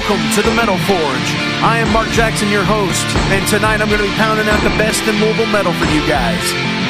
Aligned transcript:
Welcome 0.00 0.32
to 0.32 0.40
the 0.40 0.56
Metal 0.56 0.80
Forge. 0.88 1.36
I 1.60 1.76
am 1.76 1.92
Mark 1.92 2.08
Jackson, 2.08 2.48
your 2.48 2.64
host, 2.64 3.04
and 3.28 3.46
tonight 3.46 3.82
I'm 3.82 3.88
going 3.92 4.00
to 4.00 4.08
be 4.08 4.14
pounding 4.16 4.48
out 4.48 4.64
the 4.64 4.72
best 4.80 5.04
in 5.04 5.20
Louisville 5.20 5.44
metal 5.52 5.74
for 5.74 5.84
you 5.92 6.00
guys. 6.08 6.40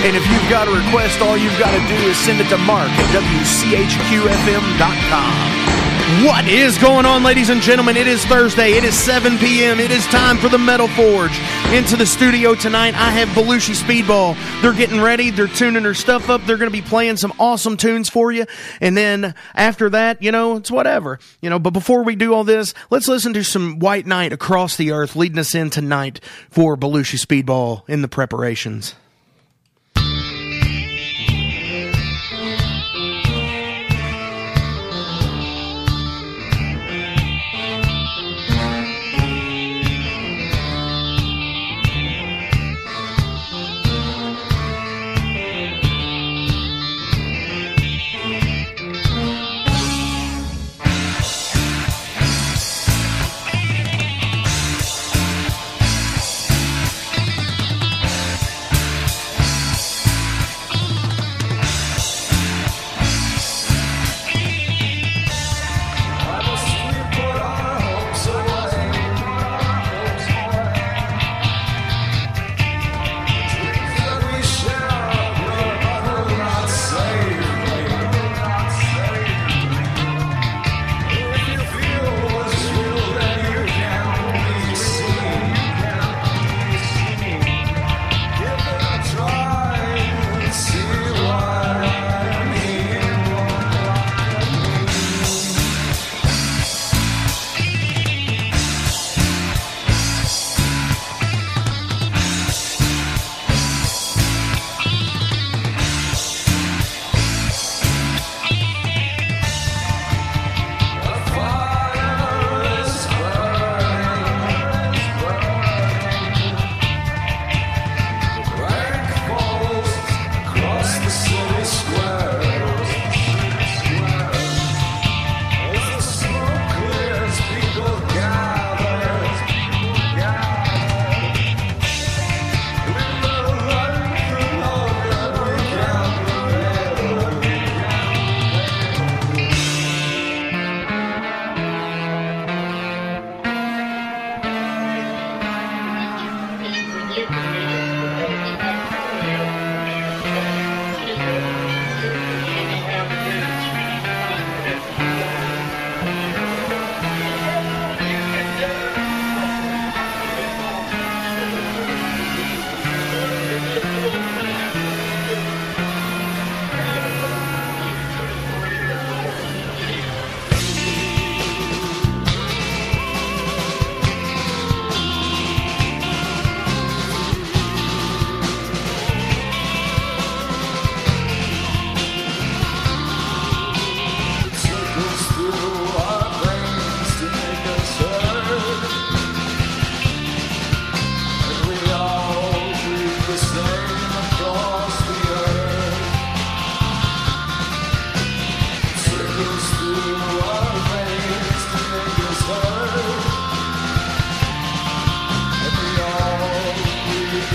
And 0.07 0.15
if 0.15 0.23
you've 0.31 0.49
got 0.49 0.69
a 0.69 0.71
request, 0.71 1.21
all 1.21 1.37
you've 1.37 1.59
got 1.59 1.73
to 1.75 1.83
do 1.91 1.97
is 2.07 2.17
send 2.17 2.41
it 2.41 2.49
to 2.55 2.59
Mark 2.59 2.87
at 2.87 3.11
WCHQFM.com. 3.11 5.70
What 6.19 6.47
is 6.49 6.77
going 6.77 7.07
on, 7.07 7.23
ladies 7.23 7.51
and 7.51 7.63
gentlemen? 7.63 7.97
It 7.97 8.09
is 8.09 8.25
Thursday. 8.27 8.73
It 8.73 8.83
is 8.83 8.95
7 8.95 9.39
p.m. 9.39 9.79
It 9.79 9.93
is 9.93 10.05
time 10.09 10.39
for 10.39 10.49
the 10.49 10.59
Metal 10.59 10.89
Forge. 10.89 11.39
Into 11.73 11.97
the 11.97 12.05
studio 12.05 12.57
tonight, 12.57 12.95
I 12.95 13.11
have 13.11 13.29
Belushi 13.29 13.81
Speedball. 13.81 14.37
They're 14.61 14.75
getting 14.75 15.01
ready. 15.01 15.31
They're 15.31 15.47
tuning 15.47 15.85
their 15.85 15.95
stuff 15.95 16.29
up. 16.29 16.45
They're 16.45 16.57
going 16.57 16.71
to 16.71 16.77
be 16.77 16.87
playing 16.87 17.17
some 17.17 17.33
awesome 17.39 17.77
tunes 17.77 18.11
for 18.11 18.33
you. 18.33 18.45
And 18.81 18.97
then 18.97 19.37
after 19.55 19.89
that, 19.91 20.21
you 20.21 20.33
know, 20.33 20.57
it's 20.57 20.71
whatever. 20.71 21.21
You 21.41 21.49
know, 21.49 21.61
but 21.61 21.71
before 21.71 22.03
we 22.03 22.17
do 22.17 22.35
all 22.35 22.45
this, 22.45 22.75
let's 22.91 23.07
listen 23.07 23.33
to 23.35 23.45
some 23.45 23.79
White 23.79 24.07
Knight 24.07 24.33
across 24.33 24.77
the 24.77 24.91
earth 24.91 25.15
leading 25.15 25.39
us 25.39 25.55
in 25.55 25.71
tonight 25.71 26.21
for 26.51 26.77
Belushi 26.77 27.25
Speedball 27.25 27.89
in 27.89 28.03
the 28.03 28.09
preparations. 28.09 28.97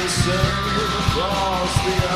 the 0.05 0.11
sun 0.11 0.35
across 0.35 1.73
the 1.83 2.14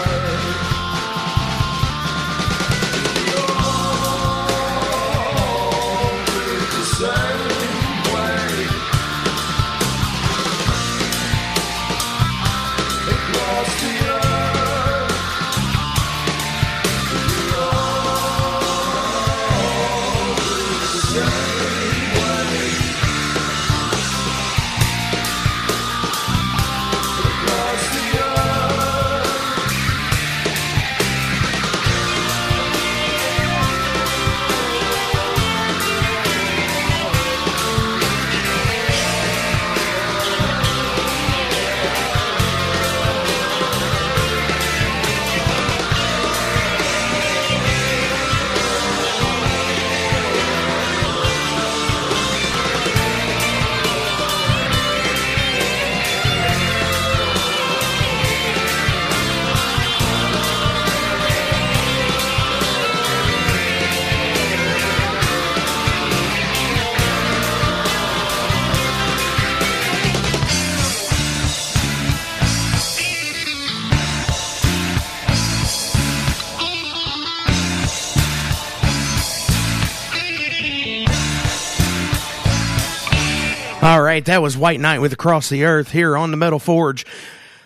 right, 84.20 84.26
that 84.26 84.42
was 84.42 84.58
White 84.58 84.82
Knight 84.82 85.00
with 85.00 85.14
Across 85.14 85.48
the 85.48 85.64
Earth 85.64 85.92
here 85.92 86.18
on 86.18 86.32
the 86.32 86.36
Metal 86.36 86.60
Forge. 86.60 87.06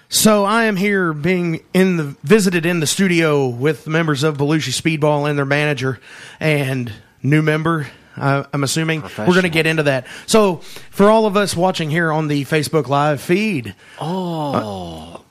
So 0.07 0.45
I 0.45 0.65
am 0.65 0.75
here 0.75 1.11
being 1.11 1.63
in 1.73 1.97
the 1.97 2.03
visited 2.21 2.63
in 2.67 2.79
the 2.79 2.85
studio 2.85 3.47
with 3.47 3.87
members 3.87 4.21
of 4.21 4.37
Belushi 4.37 4.69
Speedball 4.69 5.27
and 5.27 5.35
their 5.35 5.47
manager 5.47 5.99
and 6.39 6.93
new 7.23 7.41
member. 7.41 7.87
Uh, 8.15 8.43
I'm 8.53 8.63
assuming 8.63 9.01
we're 9.01 9.25
going 9.25 9.41
to 9.43 9.49
get 9.49 9.65
into 9.65 9.81
that. 9.83 10.05
So 10.27 10.57
for 10.91 11.09
all 11.09 11.25
of 11.25 11.35
us 11.35 11.55
watching 11.55 11.89
here 11.89 12.11
on 12.11 12.27
the 12.27 12.45
Facebook 12.45 12.87
Live 12.87 13.19
feed, 13.19 13.73
oh, 13.99 15.23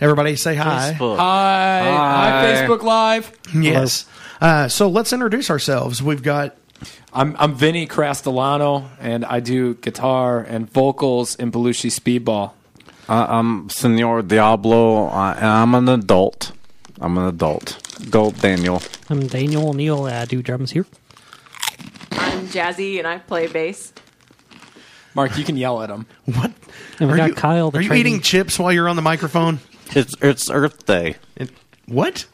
everybody 0.00 0.36
say 0.36 0.54
hi. 0.54 0.96
Facebook. 0.98 1.18
Hi, 1.18 1.80
hi, 1.84 2.30
Hi. 2.30 2.54
Facebook 2.54 2.82
Live. 2.82 3.30
Yes. 3.54 4.06
Uh, 4.40 4.68
so 4.68 4.88
let's 4.88 5.12
introduce 5.12 5.50
ourselves. 5.50 6.02
We've 6.02 6.22
got 6.22 6.56
I'm 7.12 7.36
I'm 7.38 7.54
Vinny 7.54 7.86
Castellano, 7.86 8.90
and 9.00 9.24
I 9.24 9.40
do 9.40 9.74
guitar 9.74 10.40
and 10.40 10.70
vocals 10.70 11.34
in 11.36 11.50
Belushi 11.52 11.90
Speedball. 11.90 12.52
Uh, 13.08 13.26
I'm 13.28 13.68
Senor 13.68 14.22
Diablo. 14.22 15.06
I, 15.06 15.32
I'm 15.62 15.74
an 15.74 15.88
adult. 15.88 16.52
I'm 17.00 17.18
an 17.18 17.26
adult. 17.26 17.78
Adult 18.00 18.40
Daniel. 18.40 18.82
I'm 19.10 19.26
Daniel 19.26 19.68
O'Neill. 19.70 20.04
I 20.04 20.24
do 20.24 20.42
drums 20.42 20.70
here. 20.70 20.86
I'm 22.12 22.46
Jazzy 22.46 22.98
and 22.98 23.06
I 23.06 23.18
play 23.18 23.46
bass. 23.48 23.92
Mark, 25.14 25.36
you 25.36 25.44
can 25.44 25.56
yell 25.56 25.82
at 25.82 25.90
him. 25.90 26.06
what? 26.24 26.52
And 26.98 27.08
we 27.08 27.14
Are 27.14 27.16
got 27.16 27.28
you, 27.30 27.34
Kyle. 27.34 27.70
The 27.70 27.78
are 27.78 27.82
you 27.82 27.88
trainee. 27.88 28.00
eating 28.00 28.20
chips 28.20 28.58
while 28.58 28.72
you're 28.72 28.88
on 28.88 28.96
the 28.96 29.02
microphone? 29.02 29.60
It's 29.94 30.14
it's 30.22 30.48
Earth 30.50 30.86
Day. 30.86 31.16
It, 31.36 31.50
what? 31.86 32.24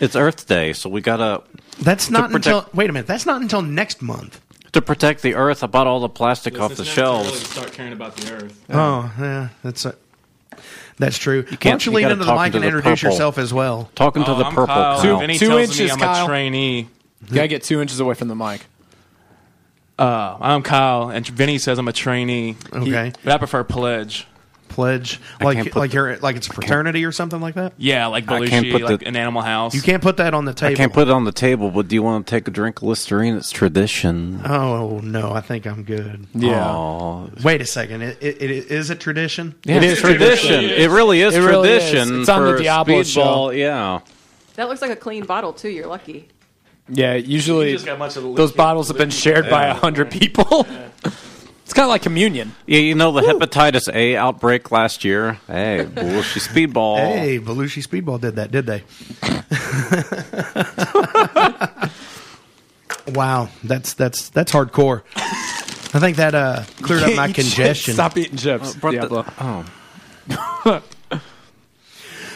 It's 0.00 0.16
Earth 0.16 0.46
Day, 0.46 0.72
so 0.72 0.88
we 0.88 1.00
gotta 1.02 1.42
That's 1.80 2.10
not 2.10 2.30
protect- 2.30 2.46
until 2.46 2.70
wait 2.74 2.90
a 2.90 2.92
minute. 2.92 3.06
That's 3.06 3.26
not 3.26 3.42
until 3.42 3.62
next 3.62 4.00
month. 4.02 4.40
to 4.72 4.82
protect 4.82 5.22
the 5.22 5.34
Earth. 5.34 5.62
I 5.64 5.66
bought 5.68 5.86
all 5.86 6.00
the 6.00 6.08
plastic 6.08 6.58
off 6.60 6.74
the 6.74 6.82
It's 6.82 6.96
never 6.96 6.96
too 6.96 7.00
early 7.16 7.22
to 7.24 7.28
shelves. 7.34 7.48
Start 7.50 7.72
caring 7.72 7.92
about 7.92 8.16
the 8.16 8.32
earth. 8.34 8.64
Oh, 8.70 9.10
yeah, 9.18 9.48
that's 9.62 9.84
a, 9.86 9.94
that's 10.98 11.16
true. 11.18 11.42
Why 11.42 11.48
can't- 11.48 11.60
don't 11.62 11.86
you 11.86 11.92
you 11.92 11.96
lean 11.96 12.02
gotta 12.04 12.12
into 12.14 12.24
the 12.26 12.30
talk 12.30 12.40
mic 12.40 12.46
into 12.48 12.56
and 12.58 12.62
the 12.64 12.68
introduce 12.78 13.00
purple. 13.00 13.12
yourself 13.14 13.38
as 13.38 13.54
well? 13.54 13.90
Talking 13.94 14.24
to 14.24 14.32
Oh, 14.32 14.38
the 14.38 14.44
I'm 14.44 14.50
purple 14.54 14.66
Kyle. 14.74 15.02
cow. 15.02 15.18
Vinny 15.20 15.38
Two 15.38 15.48
tells 15.48 15.60
inches, 15.62 15.78
me 15.80 15.90
I'm 15.92 15.98
Kyle. 15.98 16.24
a 16.24 16.28
trainee. 16.28 16.88
You 17.28 17.34
gotta 17.34 17.48
get 17.48 17.62
two 17.62 17.80
inches 17.80 18.00
away 18.00 18.14
from 18.14 18.28
the 18.28 18.36
mic. 18.36 18.66
Uh, 19.98 20.36
I'm 20.40 20.62
Kyle, 20.62 21.08
and 21.08 21.26
Vinny 21.26 21.56
says 21.58 21.78
I'm 21.78 21.88
a 21.88 21.92
trainee. 21.92 22.56
Okay. 22.72 23.12
But 23.24 23.32
I 23.32 23.38
prefer 23.38 23.64
pledge. 23.64 24.26
Pledge 24.68 25.20
can't 25.38 25.42
like 25.42 25.74
like 25.76 25.90
the- 25.90 25.94
you're 25.96 26.16
like 26.18 26.36
it's 26.36 26.48
a 26.48 26.52
fraternity 26.52 27.04
or 27.04 27.12
something 27.12 27.40
like 27.40 27.54
that. 27.54 27.72
Yeah, 27.78 28.06
like 28.08 28.30
I 28.30 28.46
can't 28.46 28.66
Belushi, 28.66 28.72
put 28.72 28.82
like 28.82 29.00
the- 29.00 29.06
an 29.08 29.16
Animal 29.16 29.42
House. 29.42 29.74
You 29.74 29.82
can't 29.82 30.02
put 30.02 30.18
that 30.18 30.34
on 30.34 30.44
the 30.44 30.52
table. 30.52 30.72
I 30.72 30.76
can't 30.76 30.92
put 30.92 31.08
it 31.08 31.10
on 31.10 31.24
the 31.24 31.32
table, 31.32 31.70
but 31.70 31.88
do 31.88 31.94
you 31.94 32.02
want 32.02 32.26
to 32.26 32.30
take 32.30 32.46
a 32.46 32.50
drink 32.50 32.78
of 32.78 32.82
Listerine? 32.84 33.36
It's 33.36 33.50
tradition. 33.50 34.40
Oh 34.44 35.00
no, 35.02 35.32
I 35.32 35.40
think 35.40 35.66
I'm 35.66 35.82
good. 35.84 36.26
Yeah, 36.34 36.64
Aw. 36.66 37.28
Wait 37.42 37.60
a 37.60 37.66
second. 37.66 38.02
It, 38.02 38.18
it, 38.20 38.42
it 38.42 38.50
is 38.70 38.90
a 38.90 38.94
tradition? 38.94 39.54
Yeah, 39.64 39.80
it's 39.80 40.00
tradition. 40.00 40.48
tradition. 40.60 40.64
It 40.82 40.90
really 40.90 41.20
is 41.22 41.34
It 41.34 41.40
really 41.40 41.70
is. 41.70 41.90
tradition. 41.90 42.20
It's 42.20 42.28
on 42.28 42.44
the 42.44 42.52
for 42.52 42.58
Diablo 42.62 43.00
speedball. 43.00 43.56
Yeah. 43.56 44.00
That 44.54 44.68
looks 44.68 44.82
like 44.82 44.90
a 44.90 44.96
clean 44.96 45.24
bottle 45.26 45.52
too. 45.52 45.68
You're 45.68 45.86
lucky. 45.86 46.28
yeah. 46.88 47.14
Usually, 47.14 47.72
just 47.72 47.86
got 47.86 47.98
much 47.98 48.16
of 48.16 48.22
the 48.22 48.34
those 48.34 48.52
bottles 48.52 48.88
have 48.88 48.96
been 48.98 49.10
shared 49.10 49.48
by 49.50 49.66
a 49.66 49.74
hundred 49.74 50.10
people. 50.10 50.66
it's 51.66 51.72
kind 51.74 51.84
of 51.84 51.90
like 51.90 52.02
communion. 52.02 52.54
Yeah, 52.66 52.78
you 52.78 52.94
know 52.94 53.10
the 53.10 53.22
hepatitis 53.22 53.92
A 53.92 54.14
outbreak 54.16 54.70
last 54.70 55.04
year. 55.04 55.40
Hey, 55.48 55.84
bullshit 55.84 56.44
speedball. 56.44 56.96
Hey, 57.18 57.40
Belushi 57.40 57.84
Speedball 57.84 58.20
did 58.20 58.36
that, 58.36 58.52
did 58.52 58.66
they? 58.66 58.84
wow, 63.12 63.48
that's 63.64 63.94
that's 63.94 64.28
that's 64.30 64.52
hardcore. 64.52 65.02
I 65.16 65.98
think 65.98 66.16
that 66.18 66.34
uh, 66.36 66.62
cleared 66.82 67.02
up 67.02 67.14
my 67.16 67.28
Eat 67.30 67.34
chips. 67.34 67.48
congestion. 67.54 67.94
Stop 67.94 68.16
eating 68.16 68.36
chips. 68.36 68.74
Brought 68.76 68.94
the- 68.94 69.24
oh, 69.40 70.82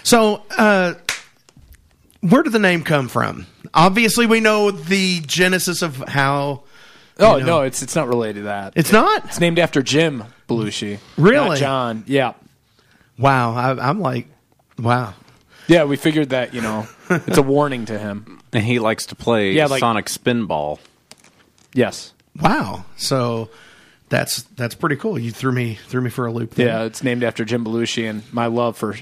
So, 0.03 0.43
uh, 0.57 0.95
where 2.21 2.43
did 2.43 2.53
the 2.53 2.59
name 2.59 2.83
come 2.83 3.09
from? 3.09 3.47
Obviously, 3.75 4.27
we 4.27 4.41
know 4.41 4.71
the 4.73 5.21
genesis 5.21 5.83
of 5.83 5.97
how. 6.09 6.63
Oh 7.21 7.37
You 7.37 7.45
know. 7.45 7.59
no, 7.59 7.63
it's 7.63 7.83
it's 7.83 7.95
not 7.95 8.09
related 8.09 8.41
to 8.41 8.43
that. 8.45 8.73
It's 8.77 8.93
not. 8.93 9.25
It's 9.27 9.41
named 9.41 9.59
after 9.59 9.83
Jim 9.83 10.25
Belushi. 10.49 10.99
Really? 11.17 11.49
Not 11.51 11.59
John. 11.59 12.05
Yeah. 12.07 12.33
Wow, 13.19 13.55
I, 13.55 13.89
I'm 13.89 14.01
like, 14.01 14.27
wow. 14.79 15.15
Yeah, 15.69 15.85
we 15.85 15.97
figured 15.97 16.31
that, 16.31 16.55
you 16.55 16.63
know, 16.63 16.87
it's 17.11 17.37
a 17.39 17.43
warning 17.43 17.85
to 17.87 17.99
him. 17.99 18.41
and 18.53 18.65
he 18.65 18.79
likes 18.79 19.07
to 19.07 19.15
play 19.15 19.53
Yeah, 19.53 19.67
like- 19.67 19.81
Sonic 19.81 20.07
Spinball. 20.07 20.79
Yes. 21.75 22.13
Wow. 22.41 22.85
So 22.97 23.51
that's 24.09 24.43
that's 24.57 24.75
pretty 24.75 24.97
cool. 24.97 25.19
You 25.19 25.31
threw 25.31 25.53
me 25.53 25.75
threw 25.87 26.01
me 26.01 26.11
for 26.11 26.27
a 26.27 26.33
loop. 26.33 26.55
There. 26.55 26.67
Yeah, 26.67 26.83
it's 26.85 27.05
named 27.05 27.23
after 27.23 27.45
Jim 27.45 27.65
Belushi 27.65 28.09
and 28.09 28.23
my 28.33 28.47
love 28.47 28.77
for 28.77 28.97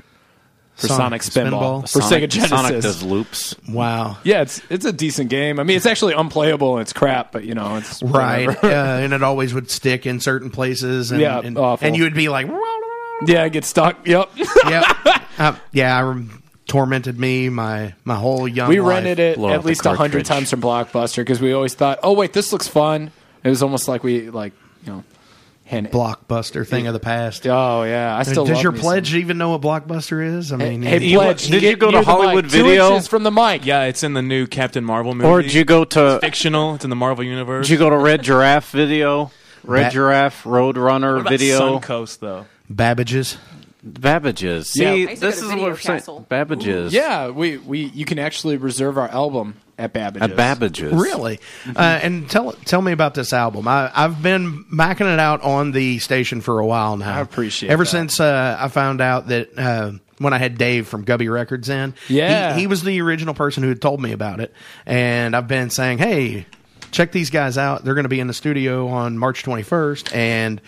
for 0.79 0.87
Sonic, 0.89 1.23
Sonic 1.23 1.53
Spinball, 1.53 1.83
Spinball. 1.83 1.93
for 1.93 2.01
Sonic, 2.01 2.25
Sega 2.25 2.29
Genesis. 2.33 2.51
Sonic 2.51 2.83
does 2.83 3.03
loops. 3.03 3.55
Wow. 3.69 4.17
yeah, 4.25 4.43
it's 4.43 4.63
it's 4.71 4.85
a 4.85 4.93
decent 4.93 5.29
game. 5.29 5.59
I 5.61 5.65
mean, 5.65 5.77
it's 5.77 5.87
actually 5.87 6.15
unplayable 6.15 6.75
and 6.75 6.83
it's 6.83 6.93
crap, 6.93 7.33
but 7.33 7.45
you 7.45 7.55
know, 7.55 7.77
it's 7.77 8.03
Right. 8.03 8.47
whatever. 8.47 8.67
uh, 8.69 8.99
and 9.01 9.13
it 9.13 9.23
always 9.23 9.53
would 9.55 9.71
stick 9.71 10.07
in 10.07 10.21
certain 10.21 10.51
places. 10.51 11.11
And, 11.13 11.21
Yeah, 11.21 11.41
and, 11.41 11.59
awful. 11.59 11.87
and 11.87 11.97
you 11.97 12.05
would 12.05 12.15
be 12.15 12.29
like, 12.29 12.47
yeah, 13.27 13.45
it 13.45 13.51
gets 13.53 13.67
stuck. 13.69 14.07
Yep. 14.07 14.31
yeah, 14.69 14.93
uh, 15.39 15.57
yeah. 15.73 15.97
I 15.97 16.03
rem- 16.03 16.43
tormented 16.69 17.19
me 17.19 17.49
my 17.49 17.95
my 18.05 18.15
whole 18.15 18.47
young. 18.47 18.69
we 18.69 18.79
life. 18.81 18.89
rented 18.91 19.19
it 19.19 19.37
Blow 19.37 19.49
at 19.51 19.65
least 19.65 19.85
a 19.87 19.95
hundred 19.97 20.27
times 20.27 20.51
from 20.51 20.61
Blockbuster 20.61 21.17
because 21.17 21.41
we 21.41 21.53
always 21.53 21.75
thought, 21.75 21.99
oh 22.03 22.13
wait, 22.13 22.33
this 22.33 22.53
looks 22.53 22.69
fun. 22.69 23.11
It 23.43 23.49
was 23.49 23.63
almost 23.63 23.89
like 23.89 24.05
we 24.05 24.31
like 24.31 24.53
you 24.85 24.93
know, 24.93 25.05
hand 25.69 25.91
blockbuster 25.91 26.67
thing 26.67 26.87
of 26.87 26.94
the 26.94 26.99
past. 27.00 27.47
Oh 27.47 27.82
yeah, 27.85 28.17
I 28.17 28.23
still 28.23 28.44
Does 28.47 28.55
love 28.55 28.62
your 28.62 28.73
pledge 28.73 29.11
some- 29.11 29.20
even 29.20 29.37
know 29.38 29.50
what 29.50 29.61
blockbuster 29.61 30.25
is? 30.38 30.50
I 30.50 30.56
mean, 30.56 30.82
Hey, 30.82 31.05
you- 31.05 31.19
pledge. 31.19 31.44
did 31.47 31.55
you 31.55 31.61
get 31.61 31.79
go 31.79 31.87
to 31.91 31.93
near 31.93 32.05
the 32.05 32.11
mic. 32.11 32.20
Hollywood 32.20 32.44
Two 32.50 32.62
Video? 32.65 32.91
inches 32.93 33.06
from 33.06 33.23
the 33.23 33.31
mic. 33.31 33.67
Yeah, 33.67 33.82
it's 33.85 34.03
in 34.03 34.15
the 34.15 34.23
new 34.23 34.47
Captain 34.47 34.82
Marvel 34.85 35.15
movie. 35.15 35.29
Or 35.29 35.43
did 35.43 35.53
you 35.53 35.65
go 35.65 35.85
to 35.85 36.19
fictional? 36.20 36.75
It's 36.75 36.85
in 36.85 36.91
the 36.91 36.97
Marvel 36.97 37.23
universe. 37.23 37.67
did 37.67 37.73
you 37.73 37.79
go 37.79 37.91
to 37.91 37.97
Red 37.99 38.23
Giraffe 38.23 38.70
video? 38.70 39.31
Red 39.62 39.85
That- 39.85 39.93
Giraffe 39.93 40.44
Roadrunner 40.44 41.12
what 41.15 41.20
about 41.20 41.31
video. 41.31 41.79
Suncoast 41.79 42.20
though? 42.20 42.47
Babbage's. 42.70 43.37
Babbages. 43.87 44.67
See, 44.67 44.82
Yeah. 44.82 44.91
I 44.91 44.94
used 44.94 45.15
to 45.17 45.20
this 45.20 45.41
is 45.43 45.49
what 45.49 45.59
we're 45.61 45.76
saying. 45.76 45.99
Castle. 46.00 46.26
Babbages. 46.31 46.93
Yeah, 46.93 47.29
we, 47.31 47.59
we 47.59 47.81
you 47.94 48.05
can 48.05 48.19
actually 48.19 48.56
reserve 48.56 48.99
our 48.99 49.09
album 49.09 49.55
at 49.79 49.93
Babbage's. 49.93 50.23
At 50.23 50.37
Babbages. 50.37 51.01
Really? 51.01 51.41
Uh, 51.75 51.79
and 52.03 52.29
tell 52.29 52.53
tell 52.53 52.82
me 52.82 52.93
about 52.93 53.15
this 53.15 53.32
album. 53.32 53.69
I, 53.69 53.91
I've 53.94 54.23
been 54.23 54.65
macking 54.65 55.13
it 55.13 55.19
out 55.20 55.43
on 55.43 55.70
the 55.70 55.99
station 56.01 56.41
for 56.41 56.58
a 56.58 56.67
while 56.67 56.97
now. 56.97 57.17
I 57.17 57.20
appreciate 57.20 57.70
Ever 57.70 57.85
that. 57.85 57.91
since 57.91 58.20
uh, 58.20 58.56
I 58.61 58.69
found 58.69 59.01
out 59.01 59.29
that 59.29 59.56
uh, 59.58 59.93
when 60.19 60.32
I 60.32 60.39
had 60.39 60.58
Dave 60.58 60.89
from 60.89 61.05
Gubby 61.05 61.29
Records 61.29 61.69
in, 61.69 61.94
Yeah. 62.08 62.55
he, 62.55 62.63
he 62.63 62.67
was 62.67 62.82
the 62.82 63.01
original 63.01 63.35
person 63.35 63.63
who 63.63 63.69
had 63.69 63.81
told 63.81 64.01
me 64.01 64.13
about 64.13 64.41
it, 64.41 64.53
and 64.87 65.35
I've 65.37 65.49
been 65.49 65.70
saying, 65.70 65.99
hey. 65.99 66.47
Check 66.91 67.13
these 67.13 67.29
guys 67.29 67.58
out. 67.58 67.85
They're 67.85 67.93
going 67.93 68.06
to 68.06 68.08
be 68.08 68.19
in 68.19 68.29
the 68.29 68.32
studio 68.32 68.89
on 68.89 69.19
March 69.19 69.44
21st, 69.44 70.17
and 70.17 70.58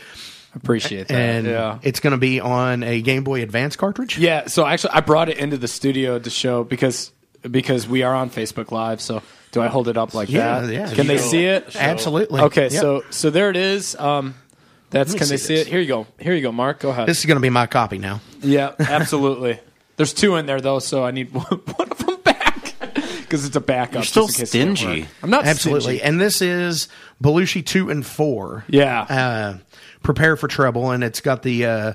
I 0.53 0.57
Appreciate 0.59 1.09
that. 1.09 1.15
and 1.17 1.47
yeah. 1.47 1.79
it's 1.81 1.99
going 2.01 2.11
to 2.11 2.19
be 2.19 2.41
on 2.41 2.83
a 2.83 3.01
Game 3.01 3.25
Boy 3.25 3.41
Advance 3.43 3.75
cartridge. 3.75 4.19
Yeah, 4.19 4.47
so 4.47 4.67
actually 4.67 4.91
I 4.93 5.01
brought 5.01 5.31
it 5.31 5.39
into 5.39 5.57
the 5.57 5.67
studio 5.67 6.19
to 6.19 6.29
show 6.29 6.63
because 6.63 7.11
because 7.49 7.87
we 7.89 8.03
are 8.03 8.15
on 8.15 8.31
Facebook 8.31 8.71
Live, 8.71 9.01
so 9.01 9.23
do 9.53 9.61
I 9.61 9.69
hold 9.69 9.89
it 9.89 9.97
up 9.97 10.15
like 10.15 10.29
Yeah, 10.31 10.61
that? 10.61 10.73
yeah. 10.73 10.95
Can 10.95 11.07
they 11.07 11.19
see 11.19 11.45
it? 11.45 11.75
Absolutely. 11.77 12.41
Okay, 12.43 12.65
Yep. 12.71 12.73
so 12.73 13.03
so 13.11 13.31
there 13.31 13.51
it 13.51 13.57
is. 13.57 13.95
Um 13.97 14.35
that's 14.91 15.11
Let 15.11 15.15
me 15.15 15.19
can 15.21 15.29
they 15.29 15.37
see 15.37 15.47
see 15.47 15.55
this. 15.55 15.67
it? 15.67 15.71
Here 15.71 15.81
you 15.81 15.87
go. 15.87 16.07
Here 16.19 16.35
you 16.35 16.43
go, 16.43 16.51
Mark. 16.53 16.81
Go 16.81 16.91
ahead. 16.91 17.07
this 17.07 17.21
is 17.21 17.27
going 17.27 17.37
to 17.37 17.41
be 17.41 17.49
my 17.51 17.67
copy 17.69 17.99
now. 17.99 18.21
yeah, 18.41 18.75
absolutely. 18.81 19.61
There's 19.97 20.13
two 20.13 20.35
in 20.37 20.47
there 20.47 20.61
though, 20.61 20.79
so 20.81 21.05
I 21.05 21.11
need 21.13 21.33
one, 21.33 21.45
one 21.77 21.91
of 21.93 21.99
them 21.99 22.21
back 22.23 22.75
because 23.21 23.45
it's 23.45 23.55
a 23.55 23.61
backup. 23.61 23.95
You're 23.95 24.03
still 24.03 24.27
just 24.27 24.39
in 24.39 24.41
case 24.41 24.49
it 24.55 24.77
stingy. 24.79 25.01
work. 25.03 25.09
I'm 25.23 25.31
not 25.31 25.45
Absolutely. 25.47 25.99
stingy. 25.99 26.03
And 26.03 26.21
this 26.21 26.43
is 26.43 26.89
Belushi 27.23 27.65
2 27.65 27.89
and 27.91 28.05
4. 28.05 28.65
Yeah. 28.69 29.03
Uh, 29.03 29.59
Prepare 30.03 30.37
for 30.37 30.49
Trouble, 30.49 30.91
and 30.91 31.05
it's 31.05 31.21
got 31.21 31.43
the 31.43 31.67
uh, 31.67 31.93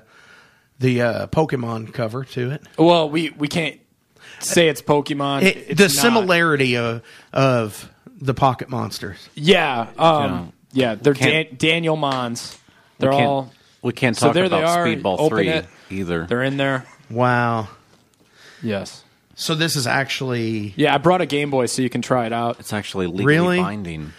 the 0.80 1.02
uh, 1.02 1.28
Pokemon 1.28 1.94
cover 1.94 2.24
to 2.24 2.52
it. 2.52 2.64
Well, 2.78 3.10
we 3.10 3.32
we 3.32 3.48
can't 3.48 3.80
say 4.40 4.68
it's 4.70 4.82
Pokemon. 4.82 5.44
it 5.44 5.58
It's 5.70 5.78
the 5.78 5.84
not. 5.86 5.92
similarity 5.92 6.78
of, 6.78 7.02
of 7.34 7.90
the 8.20 8.34
Pocket 8.34 8.70
Monsters. 8.70 9.30
Yeah, 9.36 9.88
um, 9.98 10.54
yeah, 10.72 10.96
they're 10.96 11.14
Dan- 11.14 11.56
Daniel 11.58 11.96
Mons. 11.96 12.58
They're 13.00 13.10
We 13.10 13.16
can't- 13.18 13.28
all 13.28 13.52
We 13.82 13.94
can't 13.94 14.16
So 14.18 14.28
talk 14.28 14.34
there 14.36 14.50
they 14.50 14.58
about 14.58 14.80
are. 14.80 14.86
Speedball 14.88 15.30
3 15.30 15.50
it. 15.50 15.66
either. 15.90 16.26
they're 16.28 16.42
in 16.44 16.58
there. 16.58 16.86
Wow. 17.10 17.68
Yes. 18.64 19.04
So 19.36 19.54
this 19.54 19.76
is 19.76 19.86
actually 19.86 20.74
Yeah, 20.78 20.96
I 20.96 20.98
brought 20.98 21.22
a 21.22 21.26
Game 21.26 21.52
Boy 21.52 21.66
so 21.68 21.82
you 21.82 21.90
can 21.90 22.02
try 22.02 22.26
it 22.26 22.34
out. 22.34 22.60
It's 22.60 22.74
actually 22.74 23.08
legally 23.08 23.26
Really? 23.26 23.60
binding. 23.60 24.14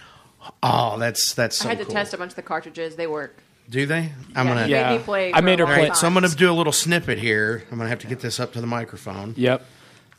oh, 0.62 0.98
that's 0.98 1.32
that's 1.34 1.56
so 1.58 1.66
I 1.66 1.70
had 1.70 1.78
to 1.78 1.84
cool. 1.84 1.94
test 1.94 2.14
a 2.14 2.18
bunch 2.18 2.32
of 2.32 2.36
the 2.36 2.42
cartridges. 2.42 2.96
They 2.96 3.06
work. 3.06 3.36
Do 3.68 3.86
they? 3.86 4.12
I'm 4.36 4.46
Yeah, 4.46 4.54
gonna. 4.54 4.66
Yeah. 4.68 4.90
made 4.90 4.98
me 4.98 5.02
play. 5.04 5.32
I 5.34 5.40
made 5.40 5.60
a 5.60 5.66
her 5.66 5.74
play- 5.74 5.86
time. 5.86 5.94
So 5.96 6.06
I'm 6.06 6.14
gonna 6.14 6.28
do 6.28 6.50
a 6.50 6.52
little 6.54 6.72
snippet 6.72 7.18
here. 7.18 7.64
I'm 7.72 7.78
gonna 7.78 7.88
have 7.90 7.98
to 8.00 8.06
get 8.06 8.20
this 8.20 8.38
up 8.38 8.52
to 8.52 8.60
the 8.60 8.66
microphone. 8.66 9.34
Yep. 9.36 9.64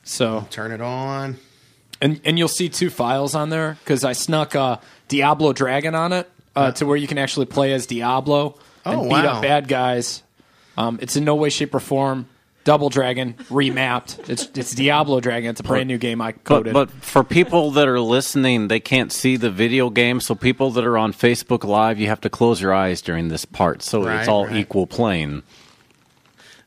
So 0.07 0.47
Turn 0.49 0.71
it 0.71 0.81
on. 0.81 1.37
and 2.01 2.21
and 2.23 2.37
you'll 2.39 2.47
see 2.47 2.69
two 2.69 2.89
files 2.89 3.35
on 3.35 3.49
there 3.49 3.77
because 3.83 4.03
I 4.03 4.13
snuck 4.13 4.55
uh, 4.55 4.77
Diablo 5.09 5.51
Dragon 5.53 5.95
on 5.95 6.13
it 6.13 6.29
uh, 6.55 6.71
to 6.73 6.85
where 6.85 6.95
you 6.97 7.07
can 7.07 7.17
actually 7.17 7.45
play 7.47 7.73
as 7.73 7.85
Diablo. 7.85 8.57
Oh, 8.85 8.91
and 9.01 9.01
beat 9.03 9.09
wow. 9.15 9.35
up 9.35 9.41
bad 9.41 9.67
guys. 9.67 10.23
Um, 10.77 10.97
it's 11.01 11.15
in 11.17 11.25
no 11.25 11.35
way, 11.35 11.49
shape, 11.49 11.75
or 11.75 11.79
form 11.81 12.27
Double 12.63 12.89
Dragon 12.89 13.33
remapped. 13.49 14.29
It's 14.29 14.47
it's 14.55 14.73
Diablo 14.73 15.19
Dragon. 15.19 15.49
It's 15.49 15.59
a 15.59 15.63
brand 15.63 15.87
new 15.89 15.97
game 15.97 16.21
I 16.21 16.31
But, 16.31 16.43
coded. 16.45 16.73
but 16.73 16.89
for 16.91 17.23
people 17.25 17.71
that 17.71 17.87
are 17.89 17.99
listening, 17.99 18.69
they 18.69 18.79
can't 18.79 19.11
see 19.11 19.35
the 19.35 19.49
video 19.51 19.89
game. 19.89 20.21
So 20.21 20.35
people 20.35 20.71
that 20.71 20.85
are 20.85 20.97
on 20.97 21.11
Facebook 21.13 21.63
Live, 21.65 21.99
you 21.99 22.07
have 22.07 22.21
to 22.21 22.29
close 22.29 22.61
your 22.61 22.73
eyes 22.73 23.01
during 23.01 23.27
this 23.27 23.43
part. 23.43 23.81
So 23.81 24.03
Right, 24.05 24.19
it's 24.19 24.29
all 24.29 24.45
right. 24.47 24.55
equal 24.55 24.87
plane. 24.87 25.43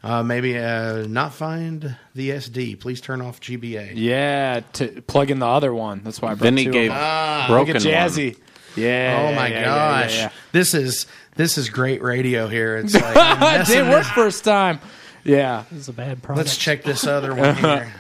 Uh, 0.02 0.22
maybe 0.22 0.56
uh, 0.56 1.06
not 1.06 1.34
find 1.34 1.94
the 2.14 2.30
SD. 2.30 2.80
Please 2.80 3.02
turn 3.02 3.20
off 3.20 3.38
GBA. 3.40 3.92
yeah, 3.94 4.60
to 4.74 5.02
plug 5.02 5.30
in 5.30 5.38
the 5.40 5.46
other 5.46 5.74
one. 5.74 6.00
That's 6.02 6.22
why 6.22 6.30
I 6.30 6.34
brought 6.34 6.44
Then 6.44 6.56
he 6.56 6.64
two 6.64 6.72
gave 6.72 6.90
of 6.90 6.96
them. 6.96 7.04
Ah, 7.04 7.46
Look 7.50 7.68
at 7.68 7.76
Jazzy. 7.76 8.38
Yeah. 8.76 9.28
Oh 9.28 9.34
my 9.34 9.48
yeah, 9.48 9.58
yeah, 9.58 9.64
gosh, 9.64 10.14
yeah, 10.16 10.20
yeah. 10.22 10.30
this 10.52 10.72
is 10.74 11.06
this 11.36 11.58
is 11.58 11.68
great 11.68 12.02
radio 12.02 12.46
here. 12.48 12.78
It's 12.78 12.94
like 13.02 13.16
I'm 13.16 13.60
It 13.60 13.66
didn't 13.66 13.90
work 13.90 14.06
first 14.06 14.42
time. 14.44 14.80
Yeah. 15.22 15.64
This 15.70 15.80
is 15.80 15.88
a 15.88 15.92
bad 15.92 16.22
product. 16.22 16.46
Let's 16.46 16.56
check 16.56 16.82
this 16.82 17.06
other 17.06 17.34
one 17.34 17.56
here. 17.56 17.92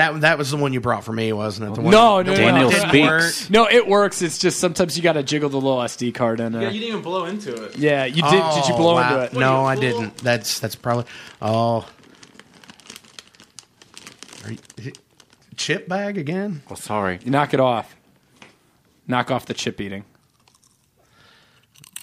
That 0.00 0.20
that 0.22 0.38
was 0.38 0.50
the 0.50 0.56
one 0.56 0.72
you 0.72 0.80
brought 0.80 1.04
for 1.04 1.12
me, 1.12 1.30
wasn't 1.32 1.70
it? 1.70 1.74
The 1.74 1.82
one 1.82 1.90
No, 1.92 2.22
no, 2.22 2.32
one 2.32 2.40
Daniel 2.40 2.70
that 2.70 2.90
didn't 2.90 3.06
work? 3.06 3.22
speaks. 3.22 3.50
No, 3.50 3.68
it 3.68 3.86
works. 3.86 4.22
It's 4.22 4.38
just 4.38 4.58
sometimes 4.58 4.96
you 4.96 5.02
got 5.02 5.12
to 5.12 5.22
jiggle 5.22 5.50
the 5.50 5.56
little 5.60 5.76
SD 5.78 6.14
card 6.14 6.40
in 6.40 6.52
there. 6.52 6.62
Yeah, 6.62 6.68
Yeah, 6.68 6.72
you 6.74 6.80
didn't 6.80 6.90
even 6.92 7.02
blow 7.02 7.24
into 7.26 7.64
it. 7.64 7.76
Yeah, 7.76 8.04
you 8.06 8.14
did. 8.22 8.30
did 8.30 8.32
you 8.68 8.74
Oh, 8.74 8.76
blow 8.78 8.94
wow. 8.94 9.20
into 9.22 9.36
it? 9.36 9.38
No, 9.38 9.64
I 9.64 9.74
are 9.76 9.82
you, 9.82 9.88
a 9.88 9.90
fool? 9.92 10.00
didn't. 10.00 10.16
That's 10.18 10.58
that's 10.58 10.74
probably. 10.74 11.04
Oh, 11.42 11.86
Are 14.44 14.52
you- 14.52 14.92
chip 15.56 15.86
bag 15.88 16.16
again? 16.16 16.62
Oh, 16.70 16.74
sorry. 16.74 17.18
You 17.22 17.30
knock 17.30 17.52
it 17.52 17.60
off. 17.60 17.94
Knock 19.06 19.30
off 19.30 19.44
the 19.46 19.54
chip 19.54 19.80
eating. 19.80 20.04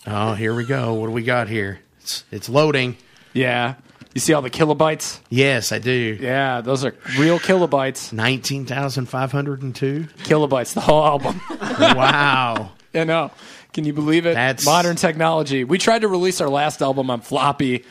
Oh, 0.05 0.33
here 0.35 0.53
we 0.53 0.65
go. 0.65 0.93
What 0.93 1.07
do 1.07 1.11
we 1.13 1.23
got 1.23 1.49
here? 1.49 1.79
It's 2.01 2.23
it's 2.31 2.47
loading. 2.47 2.95
Yeah. 3.33 3.75
You 4.17 4.19
see 4.19 4.33
all 4.33 4.41
the 4.41 4.49
kilobytes? 4.49 5.19
Yes, 5.29 5.71
I 5.71 5.77
do. 5.77 6.17
Yeah, 6.19 6.61
those 6.61 6.83
are 6.83 6.95
real 7.19 7.37
kilobytes. 7.37 8.11
Nineteen 8.11 8.65
thousand 8.65 9.05
five 9.05 9.31
hundred 9.31 9.61
and 9.61 9.75
two. 9.75 10.05
Kilobytes, 10.23 10.73
the 10.73 10.81
whole 10.81 11.05
album. 11.05 11.39
Wow. 11.79 12.71
I 12.95 13.03
know. 13.03 13.29
Can 13.73 13.85
you 13.85 13.93
believe 13.93 14.25
it? 14.25 14.33
That's- 14.33 14.65
modern 14.65 14.95
technology. 14.95 15.63
We 15.63 15.77
tried 15.77 15.99
to 15.99 16.07
release 16.07 16.41
our 16.41 16.49
last 16.49 16.81
album 16.81 17.11
on 17.11 17.21
floppy, 17.21 17.85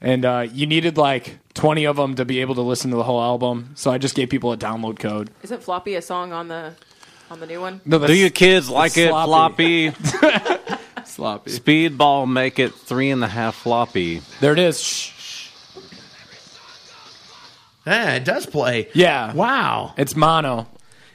and 0.00 0.24
uh, 0.24 0.46
you 0.52 0.66
needed 0.68 0.96
like 0.98 1.40
20 1.54 1.84
of 1.88 1.96
them 1.96 2.14
to 2.14 2.24
be 2.24 2.40
able 2.42 2.54
to 2.54 2.60
listen 2.62 2.92
to 2.92 2.96
the 2.96 3.02
whole 3.02 3.20
album. 3.20 3.72
So 3.74 3.90
I 3.90 3.98
just 3.98 4.14
gave 4.14 4.30
people 4.30 4.52
a 4.52 4.56
download 4.56 5.00
code. 5.00 5.30
Isn't 5.42 5.64
floppy 5.64 5.96
a 5.96 6.02
song 6.02 6.32
on 6.32 6.46
the 6.46 6.74
on 7.28 7.40
the 7.40 7.46
new 7.48 7.60
one? 7.60 7.80
No, 7.84 7.98
Do 8.06 8.14
you 8.14 8.30
kids 8.30 8.70
like 8.70 8.96
it 8.96 9.08
sloppy. 9.08 9.90
floppy? 9.90 10.76
sloppy? 11.06 11.50
Speedball 11.50 12.30
make 12.30 12.60
it 12.60 12.72
three 12.72 13.10
and 13.10 13.24
a 13.24 13.28
half 13.28 13.56
floppy. 13.56 14.22
There 14.38 14.52
it 14.52 14.60
is. 14.60 14.80
Shh. 14.80 15.11
Yeah, 17.86 18.14
it 18.14 18.24
does 18.24 18.46
play. 18.46 18.88
Yeah. 18.94 19.32
Wow. 19.34 19.94
It's 19.96 20.14
mono, 20.16 20.68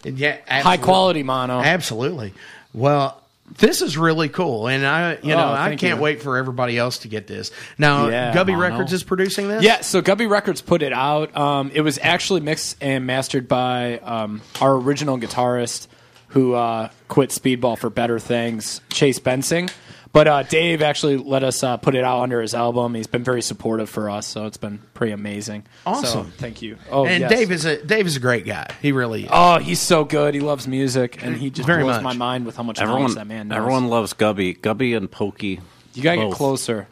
And 0.06 0.18
yeah, 0.20 0.38
high 0.62 0.78
quality 0.78 1.24
mono. 1.24 1.60
Absolutely. 1.62 2.34
Well, 2.74 3.22
this 3.60 3.82
is 3.82 3.98
really 3.98 4.28
cool, 4.28 4.68
and 4.68 4.86
I, 4.86 5.18
you 5.24 5.30
know, 5.34 5.48
Oh, 5.50 5.54
I 5.54 5.76
can't 5.78 5.98
you. 5.98 6.02
wait 6.04 6.22
for 6.22 6.36
everybody 6.36 6.78
else 6.78 6.98
to 7.00 7.08
get 7.08 7.28
this. 7.28 7.52
Now, 7.78 8.10
Yeah, 8.10 8.34
Gubby 8.34 8.52
mono. 8.52 8.68
Records 8.70 8.92
is 8.92 9.04
producing 9.04 9.48
this. 9.48 9.64
Yeah, 9.64 9.80
so 9.82 10.02
Gubby 10.02 10.28
Records 10.28 10.62
put 10.62 10.82
it 10.82 10.92
out. 10.92 11.36
Um, 11.38 11.72
it 11.74 11.80
was 11.82 11.98
actually 12.02 12.42
mixed 12.42 12.76
and 12.82 13.06
mastered 13.08 13.48
by 13.48 14.00
um, 14.00 14.42
our 14.60 14.76
original 14.76 15.18
guitarist 15.18 15.88
who 16.30 16.54
uh, 16.56 16.90
quit 17.08 17.30
Speedball 17.30 17.78
for 17.78 17.90
better 17.90 18.20
things, 18.20 18.82
Chase 18.90 19.20
Bensing. 19.20 19.72
But 20.18 20.28
uh, 20.28 20.42
Dave 20.42 20.82
actually 20.82 21.18
let 21.18 21.44
us 21.44 21.62
uh, 21.62 21.78
put 21.78 21.94
it 21.94 22.04
out 22.04 22.22
under 22.24 22.42
his 22.42 22.56
album. 22.56 22.96
He's 22.96 23.06
been 23.06 23.24
very 23.24 23.44
supportive 23.44 23.88
for 23.88 24.10
us, 24.10 24.26
so 24.26 24.48
it's 24.48 24.58
been 24.58 24.80
pretty 24.96 25.14
amazing. 25.14 25.64
Awesome. 25.86 26.26
So, 26.26 26.32
thank 26.38 26.64
you. 26.64 26.78
Oh, 26.90 27.06
and 27.06 27.22
yes. 27.22 27.30
Dave 27.30 27.52
is 27.52 27.66
a 27.66 27.86
Dave 27.86 28.08
is 28.08 28.16
a 28.16 28.20
great 28.20 28.44
guy. 28.44 28.68
He 28.82 28.92
really 28.94 29.26
is. 29.26 29.30
Oh, 29.32 29.60
he's 29.60 29.80
so 29.80 30.06
good. 30.06 30.34
He 30.34 30.40
loves 30.40 30.68
music, 30.68 31.24
and 31.24 31.38
he 31.38 31.52
just 31.52 31.68
Very 31.68 31.84
blows 31.84 31.98
much. 31.98 32.04
my 32.04 32.14
mind 32.14 32.48
with 32.48 32.58
how 32.58 32.64
much 32.64 32.80
Everyone, 32.80 33.14
that 33.14 33.28
man 33.28 33.50
knows. 33.50 33.58
everyone 33.58 33.90
loves 33.90 34.14
Gubby. 34.14 34.54
Gubby 34.56 34.96
and 34.96 35.12
Pokey. 35.12 35.60
you 35.94 36.02
gotta 36.02 36.18
get 36.18 36.32
closer. 36.34 36.88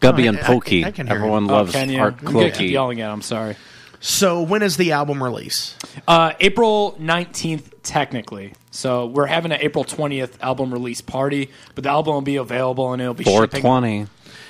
Gubby 0.00 0.26
Oh, 0.26 0.28
and 0.28 0.38
I- 0.38 0.42
I- 0.42 0.44
Pokey. 0.44 0.84
I 0.84 0.90
can 0.90 1.06
hear 1.06 1.16
Everyone 1.16 1.44
him. 1.44 1.48
loves 1.50 1.74
oh, 1.74 1.78
can 1.78 1.88
you? 1.88 2.00
Art 2.00 2.16
I'm 2.20 2.26
Clokey. 2.26 2.70
yelling 2.70 3.00
at. 3.00 3.10
him. 3.10 3.22
sorry. 3.22 3.56
So 4.00 4.42
when 4.42 4.62
is 4.62 4.76
the 4.76 4.92
album 4.92 5.22
release? 5.22 5.76
Uh, 6.06 6.32
April 6.40 6.96
19th, 7.00 7.72
technically. 7.82 8.52
So 8.70 9.06
we're 9.06 9.26
having 9.26 9.52
an 9.52 9.58
April 9.60 9.84
20th 9.84 10.40
album 10.40 10.72
release 10.72 11.00
party, 11.00 11.50
but 11.74 11.84
the 11.84 11.90
album 11.90 12.14
will 12.14 12.20
be 12.20 12.36
available 12.36 12.92
and 12.92 13.00
it'll 13.02 13.14
be 13.14 13.24
shipping. 13.24 13.62
420. 13.62 14.06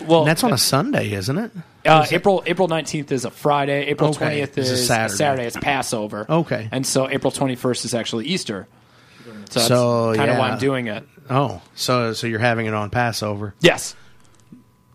Well, 0.07 0.21
And 0.21 0.29
that's 0.29 0.45
on 0.45 0.53
a 0.53 0.59
Sunday, 0.59 1.13
isn't 1.13 1.39
it? 1.39 1.51
uh, 1.87 2.05
April 2.11 2.43
April 2.47 2.69
19th 2.69 3.13
is 3.13 3.25
a 3.25 3.31
Friday. 3.31 3.87
April 3.87 4.11
Okay. 4.11 4.41
20th 4.43 4.59
It's 4.59 4.69
a 4.71 4.73
is 4.73 4.87
Saturday. 4.87 5.47
It's 5.47 5.57
Passover. 5.57 6.27
Okay. 6.29 6.69
And 6.73 6.87
so 6.87 7.09
April 7.09 7.31
21st 7.31 7.85
is 7.87 7.95
actually 7.95 8.27
Easter. 8.27 8.67
So 9.25 9.33
that's 9.61 9.67
So, 9.69 10.15
kind 10.17 10.31
of 10.31 10.39
why. 10.39 10.51
I'm 10.51 10.59
doing 10.59 10.89
it. 10.89 11.07
Oh, 11.31 11.63
so 11.75 12.13
so 12.13 12.27
you're 12.27 12.39
having 12.41 12.67
it 12.67 12.75
on 12.75 12.91
Passover? 12.91 13.55
Yes. 13.61 13.95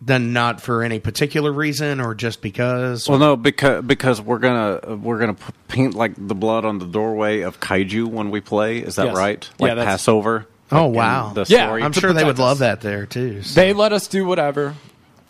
Then 0.03 0.33
not 0.33 0.61
for 0.61 0.81
any 0.81 0.99
particular 0.99 1.51
reason, 1.51 1.99
or 2.01 2.15
just 2.15 2.41
because? 2.41 3.07
Well, 3.07 3.19
no, 3.19 3.35
because 3.35 3.83
because 3.85 4.19
we're 4.19 4.39
gonna 4.39 4.95
we're 4.97 5.19
gonna 5.19 5.35
paint 5.67 5.93
like 5.93 6.13
the 6.17 6.33
blood 6.33 6.65
on 6.65 6.79
the 6.79 6.87
doorway 6.87 7.41
of 7.41 7.59
kaiju 7.59 8.07
when 8.07 8.31
we 8.31 8.41
play. 8.41 8.79
Is 8.79 8.95
that 8.95 9.07
Yes. 9.07 9.15
right? 9.15 9.49
Yeah, 9.59 9.65
Like 9.67 9.75
that's- 9.75 9.93
Passover. 9.93 10.47
Oh, 10.71 10.85
Like 10.85 10.87
in 10.87 10.93
wow. 10.95 11.31
The 11.35 11.45
Yeah, 11.49 11.65
story? 11.67 11.83
I'm 11.83 11.91
sure 11.91 12.13
they 12.13 12.23
would 12.23 12.37
protect 12.37 12.39
love 12.39 12.59
that 12.59 12.81
there 12.81 13.05
too. 13.05 13.43
so- 13.43 13.59
They 13.61 13.73
let 13.73 13.93
us 13.93 14.07
do 14.07 14.25
whatever. 14.25 14.73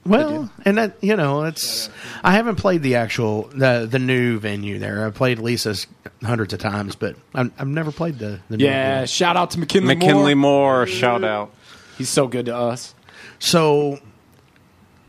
Well, 0.06 0.50
and 0.64 0.78
that 0.78 0.96
you 1.02 1.16
know, 1.18 1.44
it's 1.44 1.90
I 2.24 2.32
haven't 2.32 2.56
played 2.56 2.82
the 2.82 2.96
actual 2.96 3.50
the 3.54 3.88
the 3.92 4.00
new 4.00 4.40
venue 4.40 4.80
there. 4.80 5.06
I've 5.06 5.16
played 5.16 5.38
Lisa's 5.40 5.86
hundreds 6.24 6.54
of 6.54 6.60
times, 6.60 6.96
but 6.96 7.18
I've, 7.36 7.52
I've 7.60 7.68
never 7.68 7.92
played 7.92 8.20
the, 8.20 8.40
the 8.50 8.56
new 8.58 8.66
Yeah. 8.66 8.94
venue. 8.94 9.08
Shout 9.08 9.36
out 9.36 9.52
to 9.52 9.60
McKinley, 9.60 9.96
Moore. 9.96 10.08
McKinley 10.08 10.34
Moore. 10.34 10.76
Moore, 10.78 10.88
shout 10.88 11.24
out. 11.26 11.52
He's 11.98 12.10
so 12.10 12.28
good 12.28 12.46
to 12.46 12.56
us. 12.56 12.96
So 13.40 14.00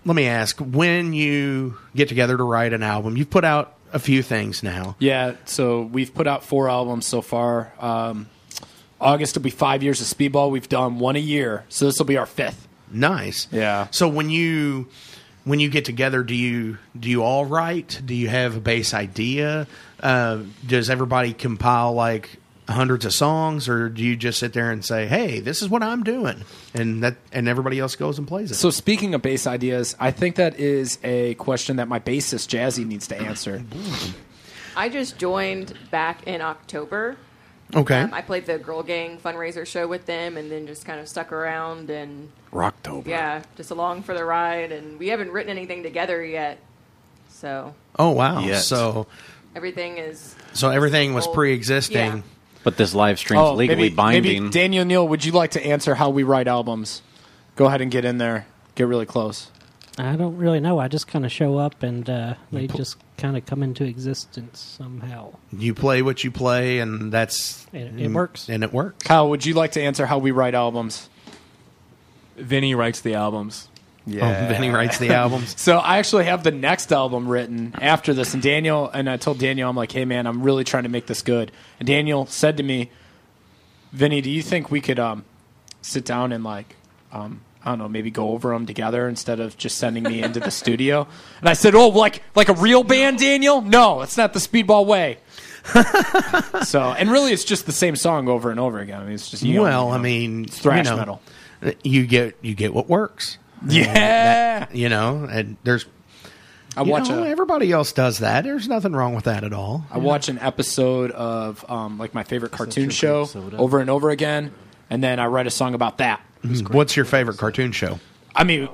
let 0.04 0.16
me 0.16 0.26
ask: 0.26 0.58
when 0.58 1.12
you 1.12 1.78
get 1.94 2.08
together 2.08 2.36
to 2.36 2.42
write 2.42 2.72
an 2.72 2.82
album, 2.82 3.16
you've 3.16 3.30
put 3.30 3.44
out 3.44 3.76
a 3.92 3.98
few 3.98 4.22
things 4.22 4.62
now. 4.62 4.96
Yeah, 4.98 5.34
so 5.44 5.82
we've 5.82 6.14
put 6.14 6.26
out 6.26 6.44
four 6.44 6.68
albums 6.68 7.06
so 7.06 7.20
far. 7.22 7.72
Um, 7.78 8.28
August 9.00 9.34
will 9.34 9.42
be 9.42 9.50
five 9.50 9.82
years 9.82 10.00
of 10.00 10.06
Speedball. 10.06 10.50
We've 10.50 10.68
done 10.68 10.98
one 10.98 11.16
a 11.16 11.20
year, 11.20 11.64
so 11.68 11.86
this 11.86 11.98
will 11.98 12.06
be 12.06 12.16
our 12.16 12.26
fifth. 12.26 12.68
Nice. 12.90 13.48
Yeah. 13.50 13.88
So 13.90 14.08
when 14.08 14.30
you 14.30 14.88
when 15.44 15.60
you 15.60 15.68
get 15.70 15.84
together, 15.84 16.22
do 16.22 16.34
you 16.34 16.78
do 16.98 17.10
you 17.10 17.22
all 17.22 17.44
write? 17.44 18.00
Do 18.04 18.14
you 18.14 18.28
have 18.28 18.56
a 18.56 18.60
base 18.60 18.94
idea? 18.94 19.66
Uh, 20.00 20.40
does 20.66 20.90
everybody 20.90 21.32
compile 21.32 21.94
like 21.94 22.30
hundreds 22.72 23.04
of 23.04 23.12
songs, 23.14 23.68
or 23.68 23.88
do 23.88 24.02
you 24.02 24.16
just 24.16 24.38
sit 24.38 24.52
there 24.52 24.70
and 24.70 24.84
say, 24.84 25.06
"Hey, 25.06 25.40
this 25.40 25.62
is 25.62 25.68
what 25.68 25.82
I'm 25.82 26.02
doing," 26.02 26.42
and 26.74 27.02
that 27.02 27.16
and 27.32 27.46
everybody 27.48 27.78
else 27.78 27.94
goes 27.96 28.18
and 28.18 28.26
plays 28.26 28.50
it? 28.50 28.54
So 28.56 28.70
speaking 28.70 29.14
of 29.14 29.22
bass 29.22 29.46
ideas, 29.46 29.94
I 30.00 30.10
think 30.10 30.36
that 30.36 30.58
is 30.58 30.98
a 31.04 31.34
question 31.34 31.76
that 31.76 31.88
my 31.88 32.00
bassist 32.00 32.48
Jazzy 32.48 32.84
needs 32.86 33.06
to 33.08 33.16
answer. 33.20 33.62
I 34.76 34.88
just 34.88 35.18
joined 35.18 35.74
back 35.90 36.26
in 36.26 36.40
October. 36.40 37.16
okay. 37.74 38.00
Um, 38.00 38.14
I 38.14 38.22
played 38.22 38.46
the 38.46 38.58
Girl 38.58 38.82
Gang 38.82 39.18
fundraiser 39.18 39.66
show 39.66 39.86
with 39.86 40.06
them, 40.06 40.36
and 40.36 40.50
then 40.50 40.66
just 40.66 40.84
kind 40.84 40.98
of 41.00 41.08
stuck 41.08 41.30
around 41.32 41.90
and 41.90 42.30
Rocktober. 42.52 43.06
yeah, 43.06 43.42
just 43.56 43.70
along 43.70 44.02
for 44.02 44.14
the 44.14 44.24
ride. 44.24 44.72
And 44.72 44.98
we 44.98 45.08
haven't 45.08 45.30
written 45.30 45.50
anything 45.50 45.82
together 45.82 46.24
yet, 46.24 46.58
so 47.30 47.74
oh 47.98 48.10
wow. 48.10 48.40
Yet. 48.40 48.60
So 48.60 49.06
everything 49.54 49.98
is 49.98 50.34
so 50.54 50.70
everything 50.70 51.12
was 51.14 51.26
Well, 51.26 51.34
pre-existing. 51.34 51.96
yeah. 52.16 52.22
But 52.64 52.76
this 52.76 52.94
live 52.94 53.18
stream's 53.18 53.50
legally 53.50 53.74
Oh, 53.74 53.82
maybe, 53.82 53.94
binding. 53.94 54.42
maybe 54.44 54.50
Daniel 54.52 54.84
Neal, 54.84 55.08
would 55.08 55.24
you 55.24 55.32
like 55.32 55.52
to 55.52 55.66
answer 55.66 55.94
how 55.96 56.10
we 56.10 56.22
write 56.22 56.46
albums? 56.48 57.02
Go 57.56 57.66
ahead 57.66 57.80
and 57.80 57.90
get 57.90 58.04
in 58.04 58.18
there. 58.18 58.46
Get 58.76 58.86
really 58.86 59.06
close. 59.06 59.50
I 59.98 60.16
don't 60.16 60.36
really 60.38 60.60
know. 60.60 60.78
I 60.78 60.88
just 60.88 61.06
kind 61.06 61.26
of 61.26 61.30
show 61.32 61.58
up 61.58 61.82
and 61.82 62.08
uh, 62.08 62.34
they 62.50 62.66
just 62.66 62.96
kind 63.18 63.36
of 63.36 63.44
come 63.44 63.62
into 63.62 63.84
existence 63.84 64.58
somehow. 64.78 65.34
You 65.52 65.74
play 65.74 66.00
what 66.00 66.24
you 66.24 66.30
play, 66.30 66.78
and 66.78 67.12
that's 67.12 67.66
And 67.74 68.00
it, 68.00 68.06
it 68.06 68.10
works. 68.10 68.48
and 68.48 68.64
it 68.64 68.72
works. 68.72 69.04
Kyle, 69.04 69.28
would 69.28 69.44
you 69.44 69.52
like 69.54 69.72
to 69.72 69.82
answer 69.82 70.06
how 70.06 70.16
we 70.18 70.30
write 70.30 70.54
albums? 70.54 71.10
Vinny 72.36 72.74
writes 72.74 73.00
the 73.02 73.14
albums. 73.14 73.68
Oh, 74.06 74.10
Vinny 74.48 74.70
writes 74.70 74.98
the 74.98 75.10
albums. 75.10 75.54
So 75.58 75.78
I 75.78 75.98
actually 75.98 76.24
have 76.24 76.42
the 76.42 76.50
next 76.50 76.92
album 76.92 77.28
written 77.28 77.74
after 77.80 78.12
this, 78.14 78.34
and 78.34 78.42
Daniel 78.42 78.88
and 78.88 79.08
I 79.08 79.16
told 79.16 79.38
Daniel, 79.38 79.70
I'm 79.70 79.76
like, 79.76 79.92
hey 79.92 80.04
man, 80.04 80.26
I'm 80.26 80.42
really 80.42 80.64
trying 80.64 80.82
to 80.84 80.88
make 80.88 81.06
this 81.06 81.22
good. 81.22 81.52
And 81.78 81.86
Daniel 81.86 82.26
said 82.26 82.56
to 82.56 82.62
me, 82.62 82.90
Vinny, 83.92 84.20
do 84.20 84.30
you 84.30 84.42
think 84.42 84.70
we 84.70 84.80
could 84.80 84.98
um, 84.98 85.24
sit 85.82 86.04
down 86.04 86.32
and 86.32 86.42
like, 86.42 86.74
um, 87.12 87.42
I 87.64 87.70
don't 87.70 87.78
know, 87.78 87.88
maybe 87.88 88.10
go 88.10 88.30
over 88.30 88.50
them 88.50 88.66
together 88.66 89.08
instead 89.08 89.38
of 89.38 89.56
just 89.56 89.78
sending 89.78 90.02
me 90.02 90.22
into 90.22 90.40
the 90.40 90.50
studio? 90.62 91.06
And 91.40 91.48
I 91.48 91.52
said, 91.52 91.74
oh, 91.74 91.88
like 91.88 92.22
like 92.34 92.48
a 92.48 92.54
real 92.54 92.82
band, 92.82 93.18
Daniel? 93.18 93.60
No, 93.60 94.00
it's 94.02 94.16
not 94.16 94.32
the 94.32 94.40
Speedball 94.40 94.84
way. 94.86 95.18
so, 96.64 96.80
and 96.92 97.08
really, 97.10 97.32
it's 97.32 97.44
just 97.44 97.66
the 97.66 97.72
same 97.72 97.94
song 97.94 98.28
over 98.28 98.50
and 98.50 98.58
over 98.58 98.80
again. 98.80 99.00
I 99.00 99.04
mean, 99.04 99.14
it's 99.14 99.30
just 99.30 99.44
you 99.44 99.54
know, 99.54 99.62
well, 99.62 99.86
you 99.88 99.92
I 99.92 99.96
know, 99.98 100.02
mean, 100.02 100.44
thrash 100.46 100.86
you 100.86 100.90
know, 100.90 100.96
metal. 100.96 101.22
You 101.84 102.06
get 102.06 102.36
you 102.42 102.54
get 102.54 102.74
what 102.74 102.88
works. 102.88 103.38
Yeah. 103.68 104.66
You 104.72 104.88
know, 104.88 105.28
and 105.30 105.56
there's 105.64 105.86
I 106.76 106.82
you 106.82 106.90
watch 106.90 107.08
know, 107.08 107.22
a, 107.22 107.28
everybody 107.28 107.70
else 107.70 107.92
does 107.92 108.18
that. 108.18 108.44
There's 108.44 108.66
nothing 108.68 108.92
wrong 108.92 109.14
with 109.14 109.24
that 109.24 109.44
at 109.44 109.52
all. 109.52 109.84
I 109.90 109.98
watch 109.98 110.28
an 110.28 110.38
episode 110.38 111.10
of 111.10 111.64
um, 111.70 111.98
like 111.98 112.14
my 112.14 112.24
favorite 112.24 112.52
cartoon 112.52 112.90
show 112.90 113.28
over 113.58 113.78
and 113.80 113.90
over 113.90 114.10
again, 114.10 114.52
and 114.88 115.02
then 115.02 115.18
I 115.20 115.26
write 115.26 115.46
a 115.46 115.50
song 115.50 115.74
about 115.74 115.98
that. 115.98 116.20
What's 116.70 116.96
your 116.96 117.04
favorite 117.04 117.36
cartoon 117.38 117.72
show? 117.72 118.00
I 118.34 118.44
mean, 118.44 118.68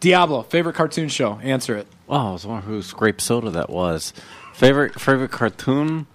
Diablo 0.00 0.42
favorite 0.42 0.74
cartoon 0.74 1.08
show. 1.08 1.38
Answer 1.42 1.76
it. 1.76 1.86
Oh, 2.08 2.30
I 2.30 2.32
was 2.32 2.46
wondering 2.46 2.74
whose 2.74 2.92
grape 2.92 3.20
soda 3.20 3.50
that 3.50 3.70
was. 3.70 4.12
Favorite 4.54 5.00
favorite 5.00 5.30
cartoon? 5.30 6.06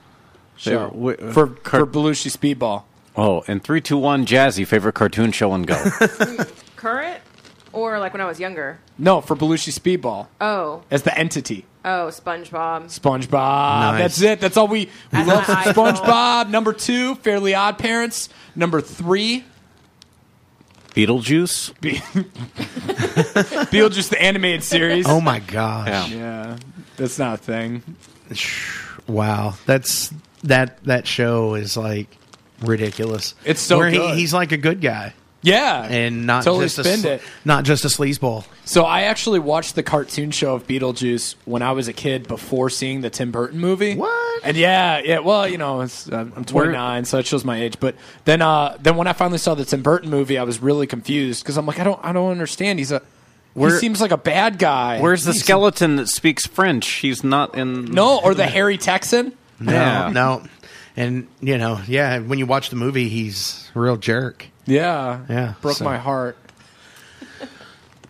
Show 0.58 0.90
Favorite- 0.90 1.18
wi- 1.22 1.34
for 1.34 1.48
car- 1.48 1.80
for 1.82 1.86
Belushi 1.88 2.36
Speedball. 2.36 2.84
oh, 3.16 3.44
and 3.48 3.64
three, 3.64 3.80
two, 3.80 3.98
one, 3.98 4.26
Jazzy. 4.26 4.66
Favorite 4.68 4.94
cartoon 4.96 5.32
show 5.32 5.54
and 5.54 5.66
go. 5.66 5.76
Current 6.76 7.22
or 7.78 8.00
like 8.00 8.14
when 8.14 8.22
I 8.22 8.26
was 8.26 8.40
younger? 8.40 8.80
No, 8.98 9.22
for 9.22 9.36
Belushi 9.36 9.72
Speedball 9.78 10.28
Oh, 10.42 10.82
as 10.90 11.04
the 11.04 11.16
entity. 11.18 11.66
oh, 11.86 12.08
SpongeBob. 12.10 12.86
SpongeBob. 12.86 13.30
Nice. 13.32 14.00
That's 14.00 14.22
it. 14.22 14.40
That's 14.40 14.58
all 14.58 14.68
we, 14.68 14.86
we 14.86 14.90
That's 15.12 15.28
love. 15.28 15.48
my 15.48 15.64
iPhone. 15.66 15.94
SpongeBob. 15.96 16.50
Number 16.50 16.74
two, 16.74 17.16
Fairly 17.16 17.54
Odd 17.54 17.78
Parents. 17.78 18.30
Number 18.56 18.82
three, 18.82 19.46
Beetlejuice. 20.96 21.74
Beetlejuice 23.72 24.10
the 24.10 24.22
animated 24.22 24.64
series. 24.64 25.06
Oh 25.08 25.22
my 25.22 25.40
gosh! 25.40 26.10
Yeah. 26.12 26.18
yeah, 26.18 26.58
that's 26.96 27.20
not 27.20 27.36
a 27.36 27.38
thing. 27.38 27.84
Wow, 29.08 29.54
that's 29.66 30.12
that 30.44 30.84
that 30.86 31.08
show 31.08 31.56
is 31.56 31.78
like 31.78 32.10
ridiculous. 32.62 33.36
It's 33.46 33.62
so 33.62 33.78
Where 33.78 33.90
he, 33.90 33.98
good. 33.98 34.18
he's 34.18 34.34
like 34.34 34.52
a 34.52 34.58
good 34.58 34.82
guy 34.82 35.14
Yeah, 35.44 35.84
and 35.86 36.26
not 36.26 36.44
totally 36.44 36.66
just 36.66 36.80
a 36.80 36.84
spend 36.84 37.02
sl- 37.02 37.08
it. 37.08 37.22
not 37.46 37.64
just 37.64 37.86
a 37.86 37.88
sleazeball. 37.90 38.46
So 38.66 38.84
I 38.84 39.04
actually 39.04 39.40
watched 39.40 39.76
the 39.76 39.84
cartoon 39.84 40.32
show 40.32 40.56
of 40.56 40.68
Beetlejuice 40.68 41.36
when 41.46 41.62
I 41.62 41.72
was 41.74 41.88
a 41.88 41.94
kid 41.94 42.28
before 42.28 42.70
seeing 42.70 43.02
the 43.02 43.10
Tim 43.10 43.32
Burton 43.32 43.60
movie. 43.60 43.96
What? 43.96 44.44
And 44.44 44.58
yeah, 44.58 45.00
yeah. 45.00 45.20
Well, 45.20 45.48
you 45.48 45.58
know, 45.58 45.82
it's, 45.82 46.12
uh, 46.12 46.26
I'm 46.36 46.44
29, 46.44 47.06
so 47.06 47.20
it 47.20 47.28
shows 47.28 47.46
my 47.46 47.62
age. 47.62 47.80
But 47.80 47.96
then, 48.26 48.42
uh, 48.42 48.78
then 48.82 48.98
when 48.98 49.08
I 49.08 49.14
finally 49.14 49.38
saw 49.38 49.54
the 49.56 49.64
Tim 49.64 49.84
Burton 49.84 50.10
movie, 50.10 50.38
I 50.38 50.44
was 50.44 50.60
really 50.62 50.88
confused 50.88 51.44
because 51.44 51.56
I'm 51.58 51.66
like, 51.66 51.80
I 51.80 51.84
don't, 51.84 52.00
I 52.04 52.12
don't 52.14 52.32
understand. 52.32 52.80
He's 52.80 52.92
a, 52.92 53.02
where, 53.54 53.70
he 53.72 53.78
seems 53.78 54.02
like 54.02 54.12
a 54.12 54.18
bad 54.18 54.58
guy. 54.60 55.00
Where's 55.00 55.24
the 55.24 55.32
He's- 55.34 55.44
skeleton 55.44 55.96
that 55.98 56.08
speaks 56.08 56.46
French? 56.46 56.88
He's 56.88 57.24
not 57.24 57.56
in. 57.56 57.86
No, 57.86 58.20
or 58.22 58.34
the 58.34 58.48
hairy 58.48 58.78
Texan. 58.78 59.34
No, 59.60 59.72
Yeah. 59.72 60.10
no, 60.12 60.44
and 60.98 61.28
you 61.40 61.58
know, 61.58 61.80
yeah. 61.88 62.20
When 62.20 62.40
you 62.40 62.46
watch 62.46 62.70
the 62.70 62.76
movie, 62.76 63.08
he's 63.08 63.70
a 63.74 63.80
real 63.80 63.96
jerk. 63.96 64.48
Yeah, 64.66 65.22
Yeah, 65.30 65.54
broke 65.62 65.78
so- 65.78 65.86
my 65.86 65.98
heart. 65.98 66.38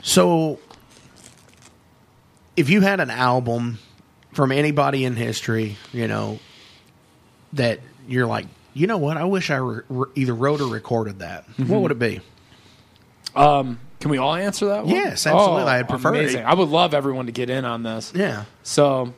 So, 0.01 0.59
if 2.55 2.69
you 2.69 2.81
had 2.81 2.99
an 2.99 3.09
album 3.09 3.77
from 4.33 4.51
anybody 4.51 5.03
in 5.05 5.15
history, 5.15 5.77
you 5.91 6.07
know, 6.07 6.39
that 7.53 7.79
you're 8.07 8.25
like, 8.27 8.45
you 8.73 8.87
know 8.87 8.97
what, 8.97 9.17
I 9.17 9.25
wish 9.25 9.49
I 9.49 9.57
re- 9.57 9.81
re- 9.89 10.07
either 10.15 10.33
wrote 10.33 10.61
or 10.61 10.67
recorded 10.67 11.19
that. 11.19 11.45
What 11.57 11.81
would 11.81 11.91
it 11.91 11.99
be? 11.99 12.21
Um, 13.35 13.79
can 13.99 14.11
we 14.11 14.17
all 14.17 14.33
answer 14.35 14.67
that 14.67 14.85
one? 14.85 14.93
Yes, 14.95 15.27
absolutely. 15.27 15.63
Oh, 15.63 15.67
I'd 15.67 15.89
prefer 15.89 16.15
it. 16.15 16.35
I 16.37 16.53
would 16.53 16.69
love 16.69 16.93
everyone 16.93 17.25
to 17.25 17.31
get 17.31 17.49
in 17.49 17.65
on 17.65 17.83
this. 17.83 18.13
Yeah. 18.15 18.45
So, 18.63 19.13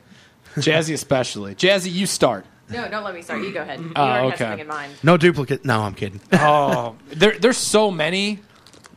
Jazzy 0.56 0.94
especially. 0.94 1.54
Jazzy, 1.56 1.92
you 1.92 2.06
start. 2.08 2.46
No, 2.70 2.88
don't 2.90 3.04
let 3.04 3.14
me 3.16 3.22
start. 3.22 3.42
You 3.42 3.52
go 3.52 3.62
ahead. 3.62 3.80
You 3.80 3.92
Oh, 3.96 4.02
already 4.02 4.28
okay. 4.28 4.30
have 4.30 4.38
something 4.40 4.60
in 4.60 4.68
mind. 4.68 4.94
No 5.04 5.18
duplicate. 5.18 5.66
No, 5.66 5.82
I'm 5.82 5.94
kidding. 5.96 6.22
Oh, 6.34 6.96
there, 7.08 7.38
there's 7.40 7.58
so 7.58 7.90
many. 7.92 8.40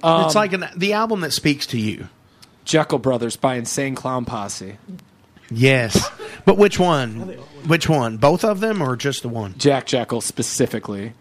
Um, 0.02 0.26
it's 0.26 0.34
like 0.34 0.52
an, 0.52 0.66
the 0.76 0.92
album 0.94 1.20
that 1.20 1.32
speaks 1.32 1.66
to 1.68 1.78
you. 1.78 2.08
Jeckel 2.66 3.00
Brothers 3.00 3.36
by 3.36 3.54
Insane 3.56 3.94
Clown 3.94 4.24
Posse. 4.24 4.76
Yes, 5.50 6.08
but 6.44 6.56
which 6.56 6.78
one? 6.78 7.20
Which 7.66 7.88
one? 7.88 8.16
Both 8.16 8.44
of 8.44 8.60
them, 8.60 8.80
or 8.82 8.96
just 8.96 9.22
the 9.22 9.28
one? 9.28 9.54
Jack 9.58 9.86
Jeckel 9.86 10.22
specifically. 10.22 11.12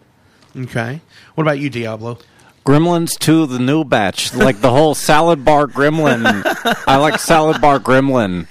Okay. 0.56 1.00
What 1.34 1.44
about 1.44 1.58
you, 1.58 1.68
Diablo? 1.70 2.18
Gremlins 2.64 3.18
2, 3.18 3.46
the 3.46 3.58
new 3.58 3.84
batch. 3.84 4.32
Like 4.34 4.60
the 4.60 4.70
whole 4.70 4.94
salad 4.96 5.44
bar 5.44 5.66
gremlin. 5.66 6.42
I 6.86 6.96
like 6.96 7.18
salad 7.18 7.60
bar 7.60 7.78
gremlin. 7.80 8.46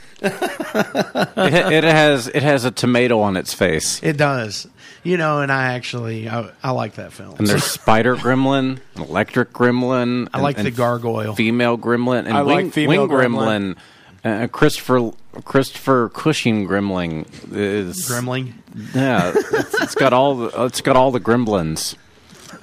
It, 0.74 1.74
it 1.74 1.84
has 1.84 2.28
it 2.28 2.44
has 2.44 2.66
a 2.66 2.72
tomato 2.72 3.20
on 3.20 3.38
its 3.38 3.54
face. 3.54 4.02
It 4.04 4.18
does. 4.18 4.68
You 5.04 5.18
know, 5.18 5.42
and 5.42 5.52
I 5.52 5.74
actually 5.74 6.30
I, 6.30 6.52
I 6.62 6.72
like 6.72 6.96
that 6.96 7.12
film. 7.14 7.36
And 7.38 7.48
there's 7.48 7.64
spider 7.64 8.16
gremlin, 8.16 8.80
an 8.96 9.02
electric 9.02 9.52
gremlin. 9.52 10.28
I 10.34 10.38
and- 10.38 10.44
like 10.44 10.58
the 10.58 10.72
gargoyle. 10.72 11.36
female 11.36 11.78
gremlin, 11.78 12.26
and 12.26 12.34
I 12.38 12.42
like 12.42 12.56
wing, 12.58 12.72
female 12.72 13.08
wing 13.08 13.18
gremlin. 13.18 13.78
Uh, 14.24 14.48
Christopher 14.48 15.12
Christopher 15.46 16.10
Cushing 16.10 16.68
gremlin 16.68 17.26
is 17.52 18.08
Gremlin. 18.08 18.54
Yeah, 18.94 19.32
it's, 19.36 19.82
it's 19.82 19.96
got 19.96 20.14
all 20.14 20.36
the 20.36 20.66
it's 20.66 20.82
got 20.82 20.96
all 20.96 21.10
the 21.10 21.20
gremlins. 21.20 21.96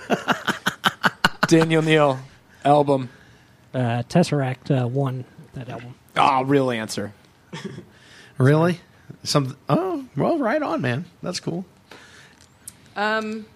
Daniel 1.49 1.83
Neal 1.83 2.21
album. 2.65 3.11
Uh, 3.75 4.03
Tesseract 4.09 4.71
uh, 4.71 4.87
won 4.87 5.25
that 5.55 5.69
album. 5.69 5.95
Ah, 6.17 6.45
real 6.47 6.71
answer. 6.71 7.13
Really? 8.39 8.81
Some. 9.25 9.57
Oh, 9.69 10.05
well, 10.17 10.39
right 10.39 10.63
on, 10.63 10.81
man. 10.81 11.05
That's 11.23 11.41
cool. 11.41 11.65
Um, 12.97 13.47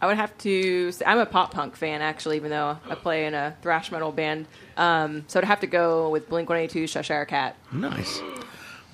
I 0.00 0.06
would 0.06 0.16
have 0.16 0.36
to. 0.38 0.92
Say, 0.92 1.04
I'm 1.04 1.18
a 1.18 1.26
pop 1.26 1.52
punk 1.52 1.76
fan, 1.76 2.02
actually, 2.02 2.36
even 2.36 2.50
though 2.50 2.78
I 2.88 2.94
play 2.94 3.26
in 3.26 3.34
a 3.34 3.56
thrash 3.62 3.90
metal 3.92 4.12
band. 4.12 4.46
Um, 4.76 5.24
so 5.28 5.38
I'd 5.40 5.44
have 5.44 5.60
to 5.60 5.66
go 5.66 6.08
with 6.10 6.28
Blink 6.28 6.48
182, 6.48 6.86
Cheshire 6.88 7.24
Cat. 7.24 7.56
Nice. 7.72 8.20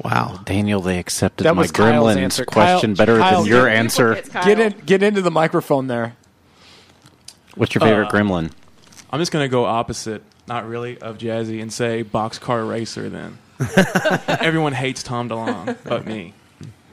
Wow. 0.04 0.40
Daniel, 0.44 0.80
they 0.80 0.98
accepted 0.98 1.44
That 1.44 1.56
my 1.56 1.62
was 1.62 1.72
Kyle's 1.72 2.14
gremlins 2.14 2.16
answer. 2.18 2.44
question 2.44 2.94
Kyle- 2.94 2.96
better 3.06 3.18
Kyle, 3.18 3.38
than 3.42 3.48
your 3.48 3.66
get- 3.66 3.76
answer. 3.76 4.14
Duplicates, 4.14 4.28
Kyle. 4.32 4.44
Get 4.44 4.60
in, 4.60 4.84
get 4.86 5.02
into 5.02 5.22
the 5.22 5.30
microphone 5.30 5.88
there. 5.88 6.14
What's 7.56 7.74
your 7.74 7.80
favorite 7.80 8.06
Uh, 8.06 8.10
gremlin? 8.12 8.52
I'm 9.10 9.18
just 9.18 9.32
gonna 9.32 9.48
go 9.48 9.64
opposite, 9.64 10.22
not 10.48 10.66
really, 10.68 10.98
of 10.98 11.18
Jazzy 11.18 11.62
and 11.62 11.72
say 11.72 12.02
boxcar 12.04 12.68
racer. 12.68 13.08
Then 13.08 13.38
everyone 14.40 14.72
hates 14.72 15.02
Tom 15.02 15.28
DeLonge, 15.28 15.76
but 15.84 16.06
me. 16.06 16.34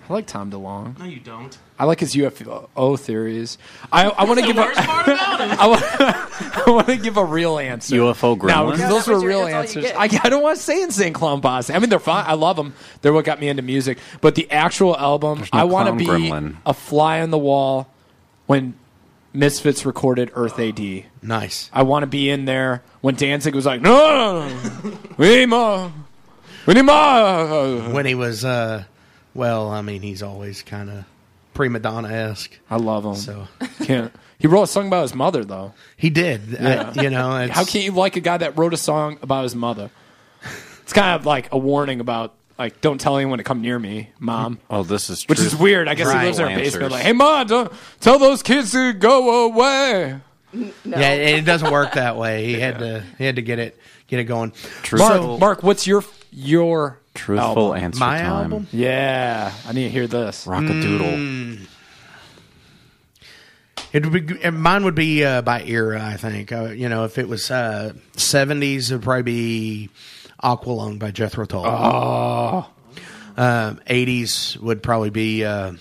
I 0.07 0.13
like 0.13 0.27
Tom 0.27 0.51
DeLonge. 0.51 0.99
No, 0.99 1.05
you 1.05 1.19
don't. 1.19 1.57
I 1.79 1.85
like 1.85 1.99
his 1.99 2.13
UFO 2.13 2.99
theories. 2.99 3.57
I, 3.91 4.07
I 4.07 4.25
want 4.25 4.39
to 4.39 4.45
give 4.45 4.57
a, 4.57 4.61
I 4.75 5.65
want, 5.67 5.83
I 6.67 6.69
want 6.71 6.87
to 6.87 6.97
give 6.97 7.17
a 7.17 7.25
real 7.25 7.57
answer. 7.57 7.95
UFO 7.95 8.37
Now, 8.43 8.65
gremlin? 8.65 8.71
because 8.73 8.79
Yeah, 8.81 8.89
those 8.89 9.05
that 9.05 9.11
were 9.13 9.27
real 9.27 9.45
that's 9.45 9.75
answers. 9.75 9.91
I, 9.97 10.03
I 10.23 10.29
don't 10.29 10.43
want 10.43 10.57
to 10.57 10.63
say 10.63 10.81
Insane 10.83 11.11
Clown 11.13 11.41
Posse. 11.41 11.73
I 11.73 11.79
mean, 11.79 11.89
they're 11.89 11.97
fine. 11.99 12.23
I 12.27 12.33
love 12.33 12.55
them. 12.55 12.75
They're 13.01 13.13
what 13.13 13.25
got 13.25 13.39
me 13.39 13.47
into 13.49 13.63
music. 13.63 13.97
But 14.21 14.35
the 14.35 14.49
actual 14.51 14.95
album, 14.95 15.39
no 15.39 15.47
I 15.51 15.63
want 15.63 15.89
to 15.89 15.95
be 15.95 16.05
gremlin. 16.05 16.57
a 16.67 16.73
fly 16.75 17.21
on 17.21 17.31
the 17.31 17.39
wall 17.39 17.89
when 18.45 18.75
Misfits 19.35 19.85
recorded 19.85 20.31
Earth 20.33 20.59
AD. 20.59 21.05
Nice. 21.21 21.69
I 21.73 21.83
want 21.83 22.03
to 22.03 22.07
be 22.07 22.29
in 22.29 22.45
there 22.45 22.83
when 23.01 23.15
Danzig 23.15 23.53
was 23.55 23.65
like, 23.65 23.81
no, 23.81 24.47
we 25.17 25.27
need 25.37 25.45
more. 25.47 25.91
We 26.65 26.73
need 26.73 26.81
more. 26.83 27.91
When 27.93 28.05
he 28.05 28.15
was, 28.15 28.43
uh, 28.45 28.85
well, 29.33 29.69
I 29.69 29.81
mean, 29.81 30.01
he's 30.01 30.23
always 30.23 30.61
kind 30.63 30.89
of 30.89 31.05
prima 31.53 31.79
donna 31.79 32.09
esque. 32.09 32.57
I 32.69 32.77
love 32.77 33.05
him. 33.05 33.15
So 33.15 33.47
Can't. 33.83 34.11
He 34.39 34.47
wrote 34.47 34.63
a 34.63 34.67
song 34.67 34.87
about 34.87 35.03
his 35.03 35.15
mother, 35.15 35.45
though. 35.45 35.73
he 35.95 36.09
did. 36.09 36.41
Yeah. 36.59 36.93
I- 36.95 37.01
you 37.01 37.09
know, 37.09 37.37
it's, 37.37 37.53
How 37.53 37.63
can't 37.63 37.85
you 37.85 37.91
like 37.91 38.15
a 38.15 38.19
guy 38.19 38.37
that 38.37 38.57
wrote 38.57 38.73
a 38.73 38.77
song 38.77 39.17
about 39.21 39.43
his 39.43 39.55
mother? 39.55 39.89
It's 40.83 40.93
kind 40.93 41.15
of 41.19 41.25
like 41.25 41.51
a 41.51 41.57
warning 41.57 41.99
about 41.99 42.35
like 42.57 42.81
don't 42.81 42.99
tell 42.99 43.17
anyone 43.17 43.37
to 43.39 43.43
come 43.43 43.61
near 43.61 43.77
me, 43.79 44.09
mom. 44.19 44.59
Oh, 44.69 44.83
this 44.83 45.09
is 45.09 45.23
Which 45.25 45.39
true. 45.39 45.47
is 45.47 45.55
weird. 45.55 45.87
I 45.87 45.95
guess 45.95 46.07
Right. 46.07 46.21
he 46.21 46.25
lives 46.27 46.39
in 46.39 46.45
a 46.45 46.49
Answers. 46.49 46.65
basement. 46.73 46.91
Like, 46.93 47.03
hey, 47.03 47.13
mom, 47.13 47.47
don't 47.47 47.71
tell 47.99 48.17
those 48.19 48.41
kids 48.43 48.71
to 48.71 48.93
go 48.93 49.45
away. 49.45 50.19
No. 50.53 50.71
Yeah, 50.85 50.97
and 51.11 51.37
it 51.39 51.45
doesn't 51.45 51.69
work 51.71 51.93
that 51.95 52.15
way. 52.15 52.45
He 52.45 52.59
had 52.59 52.79
to. 52.79 53.03
He 53.17 53.25
had 53.25 53.35
to 53.35 53.41
get 53.41 53.59
it. 53.59 53.77
Get 54.07 54.19
it 54.19 54.25
going. 54.25 54.51
Truthful, 54.83 55.27
Mark, 55.27 55.39
Mark, 55.39 55.63
what's 55.63 55.85
your 55.87 56.03
your 56.31 56.99
truthful 57.13 57.73
album? 57.73 57.83
answer 57.83 57.99
My 57.99 58.19
time. 58.19 58.43
album? 58.43 58.67
Yeah, 58.71 59.51
I 59.67 59.73
need 59.73 59.83
to 59.85 59.89
hear 59.89 60.05
this. 60.07 60.45
Rockadoodle. 60.45 61.65
It 63.91 64.05
would 64.05 64.27
be. 64.27 64.51
Mine 64.51 64.83
would 64.83 64.95
be 64.95 65.23
uh, 65.23 65.41
by 65.41 65.63
era. 65.63 66.03
I 66.05 66.17
think. 66.17 66.51
Uh, 66.51 66.65
you 66.65 66.89
know, 66.89 67.05
if 67.05 67.17
it 67.17 67.27
was 67.27 67.49
uh, 67.49 67.93
seventies, 68.15 68.91
it'd 68.91 69.03
probably 69.03 69.23
be 69.23 69.89
Aqualung 70.43 70.99
by 70.99 71.11
Jethro 71.11 71.45
Tull. 71.45 71.65
Oh, 71.65 72.69
Um, 73.37 73.79
Eighties 73.87 74.57
would 74.61 74.81
probably 74.83 75.09
be 75.09 75.43
uh, 75.43 75.73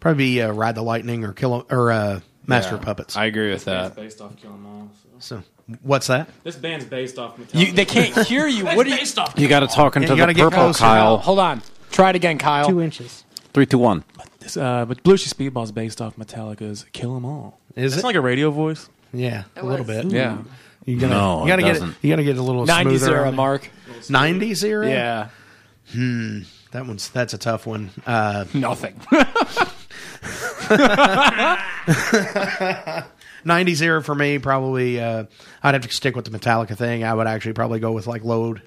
probably 0.00 0.24
be 0.24 0.42
uh, 0.42 0.52
Ride 0.52 0.74
the 0.74 0.82
Lightning 0.82 1.24
or 1.24 1.32
Kill 1.32 1.66
or 1.70 1.90
uh, 1.92 2.20
Master 2.46 2.74
of 2.74 2.82
Puppets. 2.82 3.16
I 3.16 3.26
agree 3.26 3.50
with 3.50 3.64
that. 3.66 3.94
based 3.96 4.20
off 4.20 4.36
Kill 4.36 4.52
'Em 4.52 4.66
All. 4.66 4.90
So. 5.18 5.36
so 5.38 5.42
what's 5.82 6.08
that? 6.08 6.28
This 6.44 6.56
band's 6.56 6.84
based 6.84 7.18
off 7.18 7.36
Metallica. 7.38 7.54
You, 7.66 7.72
they 7.72 7.84
can't 7.84 8.26
hear 8.26 8.46
you. 8.46 8.64
What 8.76 8.86
are 8.86 8.90
you? 8.90 8.96
based 8.96 9.18
off. 9.18 9.34
You 9.38 9.48
got 9.48 9.60
to 9.60 9.66
talk 9.68 9.96
into 9.96 10.08
you 10.08 10.16
gotta 10.16 10.32
the 10.32 10.36
get 10.36 10.44
purple, 10.44 10.58
closer. 10.64 10.80
Kyle. 10.84 11.18
Hold 11.18 11.38
on. 11.38 11.62
Try 11.90 12.10
it 12.10 12.16
again, 12.16 12.38
Kyle. 12.38 12.68
Two 12.68 12.80
inches. 12.82 13.24
Three, 13.54 13.66
two, 13.66 13.78
one. 13.78 14.02
This, 14.40 14.56
uh, 14.56 14.84
but 14.86 15.02
Belushi 15.04 15.32
Speedball's 15.32 15.72
based 15.72 16.00
off 16.02 16.16
Metallica's 16.16 16.84
"Kill 16.92 17.14
'Em 17.16 17.24
All." 17.24 17.58
Is 17.76 17.92
It's 17.94 18.02
it? 18.02 18.06
like 18.06 18.16
a 18.16 18.20
radio 18.20 18.50
voice. 18.50 18.88
Yeah, 19.12 19.44
It 19.56 19.62
a 19.62 19.66
little 19.66 19.84
was. 19.86 20.04
bit. 20.04 20.12
Yeah. 20.12 20.38
You 20.84 20.98
gotta, 20.98 21.14
No, 21.14 21.42
you 21.42 21.48
gotta 21.48 21.62
it 21.62 21.72
get 21.72 21.82
it. 21.82 21.94
You 22.02 22.10
gotta 22.10 22.24
get 22.24 22.36
a 22.38 22.42
little 22.42 22.66
90s 22.66 22.82
smoother 22.82 23.16
era, 23.16 23.28
on 23.28 23.34
it. 23.34 23.36
Mark. 23.36 23.70
90s 24.02 24.64
era. 24.64 24.88
Yeah. 24.88 25.28
that 26.72 26.86
one's 26.86 27.08
that's 27.10 27.34
a 27.34 27.38
tough 27.38 27.66
one. 27.66 27.90
Uh, 28.06 28.44
Nothing. 28.54 29.00
90s 33.44 33.82
era 33.82 34.02
for 34.02 34.14
me, 34.14 34.38
probably. 34.38 35.00
Uh, 35.00 35.24
I'd 35.62 35.74
have 35.74 35.82
to 35.82 35.92
stick 35.92 36.16
with 36.16 36.24
the 36.24 36.36
Metallica 36.36 36.76
thing. 36.76 37.04
I 37.04 37.12
would 37.14 37.26
actually 37.26 37.54
probably 37.54 37.80
go 37.80 37.92
with 37.92 38.06
like 38.06 38.24
Load 38.24 38.62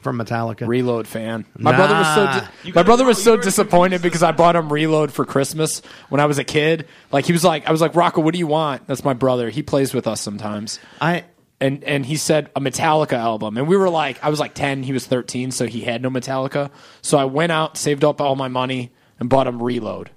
from 0.00 0.18
Metallica. 0.18 0.66
Reload 0.66 1.06
fan. 1.06 1.44
My 1.56 1.74
brother 1.74 1.94
was 1.94 2.14
so 2.14 2.24
di- 2.26 2.72
my 2.72 2.82
brother 2.82 3.04
was 3.04 3.22
so 3.22 3.36
disappointed 3.36 4.02
because 4.02 4.22
I 4.22 4.32
bought 4.32 4.56
him 4.56 4.72
Reload 4.72 5.12
for 5.12 5.24
Christmas 5.24 5.82
when 6.08 6.20
I 6.20 6.26
was 6.26 6.38
a 6.38 6.44
kid. 6.44 6.86
Like 7.10 7.24
he 7.24 7.32
was 7.32 7.44
like 7.44 7.66
I 7.66 7.72
was 7.72 7.80
like 7.80 7.94
Rocco, 7.94 8.20
what 8.20 8.32
do 8.32 8.38
you 8.38 8.46
want? 8.46 8.86
That's 8.86 9.04
my 9.04 9.14
brother. 9.14 9.50
He 9.50 9.62
plays 9.62 9.92
with 9.94 10.06
us 10.06 10.20
sometimes. 10.20 10.78
I 11.00 11.24
And 11.60 11.82
and 11.84 12.06
he 12.06 12.16
said 12.16 12.50
a 12.54 12.60
Metallica 12.60 13.14
album. 13.14 13.56
And 13.56 13.66
we 13.66 13.76
were 13.76 13.90
like 13.90 14.22
I 14.22 14.30
was 14.30 14.38
like 14.40 14.54
10, 14.54 14.84
he 14.84 14.92
was 14.92 15.06
13, 15.06 15.50
so 15.50 15.66
he 15.66 15.80
had 15.80 16.02
no 16.02 16.10
Metallica. 16.10 16.70
So 17.02 17.18
I 17.18 17.24
went 17.24 17.50
out, 17.52 17.76
saved 17.76 18.04
up 18.04 18.20
all 18.20 18.36
my 18.36 18.48
money 18.48 18.92
and 19.18 19.28
bought 19.28 19.46
him 19.46 19.62
Reload. 19.62 20.10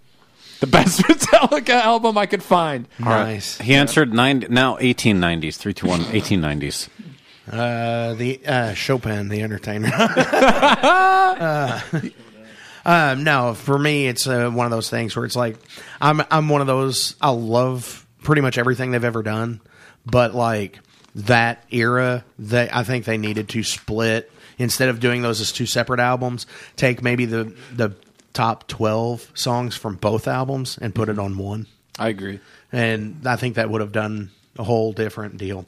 The 0.59 0.67
best 0.67 1.01
Metallica 1.01 1.73
album 1.73 2.17
I 2.17 2.27
could 2.27 2.43
find. 2.43 2.87
nice. 2.99 3.57
He 3.57 3.73
answered 3.73 4.13
nine 4.13 4.45
now 4.49 4.77
1890s, 4.77 5.55
321 5.57 6.01
1890s. 6.21 6.89
Uh, 7.51 8.13
the 8.13 8.39
uh, 8.45 8.73
Chopin, 8.75 9.29
the 9.29 9.41
entertainer. 9.41 9.89
uh, 9.93 11.81
uh, 12.85 13.15
no, 13.17 13.53
for 13.55 13.77
me, 13.77 14.07
it's 14.07 14.27
uh, 14.27 14.49
one 14.49 14.65
of 14.65 14.71
those 14.71 14.89
things 14.89 15.15
where 15.15 15.25
it's 15.25 15.35
like 15.35 15.57
I'm 15.99 16.21
I'm 16.29 16.49
one 16.49 16.61
of 16.61 16.67
those. 16.67 17.15
I 17.19 17.31
love 17.31 18.05
pretty 18.23 18.41
much 18.41 18.57
everything 18.57 18.91
they've 18.91 19.03
ever 19.03 19.23
done, 19.23 19.59
but 20.05 20.35
like 20.35 20.79
that 21.15 21.63
era, 21.71 22.23
they 22.39 22.69
I 22.71 22.83
think 22.83 23.05
they 23.05 23.17
needed 23.17 23.49
to 23.49 23.63
split 23.63 24.31
instead 24.57 24.89
of 24.89 24.99
doing 24.99 25.21
those 25.21 25.41
as 25.41 25.51
two 25.51 25.65
separate 25.65 25.99
albums. 25.99 26.45
Take 26.75 27.01
maybe 27.01 27.25
the 27.25 27.53
the 27.73 27.93
top 28.33 28.67
twelve 28.67 29.29
songs 29.33 29.75
from 29.75 29.95
both 29.95 30.27
albums 30.27 30.77
and 30.81 30.95
put 30.95 31.09
it 31.09 31.19
on 31.19 31.37
one 31.37 31.67
I 31.99 32.07
agree. 32.09 32.39
and 32.71 33.21
I 33.25 33.35
think 33.35 33.55
that 33.55 33.69
would 33.69 33.81
have 33.81 33.91
done 33.91 34.31
a 34.57 34.63
whole 34.63 34.91
different 34.91 35.37
deal. 35.37 35.65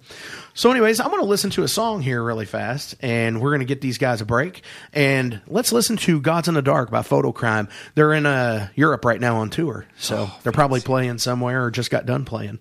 So, 0.54 0.70
anyways, 0.70 1.00
I'm 1.00 1.08
going 1.08 1.22
to 1.22 1.28
listen 1.28 1.50
to 1.52 1.64
a 1.64 1.68
song 1.68 2.02
here 2.02 2.22
really 2.22 2.46
fast, 2.46 2.96
and 3.02 3.42
we're 3.42 3.52
going 3.52 3.62
to 3.62 3.66
get 3.66 3.82
these 3.82 3.98
guys 3.98 4.20
a 4.22 4.26
break. 4.26 4.62
And 4.92 5.42
let's 5.48 5.72
listen 5.72 5.98
to 5.98 6.20
"Gods 6.22 6.48
in 6.48 6.54
the 6.54 6.62
Dark" 6.62 6.92
by 6.92 7.02
Photocrime. 7.02 7.70
They're 7.96 8.14
in 8.14 8.26
uh, 8.26 8.70
Europe 8.76 9.06
right 9.06 9.20
now 9.20 9.38
on 9.38 9.50
tour, 9.50 9.86
so 9.98 10.30
they're 10.44 10.52
probably 10.52 10.82
playing 10.82 11.18
somewhere 11.18 11.66
or 11.66 11.72
just 11.72 11.92
got 11.92 12.06
done 12.06 12.26
playing. 12.26 12.60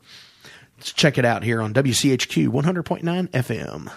Let's 0.83 0.92
check 0.95 1.16
it 1.16 1.25
out 1.25 1.45
here 1.45 1.62
on 1.62 1.73
WCHQ 1.75 2.49
100.9 2.49 3.29
FM. 3.29 3.92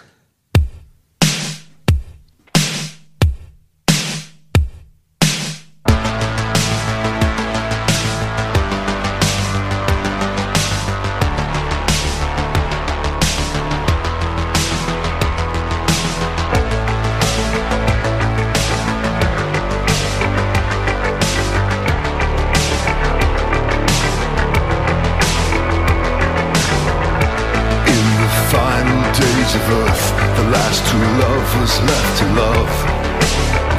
Lovers 31.56 31.80
left 31.80 32.18
to 32.18 32.24
love. 32.34 32.72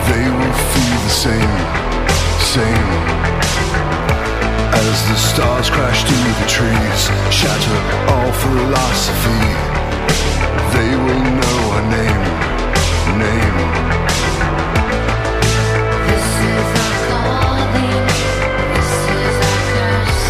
They 0.09 0.25
will 0.37 0.57
feel 0.73 0.97
the 1.07 1.15
same, 1.25 1.57
same. 2.55 2.91
As 4.73 4.97
the 5.09 5.15
stars 5.15 5.69
crash 5.69 6.03
through 6.03 6.33
the 6.41 6.47
trees, 6.47 7.01
shatter 7.29 7.79
all 8.13 8.31
philosophy. 8.43 9.45
They 10.75 10.91
will 11.05 11.25
know 11.39 11.59
our 11.75 11.85
name, 11.97 12.23
name. 13.23 13.57
This 16.07 16.27
is 16.53 16.67
our 16.83 16.95
calling. 17.09 18.05
This 18.73 18.93
is 19.21 19.37
our 19.49 19.61
curse. 19.73 20.23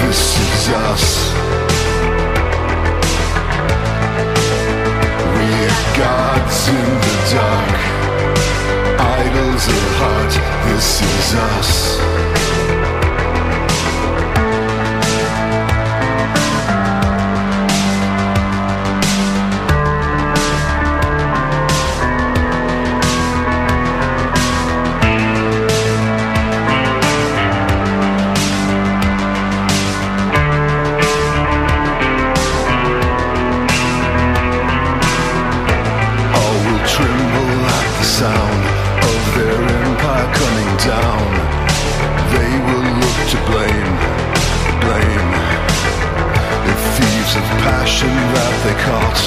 This 0.00 0.20
is 0.40 0.68
us. 0.68 1.63
Gods 5.96 6.68
in 6.68 6.88
the 7.04 7.16
dark, 7.34 7.80
idols 9.00 9.68
of 9.68 9.82
heart. 9.98 10.34
This 10.68 11.00
is 11.00 11.34
us. 11.34 12.43
Passion 47.64 48.12
that 48.36 48.54
they 48.60 48.76
caught 48.84 49.20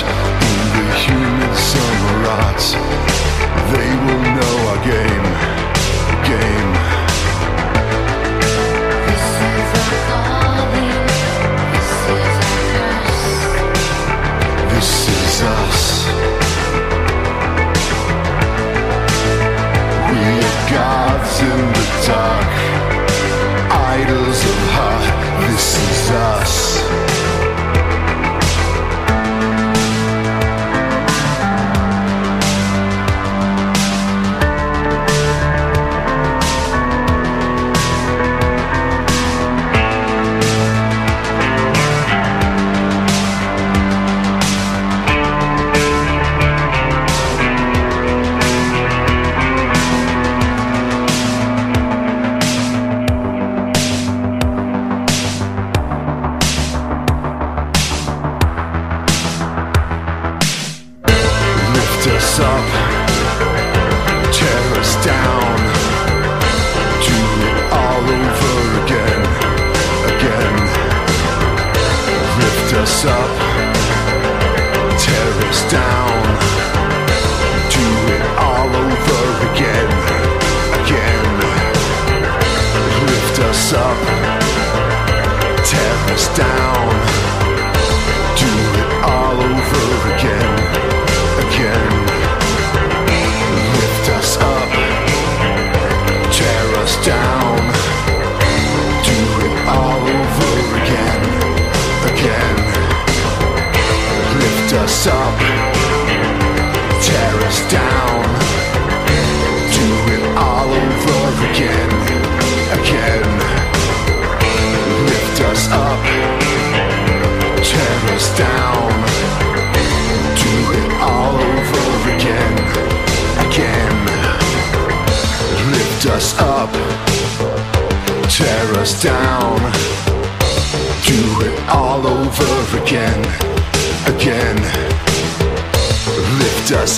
in 0.46 0.62
the 0.78 0.86
humid 1.02 1.54
summer 1.58 2.16
rot. 2.22 2.62
They 3.74 3.90
will 4.06 4.26
know 4.38 4.56
our 4.70 4.82
game, 4.86 5.26
game. 6.22 6.72
This 9.10 9.26
is 9.42 9.70
our 9.82 9.98
calling. 10.06 11.02
This 11.74 11.90
is 12.14 12.38
our 12.46 12.62
curse. 12.78 13.26
This 14.70 14.92
is 15.18 15.36
us. 15.58 15.82
We 20.14 20.22
are 20.46 20.62
gods 20.78 21.34
in 21.42 21.60
the 21.74 21.86
dark, 22.06 22.54
idols 23.98 24.40
of 24.46 24.60
heart. 24.78 25.06
This 25.50 25.68
is 25.90 26.12
us. 26.12 26.67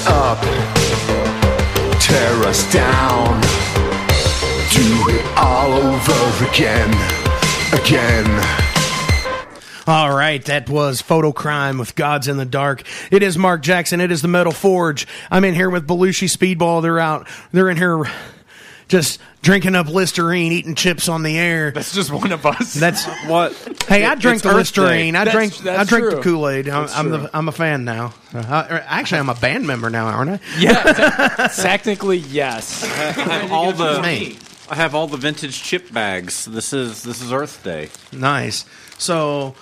Up, 0.08 0.40
tear 2.00 2.34
us 2.44 2.72
down, 2.72 3.42
do 4.72 5.10
it 5.10 5.26
all 5.38 5.74
over 5.74 6.46
again, 6.46 6.90
again. 7.74 8.70
All 9.88 10.16
right, 10.16 10.44
that 10.46 10.70
was 10.70 11.02
Photo 11.02 11.32
Crime 11.32 11.80
with 11.80 11.96
Gods 11.96 12.28
in 12.28 12.38
the 12.38 12.46
Dark. 12.46 12.84
It 13.10 13.24
is 13.24 13.38
Mark 13.38 13.64
Jackson. 13.64 14.00
It 14.00 14.12
is 14.12 14.22
the 14.22 14.28
Metal 14.28 14.52
Forge. 14.52 15.08
I'm 15.32 15.44
in 15.44 15.56
here 15.56 15.70
with 15.70 15.88
Belushi 15.88 16.30
Speedball. 16.30 16.84
They're 16.84 17.00
out. 17.00 17.28
They're 17.52 17.70
in 17.70 17.78
here 17.78 18.04
just 18.88 19.20
drinking 19.42 19.76
up 19.76 19.88
Listerine, 19.88 20.52
eating 20.52 20.76
chips 20.76 21.08
on 21.10 21.24
the 21.24 21.38
air. 21.38 21.72
That's 21.72 21.94
just 21.94 22.12
one 22.12 22.32
of 22.32 22.46
us. 22.46 22.74
That's 22.74 23.06
What? 23.28 23.54
Hey, 23.88 24.06
I 24.06 24.16
drink 24.16 24.42
the 24.42 24.54
Listerine. 24.54 25.16
I 25.16 25.26
That's- 25.26 25.36
drink. 25.36 25.68
I 25.68 25.78
that's 25.78 25.90
drink 25.90 26.10
the. 26.12 26.22
Kool 26.22 26.48
Aid. 26.50 26.68
I'm, 26.70 26.82
That's 26.84 26.98
I'm 26.98 27.08
true. 27.10 27.18
the. 27.18 27.30
I'm 27.38 27.48
a 27.48 27.52
fan 27.52 27.86
now. 27.86 28.14
Uh, 28.34 28.80
actually, 28.86 29.20
I'm 29.20 29.30
a 29.30 29.36
band 29.36 29.66
member 29.66 29.90
now, 29.90 30.06
aren't 30.08 30.32
I? 30.32 30.40
yeah, 30.60 31.48
te- 31.54 31.62
technically 31.62 32.18
yes. 32.18 32.84
I 32.84 32.88
have 32.88 33.52
all 33.52 33.72
the 33.72 34.02
Me. 34.02 34.38
I 34.70 34.76
have 34.76 34.94
all 34.94 35.08
the 35.08 35.18
vintage 35.18 35.64
chip 35.64 35.92
bags. 35.92 36.46
This 36.46 36.74
is 36.74 37.02
this 37.04 37.22
is 37.22 37.32
Earth 37.34 37.64
Day. 37.64 37.90
Nice. 38.12 38.66
So, 39.00 39.56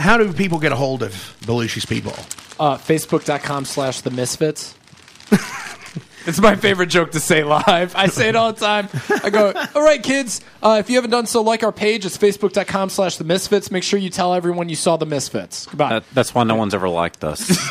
how 0.00 0.16
do 0.16 0.32
people 0.32 0.58
get 0.58 0.72
a 0.72 0.76
hold 0.76 1.02
of 1.04 1.12
Belushi's 1.42 1.86
people? 1.86 2.12
Uh, 2.58 2.76
Facebook.com 2.76 3.64
slash 3.66 4.00
the 4.00 4.10
misfits. 4.10 4.74
It's 6.26 6.40
my 6.40 6.56
favorite 6.56 6.86
joke 6.88 7.12
to 7.12 7.20
say 7.20 7.44
live. 7.44 7.94
I 7.96 8.06
say 8.08 8.28
it 8.28 8.36
all 8.36 8.52
the 8.52 8.60
time. 8.60 8.88
I 9.24 9.30
go, 9.30 9.52
all 9.74 9.82
right, 9.82 10.02
kids, 10.02 10.40
uh, 10.62 10.76
if 10.80 10.90
you 10.90 10.96
haven't 10.96 11.10
done 11.10 11.26
so, 11.26 11.40
like 11.42 11.62
our 11.62 11.72
page. 11.72 12.04
It's 12.04 12.18
facebook.com 12.18 12.90
slash 12.90 13.16
the 13.16 13.24
misfits. 13.24 13.70
Make 13.70 13.82
sure 13.82 13.98
you 13.98 14.10
tell 14.10 14.34
everyone 14.34 14.68
you 14.68 14.76
saw 14.76 14.96
the 14.96 15.06
misfits. 15.06 15.66
Goodbye. 15.66 15.88
That, 15.90 16.04
that's 16.12 16.34
why 16.34 16.44
no 16.44 16.54
one's 16.56 16.74
ever 16.74 16.88
liked 16.88 17.24
us. 17.24 17.48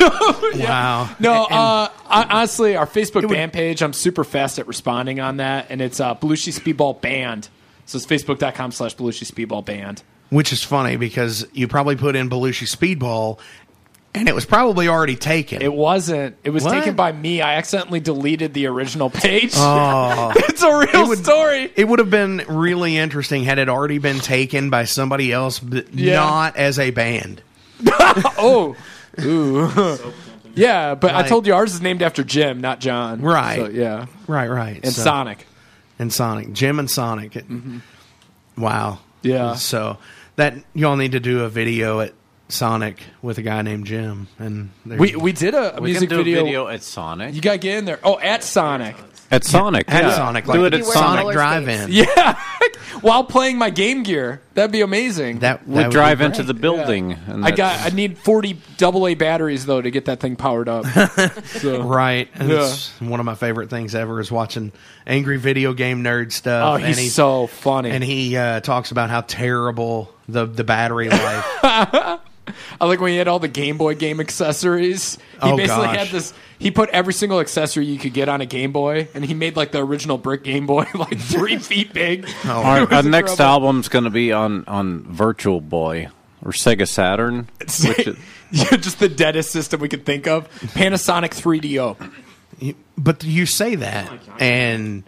Wow. 0.54 1.14
No, 1.20 1.44
uh, 1.44 1.88
I, 2.08 2.24
honestly, 2.24 2.76
our 2.76 2.86
Facebook 2.86 3.22
would- 3.22 3.30
band 3.30 3.52
page, 3.52 3.82
I'm 3.82 3.92
super 3.92 4.24
fast 4.24 4.58
at 4.58 4.66
responding 4.66 5.20
on 5.20 5.36
that, 5.38 5.66
and 5.70 5.80
it's 5.80 6.00
uh, 6.00 6.14
Belushi 6.16 6.52
Speedball 6.58 7.00
Band. 7.00 7.48
So 7.86 7.96
it's 7.96 8.06
facebook.com 8.06 8.72
slash 8.72 8.96
Belushi 8.96 9.30
Speedball 9.30 9.64
Band. 9.64 10.02
which 10.30 10.52
is 10.52 10.62
funny 10.62 10.96
because 10.96 11.46
you 11.52 11.66
probably 11.68 11.96
put 11.96 12.16
in 12.16 12.28
Belushi 12.30 12.68
Speedball, 12.68 13.38
and 14.14 14.28
it 14.28 14.34
was 14.34 14.44
probably 14.44 14.88
already 14.88 15.16
taken. 15.16 15.62
It 15.62 15.72
wasn't. 15.72 16.36
It 16.44 16.50
was 16.50 16.64
What? 16.64 16.72
taken 16.72 16.94
by 16.96 17.12
me. 17.12 17.40
I 17.42 17.54
accidentally 17.54 18.00
deleted 18.00 18.54
the 18.54 18.66
original 18.66 19.08
page. 19.10 19.52
Oh. 19.54 20.32
it's 20.36 20.62
a 20.62 20.78
real 20.78 21.14
story. 21.16 21.72
It 21.76 21.86
would 21.88 21.98
have 22.00 22.10
been 22.10 22.42
really 22.48 22.96
interesting 22.96 23.44
had 23.44 23.58
it 23.58 23.68
already 23.68 23.98
been 23.98 24.18
taken 24.18 24.68
by 24.70 24.84
somebody 24.84 25.32
else, 25.32 25.58
but 25.60 25.94
Yeah. 25.94 26.16
not 26.16 26.56
as 26.56 26.78
a 26.78 26.90
band. 26.90 27.42
Oh, 28.38 28.76
ooh. 29.20 29.98
yeah, 30.54 30.94
but 30.96 31.12
I 31.14 31.20
Right. 31.20 31.28
told 31.28 31.46
you 31.46 31.54
ours 31.54 31.74
is 31.74 31.80
named 31.80 32.02
after 32.02 32.24
Jim, 32.24 32.60
not 32.60 32.80
John. 32.80 33.20
Right. 33.20 33.56
So, 33.56 33.68
yeah, 33.68 34.06
Right, 34.26 34.48
right. 34.48 34.80
and 34.82 34.92
So- 34.92 35.02
Sonic. 35.02 35.46
and 35.98 36.12
Sonic, 36.12 36.52
Jim 36.52 36.78
and 36.80 36.90
Sonic. 36.90 37.36
It- 37.36 37.46
Wow. 38.58 38.98
Yeah. 39.22 39.54
So 39.54 39.98
that 40.36 40.54
y'all 40.74 40.96
need 40.96 41.12
to 41.12 41.20
do 41.20 41.44
a 41.44 41.48
video 41.48 42.00
at 42.00 42.12
Sonic 42.52 43.02
with 43.22 43.38
a 43.38 43.42
guy 43.42 43.62
named 43.62 43.86
Jim, 43.86 44.28
and 44.38 44.70
We 44.84 45.16
we 45.16 45.32
did 45.32 45.54
a, 45.54 45.76
a 45.78 45.80
we 45.80 45.90
music 45.92 46.08
can 46.08 46.18
do 46.18 46.24
video. 46.24 46.40
a 46.40 46.44
video 46.44 46.68
at 46.68 46.82
Sonic. 46.82 47.34
You 47.34 47.40
gotta 47.40 47.58
get 47.58 47.78
in 47.78 47.84
there. 47.84 47.98
Oh, 48.02 48.18
at 48.18 48.42
Sonic. 48.44 48.96
at 49.30 49.44
Sonic. 49.44 49.84
at 49.88 50.02
yeah. 50.04 50.14
Sonic, 50.16 50.44
Do 50.46 50.64
it 50.64 50.74
at 50.74 50.84
Sonic. 50.84 51.32
Drive-In. 51.32 51.90
Yeah, 51.92 52.38
while 53.02 53.24
playing 53.24 53.56
my 53.58 53.70
Game 53.70 54.02
Gear. 54.02 54.40
That'd 54.54 54.72
be 54.72 54.80
amazing. 54.82 55.38
That 55.38 55.60
that 55.60 55.68
would 55.68 55.90
drive 55.90 56.18
be 56.18 56.24
into 56.26 56.42
the 56.42 56.52
building. 56.54 57.12
And 57.28 57.44
I 57.46 57.50
got. 57.52 57.80
I 57.80 57.94
need 57.94 58.18
forty 58.18 58.58
AA 58.82 59.14
batteries 59.14 59.64
though 59.64 59.80
to 59.80 59.90
get 59.90 60.04
that 60.06 60.20
thing 60.20 60.36
powered 60.36 60.68
up. 60.68 60.84
So. 61.60 61.82
Right. 61.82 62.28
And 62.34 62.48
Yeah. 62.50 62.64
it's 62.68 62.90
one 63.00 63.20
of 63.20 63.26
my 63.26 63.34
favorite 63.34 63.70
things 63.70 63.94
ever 63.94 64.20
is 64.20 64.30
watching 64.30 64.72
angry 65.06 65.36
video 65.38 65.72
game 65.72 66.02
nerd 66.02 66.32
stuff. 66.32 66.64
Oh, 66.64 66.74
and 66.76 66.84
he's 66.86 66.98
he, 66.98 67.08
so 67.08 67.46
funny. 67.48 67.90
and 67.90 68.02
he 68.04 68.36
uh, 68.36 68.60
talks 68.60 68.90
about 68.90 69.10
how 69.10 69.20
terrible 69.22 70.12
the 70.28 70.46
the 70.46 70.64
battery 70.64 71.08
life. 71.08 72.20
I 72.80 72.86
like 72.86 73.00
when 73.00 73.12
he 73.12 73.18
had 73.18 73.28
all 73.28 73.38
the 73.38 73.48
Game 73.48 73.76
Boy 73.78 73.94
game 73.94 74.20
accessories. 74.20 75.16
He 75.16 75.22
Oh, 75.42 75.56
basically 75.56 75.86
gosh. 75.86 75.96
had 75.96 76.08
this. 76.08 76.34
He 76.58 76.70
put 76.70 76.90
every 76.90 77.14
single 77.14 77.40
accessory 77.40 77.86
you 77.86 77.98
could 77.98 78.12
get 78.12 78.28
on 78.28 78.40
a 78.42 78.46
Game 78.46 78.72
Boy, 78.72 79.08
and 79.14 79.24
he 79.24 79.32
made 79.34 79.56
like 79.56 79.72
the 79.72 79.82
original 79.82 80.18
brick 80.18 80.44
Game 80.44 80.66
Boy, 80.66 80.86
like 80.94 81.18
three 81.18 81.56
feet 81.60 81.92
big. 81.94 82.28
Oh, 82.44 82.50
our, 82.50 82.78
our 82.80 83.02
next 83.02 83.32
incredible. 83.32 83.42
album's 83.42 83.88
going 83.88 84.04
to 84.04 84.10
be 84.10 84.32
on 84.32 84.64
on 84.66 85.02
Virtual 85.04 85.60
Boy 85.60 86.08
or 86.44 86.52
Sega 86.52 86.86
Saturn. 86.86 87.48
Which 87.60 88.06
is, 88.06 88.16
Yeah, 88.52 88.76
just 88.76 88.98
the 88.98 89.08
deadest 89.08 89.50
system 89.52 89.80
we 89.80 89.88
could 89.88 90.04
think 90.04 90.26
of. 90.26 90.50
Panasonic 90.74 91.30
3DO. 91.30 92.74
but 92.98 93.24
you 93.24 93.46
say 93.46 93.76
that, 93.76 94.10
and 94.38 95.04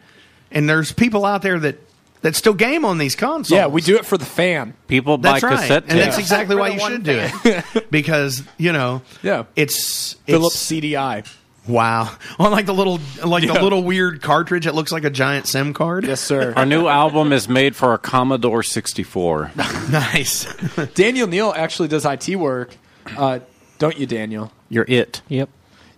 and 0.51 0.69
there's 0.69 0.93
people 0.93 1.25
out 1.27 1.43
there 1.43 1.59
that 1.59 1.77
that 2.23 2.35
still 2.37 2.55
game 2.55 2.85
on 2.85 2.99
these 2.99 3.15
consoles. 3.15 3.51
Yeah, 3.57 3.67
we 3.67 3.81
do 3.83 3.97
it 3.97 4.07
for 4.07 4.17
the 4.19 4.25
fan. 4.25 4.75
people 4.89 5.19
buy 5.19 5.33
That's 5.33 5.43
right, 5.45 5.59
cassette 5.61 5.85
and 5.89 5.99
that's 5.99 6.19
exactly 6.19 6.57
why 6.57 6.69
you 6.75 6.81
one 6.81 6.93
should 6.93 7.03
do 7.05 7.19
it 7.45 7.87
because 7.91 8.43
you 8.59 8.73
know 8.73 9.03
Yeah. 9.23 9.45
it's, 9.57 10.15
it's 10.15 10.21
Philips 10.27 10.57
CDI. 10.57 11.31
Wow, 11.69 12.11
on 12.41 12.51
like 12.51 12.67
the 12.67 12.75
little 12.75 12.99
like 13.25 13.45
Yeah. 13.45 13.53
the 13.53 13.63
little 13.63 13.85
weird 13.85 14.21
cartridge 14.21 14.65
that 14.65 14.75
looks 14.75 14.91
like 14.91 15.05
a 15.05 15.11
giant 15.11 15.47
SIM 15.47 15.73
card. 15.75 16.05
Yes, 16.05 16.21
sir. 16.21 16.53
Our 16.57 16.67
new 16.67 16.89
album 16.89 17.33
is 17.33 17.49
made 17.49 17.77
for 17.77 17.95
a 17.95 17.99
Commodore 17.99 18.65
64. 18.65 19.53
nice. 19.57 20.53
Daniel 20.95 21.29
Neal 21.29 21.53
actually 21.57 21.87
does 21.89 22.05
IT 22.05 22.35
work. 22.37 22.77
Uh, 23.17 23.39
don't 23.79 23.97
you, 23.97 24.07
Daniel? 24.07 24.51
You're 24.69 24.87
it. 24.89 25.23
Yep. 25.29 25.51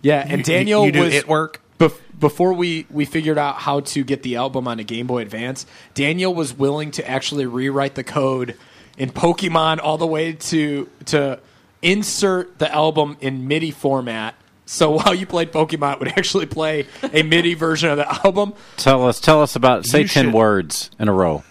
Yeah, 0.03 0.23
and 0.27 0.43
Daniel 0.43 0.81
you, 0.81 0.85
you 0.87 0.91
do 0.91 0.99
was 1.01 1.13
it 1.15 1.27
work. 1.27 1.61
Bef- 1.79 1.99
before 2.19 2.53
we 2.53 2.85
we 2.89 3.05
figured 3.05 3.37
out 3.37 3.55
how 3.57 3.79
to 3.81 4.03
get 4.03 4.23
the 4.23 4.35
album 4.35 4.67
on 4.67 4.79
a 4.79 4.83
Game 4.83 5.07
Boy 5.07 5.21
Advance. 5.21 5.65
Daniel 5.93 6.33
was 6.33 6.53
willing 6.53 6.91
to 6.91 7.09
actually 7.09 7.45
rewrite 7.45 7.95
the 7.95 8.03
code 8.03 8.55
in 8.97 9.09
Pokemon 9.11 9.79
all 9.81 9.97
the 9.97 10.07
way 10.07 10.33
to 10.33 10.89
to 11.05 11.39
insert 11.81 12.57
the 12.59 12.73
album 12.73 13.17
in 13.21 13.47
MIDI 13.47 13.71
format. 13.71 14.35
So 14.65 14.91
while 14.97 15.13
you 15.13 15.25
played 15.25 15.51
Pokemon, 15.51 15.93
it 15.93 15.99
would 15.99 16.07
actually 16.09 16.45
play 16.47 16.87
a 17.13 17.21
MIDI 17.23 17.53
version 17.53 17.89
of 17.91 17.97
the 17.97 18.25
album. 18.25 18.53
Tell 18.77 19.05
us, 19.07 19.19
tell 19.19 19.41
us 19.43 19.55
about. 19.55 19.85
Say 19.85 20.01
You 20.01 20.07
ten 20.07 20.25
should- 20.25 20.33
words 20.33 20.89
in 20.99 21.07
a 21.07 21.13
row. 21.13 21.43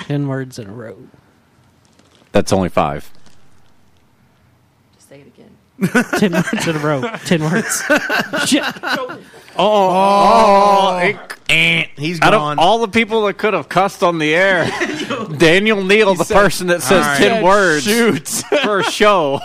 Ten 0.00 0.28
words 0.28 0.58
in 0.58 0.68
a 0.68 0.72
row. 0.72 0.96
That's 2.32 2.52
only 2.52 2.68
five. 2.68 3.10
Just 4.94 5.08
say 5.08 5.20
it 5.20 5.26
again. 5.26 5.50
Ten 6.18 6.32
words 6.32 6.66
in 6.66 6.76
a 6.76 6.78
row. 6.80 7.02
Ten 7.24 7.42
words. 7.42 7.82
Shit. 8.46 8.64
Eh, 11.50 11.86
he's 11.96 12.20
Out 12.20 12.32
gone. 12.32 12.52
of 12.58 12.64
all 12.64 12.78
the 12.80 12.88
people 12.88 13.24
that 13.26 13.38
could 13.38 13.54
have 13.54 13.68
cussed 13.68 14.02
on 14.02 14.18
the 14.18 14.34
air, 14.34 14.68
Daniel 15.38 15.82
Neal, 15.82 16.14
the 16.14 16.24
said- 16.24 16.34
person 16.36 16.66
that 16.68 16.82
says 16.82 17.04
All 17.04 17.10
right. 17.12 17.18
ten 17.18 17.42
words 17.44 17.84
Shoot. 17.84 18.28
for 18.62 18.80
a 18.80 18.84
show. 18.84 19.40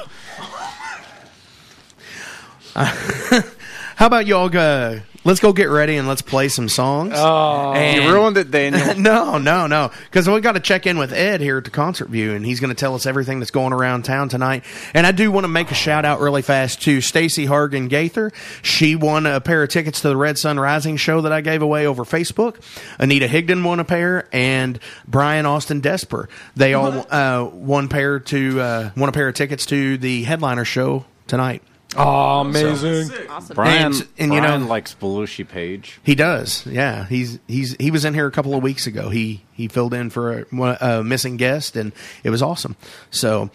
How 2.75 4.07
about 4.07 4.25
y'all 4.25 4.49
go? 4.49 4.99
Let's 5.25 5.39
go 5.39 5.53
get 5.53 5.69
ready 5.69 5.95
and 5.95 6.05
let's 6.05 6.21
play 6.21 6.49
some 6.49 6.67
songs. 6.67 7.13
Oh, 7.15 7.71
And- 7.73 8.03
You 8.03 8.11
ruined 8.11 8.35
it, 8.35 8.51
Daniel. 8.51 8.93
no, 8.97 9.37
no, 9.37 9.67
no. 9.67 9.89
Because 10.05 10.29
we 10.29 10.41
got 10.41 10.51
to 10.53 10.59
check 10.59 10.85
in 10.85 10.97
with 10.97 11.13
Ed 11.13 11.39
here 11.39 11.57
at 11.59 11.63
the 11.63 11.69
concert 11.69 12.09
view, 12.09 12.33
and 12.33 12.45
he's 12.45 12.59
going 12.59 12.71
to 12.71 12.75
tell 12.75 12.93
us 12.93 13.05
everything 13.05 13.39
that's 13.39 13.49
going 13.51 13.71
around 13.71 14.03
town 14.03 14.27
tonight. 14.27 14.65
And 14.93 15.07
I 15.07 15.13
do 15.13 15.31
want 15.31 15.45
to 15.45 15.47
make 15.47 15.71
a 15.71 15.75
shout 15.75 16.03
out 16.03 16.19
really 16.19 16.41
fast 16.41 16.81
to 16.83 16.99
Stacy 16.99 17.45
Hargan 17.47 17.87
Gaither. 17.87 18.33
She 18.63 18.97
won 18.97 19.25
a 19.25 19.39
pair 19.39 19.63
of 19.63 19.69
tickets 19.69 20.01
to 20.01 20.09
the 20.09 20.17
Red 20.17 20.37
Sun 20.37 20.59
Rising 20.59 20.97
show 20.97 21.21
that 21.21 21.31
I 21.31 21.39
gave 21.39 21.61
away 21.61 21.87
over 21.87 22.03
Facebook. 22.03 22.57
Anita 22.99 23.27
Higdon 23.27 23.63
won 23.63 23.79
a 23.79 23.85
pair, 23.85 24.27
and 24.33 24.77
Brian 25.07 25.45
Austin 25.45 25.81
Desper. 25.81 26.27
They 26.57 26.73
all 26.73 27.05
uh, 27.09 27.49
won 27.49 27.87
pair 27.87 28.19
to 28.19 28.59
uh, 28.59 28.89
won 28.97 29.07
a 29.07 29.13
pair 29.13 29.29
of 29.29 29.35
tickets 29.35 29.65
to 29.67 29.97
the 29.97 30.23
headliner 30.23 30.65
show 30.65 31.05
tonight. 31.27 31.63
Oh 31.97 32.39
amazing. 32.41 33.11
Awesome. 33.29 33.55
Brian, 33.55 33.85
And- 33.93 34.07
and 34.17 34.33
you 34.33 34.39
Brian 34.39 34.61
know- 34.61 34.67
likes 34.67 34.95
Belushi 34.99 35.47
Page. 35.47 35.99
He 36.03 36.15
does, 36.15 36.65
yeah. 36.65 37.05
He's 37.07 37.39
he's 37.47 37.75
he 37.79 37.91
was 37.91 38.05
in 38.05 38.13
here 38.13 38.27
a 38.27 38.31
couple 38.31 38.53
of 38.55 38.63
weeks 38.63 38.87
ago. 38.87 39.09
He 39.09 39.43
he 39.53 39.67
filled 39.67 39.93
in 39.93 40.09
for 40.09 40.45
a, 40.51 40.77
a 40.81 41.03
missing 41.03 41.37
guest, 41.37 41.75
and 41.75 41.91
it 42.23 42.29
was 42.29 42.41
awesome. 42.41 42.75
So 43.11 43.49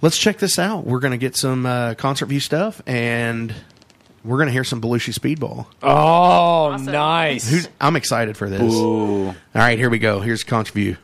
let's 0.00 0.18
check 0.18 0.38
this 0.38 0.58
out. 0.58 0.86
We're 0.86 1.00
going 1.00 1.12
to 1.12 1.18
get 1.18 1.36
some 1.36 1.66
uh, 1.66 1.94
concert 1.94 2.26
view 2.26 2.40
stuff, 2.40 2.80
and 2.86 3.54
we're 4.24 4.36
going 4.36 4.46
to 4.48 4.52
hear 4.52 4.64
some 4.64 4.80
Belushi 4.80 5.12
Speedball. 5.18 5.66
Oh, 5.82 6.76
nice. 6.76 7.48
Who's, 7.50 7.68
I'm 7.80 7.96
excited 7.96 8.36
for 8.36 8.48
this. 8.48 8.72
All 8.72 9.34
right, 9.54 9.78
here 9.78 9.90
we 9.90 9.98
go. 9.98 10.20
Here's 10.20 10.44
concert 10.44 10.74
view. 10.74 10.96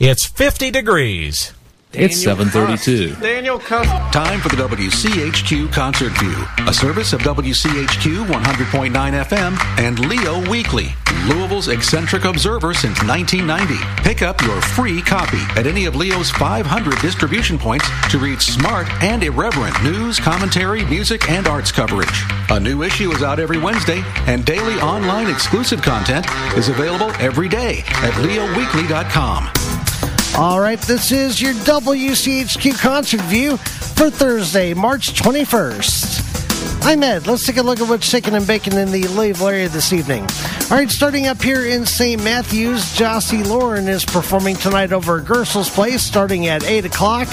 It's 0.00 0.24
50 0.26 0.70
degrees. 0.70 1.52
It's 1.96 2.22
732. 2.22 3.20
Daniel 3.20 3.58
Cuss. 3.58 3.86
Time 4.12 4.40
for 4.40 4.48
the 4.48 4.56
WCHQ 4.56 5.72
Concert 5.72 6.12
View, 6.18 6.34
a 6.66 6.74
service 6.74 7.12
of 7.12 7.20
WCHQ 7.20 8.26
100.9 8.26 8.90
FM 8.92 9.78
and 9.78 9.98
Leo 10.00 10.48
Weekly, 10.50 10.94
Louisville's 11.26 11.68
eccentric 11.68 12.24
observer 12.24 12.74
since 12.74 13.02
1990. 13.04 13.76
Pick 14.02 14.22
up 14.22 14.40
your 14.42 14.60
free 14.60 15.00
copy 15.02 15.38
at 15.58 15.66
any 15.66 15.84
of 15.86 15.94
Leo's 15.94 16.30
500 16.30 16.98
distribution 17.00 17.58
points 17.58 17.86
to 18.10 18.18
read 18.18 18.42
smart 18.42 18.88
and 19.02 19.22
irreverent 19.22 19.80
news, 19.84 20.18
commentary, 20.18 20.84
music, 20.86 21.30
and 21.30 21.46
arts 21.46 21.70
coverage. 21.70 22.24
A 22.50 22.58
new 22.58 22.82
issue 22.82 23.12
is 23.12 23.22
out 23.22 23.38
every 23.38 23.58
Wednesday, 23.58 24.02
and 24.26 24.44
daily 24.44 24.74
online 24.80 25.30
exclusive 25.30 25.80
content 25.80 26.26
is 26.56 26.68
available 26.68 27.10
every 27.20 27.48
day 27.48 27.78
at 28.02 28.12
leoweekly.com. 28.14 29.63
All 30.36 30.58
right, 30.58 30.80
this 30.80 31.12
is 31.12 31.40
your 31.40 31.52
WCHQ 31.52 32.76
concert 32.80 33.20
view 33.20 33.56
for 33.56 34.10
Thursday, 34.10 34.74
March 34.74 35.14
21st. 35.14 36.84
I'm 36.84 37.04
Ed. 37.04 37.28
Let's 37.28 37.46
take 37.46 37.56
a 37.56 37.62
look 37.62 37.80
at 37.80 37.88
what's 37.88 38.04
shaking 38.04 38.34
and 38.34 38.44
baking 38.44 38.72
in 38.72 38.90
the 38.90 39.06
Louisville 39.06 39.46
area 39.46 39.68
this 39.68 39.92
evening. 39.92 40.22
All 40.72 40.76
right, 40.76 40.90
starting 40.90 41.28
up 41.28 41.40
here 41.40 41.64
in 41.64 41.86
St. 41.86 42.20
Matthews, 42.24 42.82
Jossie 42.96 43.46
Lauren 43.46 43.86
is 43.86 44.04
performing 44.04 44.56
tonight 44.56 44.92
over 44.92 45.20
at 45.20 45.24
Gersel's 45.24 45.70
Place 45.70 46.02
starting 46.02 46.48
at 46.48 46.64
8 46.64 46.86
o'clock. 46.86 47.28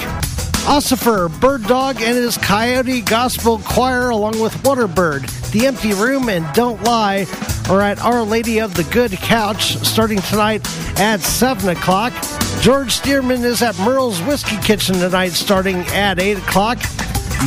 Ossifer, 0.67 1.27
Bird 1.41 1.63
Dog, 1.63 2.03
and 2.03 2.15
his 2.15 2.37
Coyote 2.37 3.01
Gospel 3.01 3.57
Choir, 3.65 4.09
along 4.09 4.39
with 4.39 4.53
Waterbird, 4.61 5.51
The 5.51 5.65
Empty 5.65 5.93
Room, 5.93 6.29
and 6.29 6.45
Don't 6.53 6.83
Lie, 6.83 7.25
are 7.67 7.81
at 7.81 7.99
Our 7.99 8.21
Lady 8.21 8.59
of 8.59 8.75
the 8.75 8.83
Good 8.83 9.13
Couch 9.13 9.77
starting 9.77 10.19
tonight 10.19 10.61
at 10.99 11.19
7 11.21 11.67
o'clock. 11.67 12.13
George 12.61 13.01
Stearman 13.01 13.43
is 13.43 13.63
at 13.63 13.75
Merle's 13.79 14.21
Whiskey 14.21 14.55
Kitchen 14.57 14.93
tonight 14.93 15.29
starting 15.29 15.77
at 15.87 16.19
8 16.19 16.37
o'clock. 16.37 16.77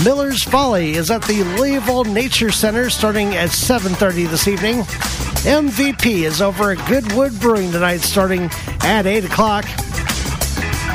Miller's 0.03 0.43
Folly 0.43 0.95
is 0.95 1.09
at 1.09 1.23
the 1.23 1.45
Louisville 1.57 2.03
Nature 2.03 2.51
Center 2.51 2.91
starting 2.91 3.37
at 3.37 3.51
7.30 3.51 4.29
this 4.29 4.49
evening. 4.49 4.81
MVP 5.45 6.25
is 6.25 6.43
over 6.43 6.73
at 6.73 6.89
Goodwood 6.89 7.39
Brewing 7.39 7.71
tonight 7.71 8.01
starting 8.01 8.51
at 8.81 9.07
8 9.07 9.25
o'clock. 9.27 9.65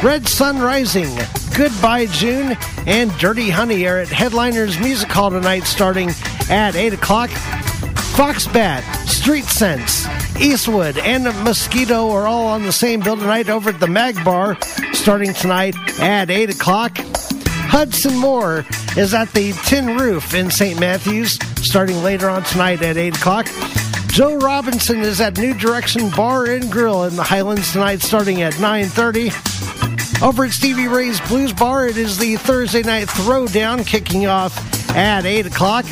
Red 0.03 0.27
Sun 0.27 0.60
Rising, 0.60 1.15
Goodbye 1.55 2.08
June, 2.08 2.58
and 2.86 3.17
Dirty 3.19 3.49
Honey 3.49 3.86
are 3.88 3.99
at 3.99 4.10
Headliners 4.10 4.77
Music 4.79 5.10
Hall 5.10 5.32
tonight 5.32 5.63
starting 5.63 6.10
at 6.49 6.75
8 6.75 6.91
o'clock. 6.91 7.29
Foxbat, 7.29 8.84
Street 9.08 9.45
Sense, 9.45 10.05
Eastwood, 10.41 10.97
and 10.97 11.25
Mosquito 11.43 12.10
are 12.12 12.25
all 12.25 12.47
on 12.47 12.63
the 12.63 12.71
same 12.71 13.02
bill 13.02 13.17
tonight 13.17 13.49
over 13.49 13.71
at 13.71 13.80
the 13.80 13.88
Mag 13.88 14.15
Bar 14.23 14.58
starting 14.93 15.34
tonight 15.34 15.75
at 15.99 16.30
8 16.30 16.52
o'clock. 16.52 16.97
Hudson 16.97 18.17
Moore 18.17 18.65
is 18.95 19.13
at 19.13 19.32
the 19.34 19.52
Tin 19.65 19.97
Roof 19.97 20.34
in 20.34 20.49
St. 20.49 20.80
Matthews 20.80 21.38
starting 21.62 22.02
later 22.04 22.30
on 22.30 22.43
tonight 22.43 22.82
at 22.82 22.95
8 22.95 23.17
o'clock. 23.17 23.47
Joe 24.08 24.38
Robinson 24.38 25.02
is 25.02 25.19
at 25.19 25.38
New 25.38 25.54
Direction 25.54 26.10
Bar 26.12 26.45
and 26.45 26.71
Grill 26.71 27.04
in 27.04 27.15
the 27.15 27.23
Highlands 27.23 27.73
tonight 27.73 28.02
starting 28.02 28.41
at 28.41 28.54
9.30. 28.54 30.21
Over 30.21 30.45
at 30.45 30.52
Stevie 30.52 30.88
Ray's 30.88 31.19
Blues 31.21 31.54
Bar, 31.54 31.88
it 31.88 31.97
is 31.97 32.17
the 32.17 32.38
Thursday 32.38 32.82
night 32.82 33.08
throwdown 33.08 33.86
kicking 33.86 34.25
off 34.25 34.78
at 34.95 35.25
8 35.25 35.45
o'clock. 35.47 35.86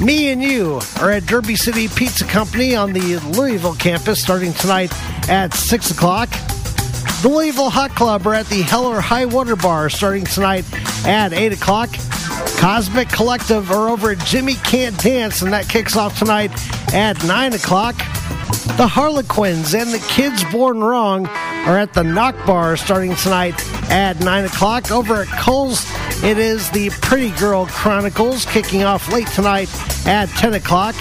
Me 0.00 0.30
and 0.30 0.42
you 0.42 0.80
are 1.00 1.10
at 1.10 1.26
Derby 1.26 1.56
City 1.56 1.88
Pizza 1.88 2.24
Company 2.24 2.74
on 2.74 2.92
the 2.92 3.18
Louisville 3.36 3.74
campus 3.76 4.20
starting 4.20 4.52
tonight 4.54 4.92
at 5.28 5.54
6 5.54 5.90
o'clock. 5.90 6.28
The 7.22 7.28
Louisville 7.28 7.70
Hot 7.70 7.90
Club 7.90 8.26
are 8.26 8.34
at 8.34 8.46
the 8.46 8.62
Hell 8.62 8.86
or 8.86 9.00
High 9.00 9.24
Water 9.24 9.56
Bar 9.56 9.88
starting 9.88 10.24
tonight 10.24 10.64
at 11.06 11.32
8 11.32 11.52
o'clock. 11.52 11.90
Cosmic 12.58 13.08
Collective 13.08 13.70
are 13.70 13.88
over 13.88 14.10
at 14.10 14.18
Jimmy 14.20 14.54
Can't 14.54 14.98
Dance, 15.02 15.42
and 15.42 15.52
that 15.52 15.68
kicks 15.68 15.96
off 15.96 16.18
tonight 16.18 16.50
at 16.92 17.22
9 17.24 17.54
o'clock. 17.54 17.94
The 18.76 18.88
Harlequins 18.88 19.72
and 19.74 19.92
the 19.92 20.04
Kids 20.08 20.42
Born 20.50 20.80
Wrong 20.80 21.26
are 21.28 21.78
at 21.78 21.94
the 21.94 22.02
Knock 22.02 22.34
Bar 22.44 22.76
starting 22.76 23.14
tonight 23.14 23.54
at 23.88 24.18
9 24.18 24.44
o'clock. 24.46 24.90
Over 24.90 25.22
at 25.22 25.28
Cole's, 25.38 25.86
it 26.24 26.38
is 26.38 26.68
the 26.70 26.90
Pretty 27.02 27.30
Girl 27.38 27.66
Chronicles 27.66 28.44
kicking 28.46 28.82
off 28.82 29.12
late 29.12 29.28
tonight 29.28 29.68
at 30.06 30.28
10 30.30 30.54
o'clock. 30.54 30.96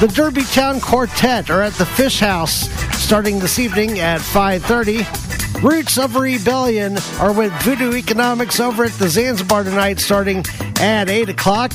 The 0.00 0.06
Derbytown 0.06 0.80
Quartet 0.80 1.50
are 1.50 1.60
at 1.60 1.74
the 1.74 1.84
Fish 1.84 2.20
House 2.20 2.70
starting 2.98 3.38
this 3.38 3.58
evening 3.58 3.98
at 3.98 4.20
5.30. 4.20 5.62
Roots 5.62 5.98
of 5.98 6.16
Rebellion 6.16 6.96
are 7.20 7.32
with 7.32 7.52
Voodoo 7.62 7.94
Economics 7.94 8.60
over 8.60 8.84
at 8.84 8.92
the 8.92 9.08
Zanzabar 9.08 9.64
tonight 9.64 10.00
starting 10.00 10.42
at 10.80 11.10
8 11.10 11.28
o'clock. 11.28 11.72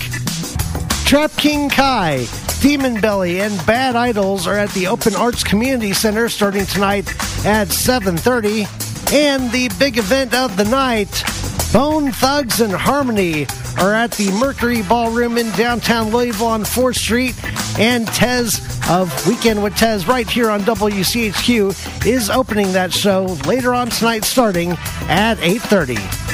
Trap 1.05 1.31
King 1.37 1.69
Kai, 1.69 2.25
Demon 2.61 2.99
Belly, 2.99 3.39
and 3.39 3.65
Bad 3.65 3.95
Idols 3.95 4.45
are 4.45 4.57
at 4.57 4.69
the 4.71 4.87
Open 4.87 5.15
Arts 5.15 5.43
Community 5.45 5.93
Center 5.93 6.27
starting 6.27 6.65
tonight 6.65 7.07
at 7.45 7.69
7.30. 7.69 9.13
And 9.13 9.49
the 9.51 9.69
big 9.79 9.97
event 9.97 10.33
of 10.33 10.57
the 10.57 10.65
night, 10.65 11.23
Bone 11.71 12.11
Thugs 12.11 12.59
and 12.59 12.73
Harmony 12.73 13.47
are 13.77 13.93
at 13.93 14.11
the 14.11 14.29
Mercury 14.39 14.81
Ballroom 14.81 15.37
in 15.37 15.49
downtown 15.51 16.09
Louisville 16.09 16.47
on 16.47 16.63
4th 16.63 16.97
Street. 16.97 17.35
And 17.79 18.05
Tez 18.07 18.59
of 18.89 19.25
Weekend 19.25 19.63
with 19.63 19.77
Tez 19.77 20.05
right 20.05 20.29
here 20.29 20.49
on 20.49 20.61
WCHQ 20.61 22.05
is 22.05 22.29
opening 22.29 22.73
that 22.73 22.91
show 22.91 23.25
later 23.47 23.73
on 23.73 23.89
tonight 23.89 24.25
starting 24.25 24.71
at 25.07 25.35
8.30. 25.37 26.28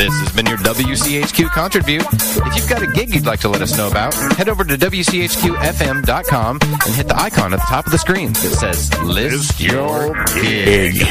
This 0.00 0.18
has 0.20 0.32
been 0.32 0.46
your 0.46 0.56
WCHQ 0.56 1.50
Concert 1.50 1.84
View. 1.84 2.00
If 2.00 2.56
you've 2.56 2.68
got 2.70 2.82
a 2.82 2.86
gig 2.86 3.14
you'd 3.14 3.26
like 3.26 3.40
to 3.40 3.50
let 3.50 3.60
us 3.60 3.76
know 3.76 3.86
about, 3.86 4.14
head 4.14 4.48
over 4.48 4.64
to 4.64 4.78
WCHQFM.com 4.78 6.58
and 6.62 6.94
hit 6.94 7.06
the 7.06 7.20
icon 7.20 7.52
at 7.52 7.58
the 7.60 7.66
top 7.68 7.84
of 7.84 7.92
the 7.92 7.98
screen 7.98 8.32
that 8.32 8.38
says 8.58 8.90
List 9.02 9.60
Your 9.60 10.14
Gig. 10.42 11.02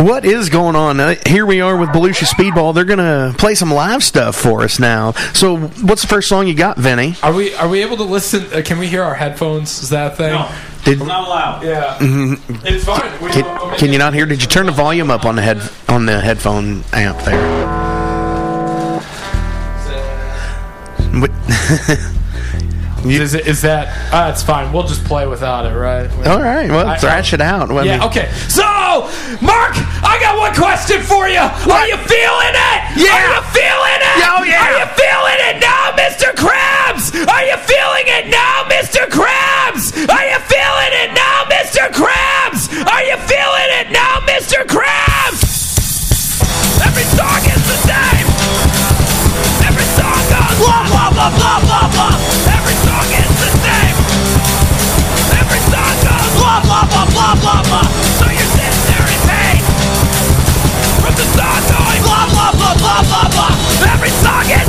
What 0.00 0.24
is 0.24 0.48
going 0.48 0.76
on? 0.76 0.98
Uh, 0.98 1.16
here 1.26 1.44
we 1.44 1.60
are 1.60 1.76
with 1.76 1.90
Belushi 1.90 2.24
Speedball. 2.24 2.74
They're 2.74 2.86
going 2.86 2.98
to 3.00 3.36
play 3.36 3.54
some 3.54 3.70
live 3.70 4.02
stuff 4.02 4.34
for 4.34 4.62
us 4.62 4.78
now. 4.80 5.12
So, 5.34 5.58
what's 5.58 6.00
the 6.00 6.08
first 6.08 6.30
song 6.30 6.48
you 6.48 6.54
got, 6.54 6.78
Vinny? 6.78 7.16
Are 7.22 7.34
we 7.34 7.54
are 7.56 7.68
we 7.68 7.82
able 7.82 7.98
to 7.98 8.02
listen? 8.02 8.46
Uh, 8.50 8.62
can 8.64 8.78
we 8.78 8.86
hear 8.86 9.02
our 9.02 9.14
headphones? 9.14 9.82
Is 9.82 9.90
that 9.90 10.12
a 10.14 10.16
thing? 10.16 10.32
No. 10.32 10.50
Did, 10.84 10.98
not 10.98 11.26
allowed. 11.26 11.62
Yeah. 11.64 11.96
Mhm. 11.98 12.38
It's 12.64 12.84
fine. 12.84 13.32
Can, 13.32 13.78
can 13.78 13.92
you 13.92 13.98
not 13.98 14.12
hear? 14.12 14.26
Did 14.26 14.42
you 14.42 14.48
turn 14.48 14.66
the 14.66 14.72
volume 14.72 15.10
up 15.10 15.24
on 15.24 15.36
the 15.36 15.42
head 15.42 15.62
on 15.88 16.04
the 16.06 16.20
headphone 16.20 16.84
amp 16.92 17.18
there? 17.20 17.63
What- 21.20 21.30
is, 23.04 23.34
it, 23.34 23.46
is 23.46 23.60
that? 23.62 23.88
Uh, 24.12 24.30
it's 24.32 24.42
fine. 24.42 24.72
We'll 24.72 24.86
just 24.86 25.04
play 25.04 25.26
without 25.26 25.66
it, 25.66 25.74
right? 25.76 26.10
All 26.26 26.40
right. 26.40 26.70
Well, 26.70 26.88
I- 26.88 26.96
thrash 26.98 27.32
it 27.32 27.40
out. 27.40 27.68
Yeah. 27.70 27.98
mean- 27.98 28.02
Okay. 28.08 28.30
So, 28.48 28.64
Mark, 29.44 29.74
I 30.04 30.16
got 30.20 30.38
one 30.38 30.54
question 30.54 31.00
for 31.02 31.28
you. 31.28 31.40
Are 31.40 31.86
you 31.86 31.96
feeling 32.08 32.54
it? 32.54 32.80
Yeah. 32.96 33.12
Are 33.12 33.28
you 33.36 33.42
feeling 33.52 34.00
it? 34.00 34.24
Oh, 34.24 34.42
yeah. 34.44 34.62
Are 34.64 34.74
you 34.80 34.86
feeling 34.96 35.38
it 35.52 35.56
now, 35.60 35.92
Mr. 35.98 36.32
Krabs? 36.38 37.12
Are 37.28 37.44
you 37.44 37.56
feeling 37.68 38.06
it 38.08 38.30
now, 38.30 38.64
Mr. 38.70 39.04
Krabs? 39.10 39.92
Are 40.08 40.26
you 40.30 40.38
feeling 40.48 40.92
it 41.04 41.12
now, 41.12 41.33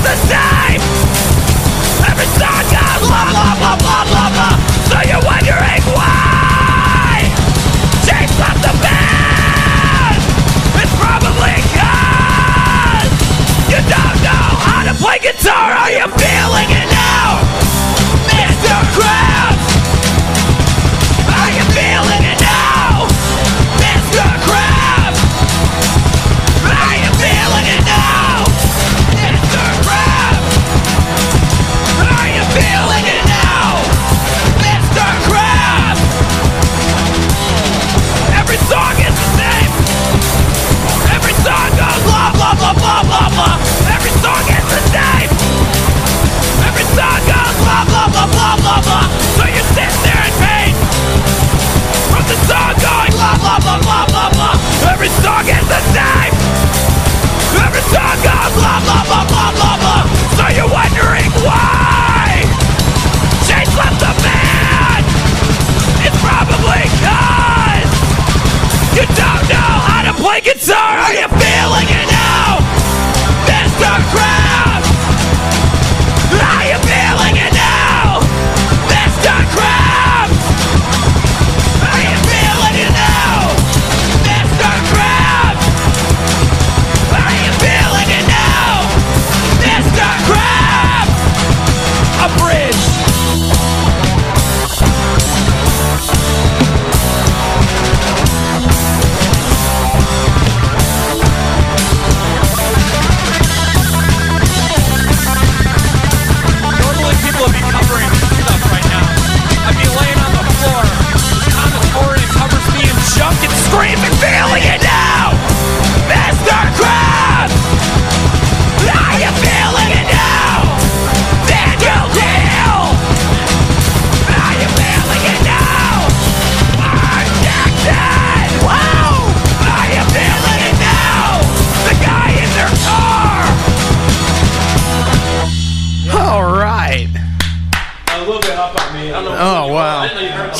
the 0.06 0.16
song 0.18 0.55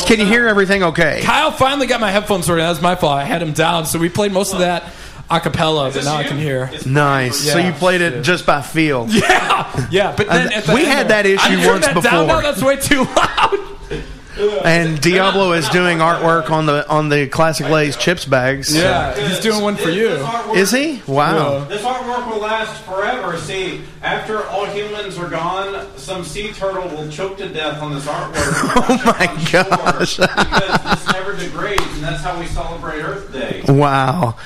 Can 0.06 0.20
you 0.20 0.26
hear 0.26 0.46
everything 0.48 0.82
okay? 0.84 1.20
Kyle 1.22 1.50
finally 1.50 1.86
got 1.86 2.00
my 2.00 2.10
headphones 2.10 2.48
working. 2.48 2.62
That 2.64 2.70
was 2.70 2.80
my 2.82 2.94
fault. 2.96 3.18
I 3.18 3.24
had 3.24 3.42
him 3.42 3.52
down, 3.52 3.86
so 3.86 3.98
we 3.98 4.08
played 4.08 4.32
most 4.32 4.52
of 4.52 4.60
that 4.60 4.84
a 5.28 5.40
cappella, 5.40 5.90
but 5.92 6.04
now 6.04 6.14
I 6.16 6.22
can 6.24 6.38
hear. 6.38 6.70
Nice. 6.86 7.38
So 7.50 7.58
you 7.58 7.72
played 7.72 8.00
it 8.00 8.22
just 8.22 8.46
by 8.46 8.62
feel. 8.62 9.08
Yeah, 9.10 9.88
yeah. 9.90 10.14
But 10.16 10.28
then 10.28 10.52
at 10.52 10.64
the 10.64 10.74
we 10.74 10.82
end 10.84 10.88
had 10.92 11.02
of- 11.02 11.08
that 11.08 11.26
issue 11.26 11.40
I 11.60 11.66
once 11.66 11.84
that 11.86 11.94
before. 11.94 12.10
Down 12.10 12.26
now. 12.28 12.40
That's 12.42 12.62
way 12.62 12.76
too 12.76 13.02
loud. 13.04 13.58
And 14.38 15.00
Diablo 15.00 15.52
is 15.52 15.68
doing 15.70 15.98
artwork 15.98 16.50
on 16.50 16.66
the 16.66 16.86
on 16.88 17.08
the 17.08 17.26
classic 17.28 17.68
Lay's 17.68 17.96
chips 17.96 18.24
bags. 18.24 18.68
so- 18.68 18.78
Yeah, 18.78 19.28
he's 19.28 19.40
doing 19.40 19.62
one 19.62 19.76
for 19.76 19.88
you. 19.88 20.08
Is 20.54 20.70
he? 20.70 21.00
Wow. 21.06 21.64
This 21.64 21.82
artwork 21.82 22.28
will 22.28 22.40
last 22.40 22.82
forever. 22.82 23.36
See, 23.38 23.82
after 24.02 24.44
all 24.48 24.66
humans 24.66 25.16
are 25.18 25.28
gone, 25.30 25.86
some 25.96 26.24
sea 26.24 26.52
turtle 26.52 26.88
will 26.88 27.08
choke 27.10 27.38
to 27.38 27.48
death 27.48 27.80
on 27.82 27.94
this 27.94 28.04
artwork. 28.06 28.34
Oh 28.88 29.02
my 29.18 29.26
gosh. 29.50 30.16
because 30.18 30.82
this 30.82 31.12
never 31.12 31.34
degrades, 31.36 31.82
and 31.94 32.02
that's 32.04 32.22
how 32.22 32.38
we 32.38 32.46
celebrate 32.46 33.00
Earth 33.02 33.32
Day. 33.32 33.62
wow. 33.68 34.36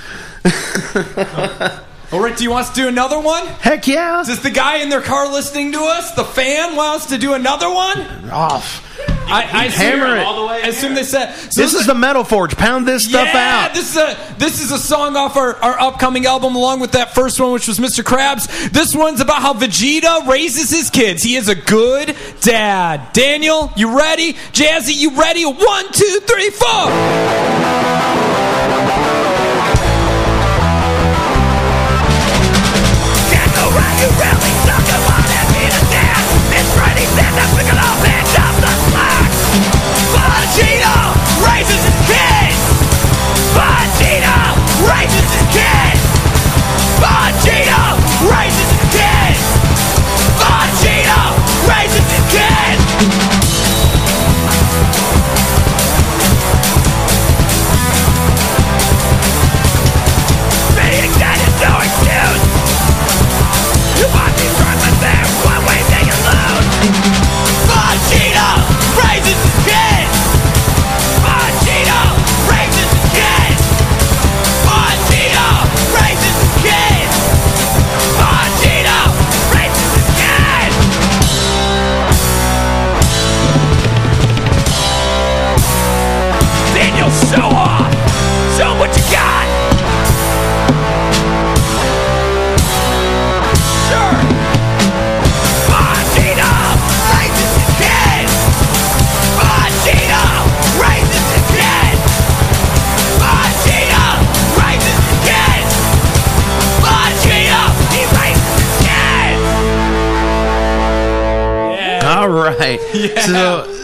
All 2.12 2.20
right, 2.20 2.36
do 2.36 2.42
you 2.42 2.50
want 2.50 2.66
us 2.66 2.74
to 2.74 2.82
do 2.82 2.88
another 2.88 3.20
one? 3.20 3.46
Heck 3.46 3.86
yeah. 3.86 4.20
Is 4.20 4.26
this 4.26 4.40
the 4.40 4.50
guy 4.50 4.78
in 4.78 4.88
their 4.88 5.00
car 5.00 5.30
listening 5.30 5.70
to 5.72 5.78
us? 5.78 6.10
The 6.12 6.24
fan 6.24 6.74
wants 6.74 7.06
to 7.06 7.18
do 7.18 7.34
another 7.34 7.72
one? 7.72 8.30
Off. 8.30 8.84
I, 9.28 9.48
I 9.52 9.64
assume, 9.66 10.00
Hammer 10.00 10.16
it. 10.16 10.24
I 10.24 10.58
assume 10.66 10.94
they 10.94 11.04
said. 11.04 11.28
Uh, 11.28 11.34
so 11.34 11.62
This 11.62 11.74
is 11.74 11.86
the 11.86 11.94
Metal 11.94 12.24
Forge. 12.24 12.56
Pound 12.56 12.88
this 12.88 13.04
stuff 13.08 13.28
yeah, 13.32 13.68
out. 13.68 13.74
this 13.74 13.90
is 13.90 13.96
a 13.96 14.34
this 14.38 14.60
is 14.60 14.72
a 14.72 14.78
song 14.78 15.14
off 15.14 15.36
our, 15.36 15.54
our 15.56 15.78
upcoming 15.78 16.26
album, 16.26 16.56
along 16.56 16.80
with 16.80 16.90
that 16.92 17.14
first 17.14 17.38
one, 17.38 17.52
which 17.52 17.68
was 17.68 17.78
Mr. 17.78 18.02
Krabs. 18.02 18.70
This 18.72 18.92
one's 18.92 19.20
about 19.20 19.40
how 19.40 19.52
Vegeta 19.54 20.26
raises 20.26 20.68
his 20.70 20.90
kids. 20.90 21.22
He 21.22 21.36
is 21.36 21.48
a 21.48 21.54
good 21.54 22.16
dad. 22.40 23.12
Daniel, 23.12 23.72
you 23.76 23.96
ready? 23.96 24.32
Jazzy, 24.32 24.96
you 24.96 25.16
ready? 25.16 25.44
One, 25.44 25.92
two, 25.92 26.20
three, 26.26 26.50
four. 26.50 26.90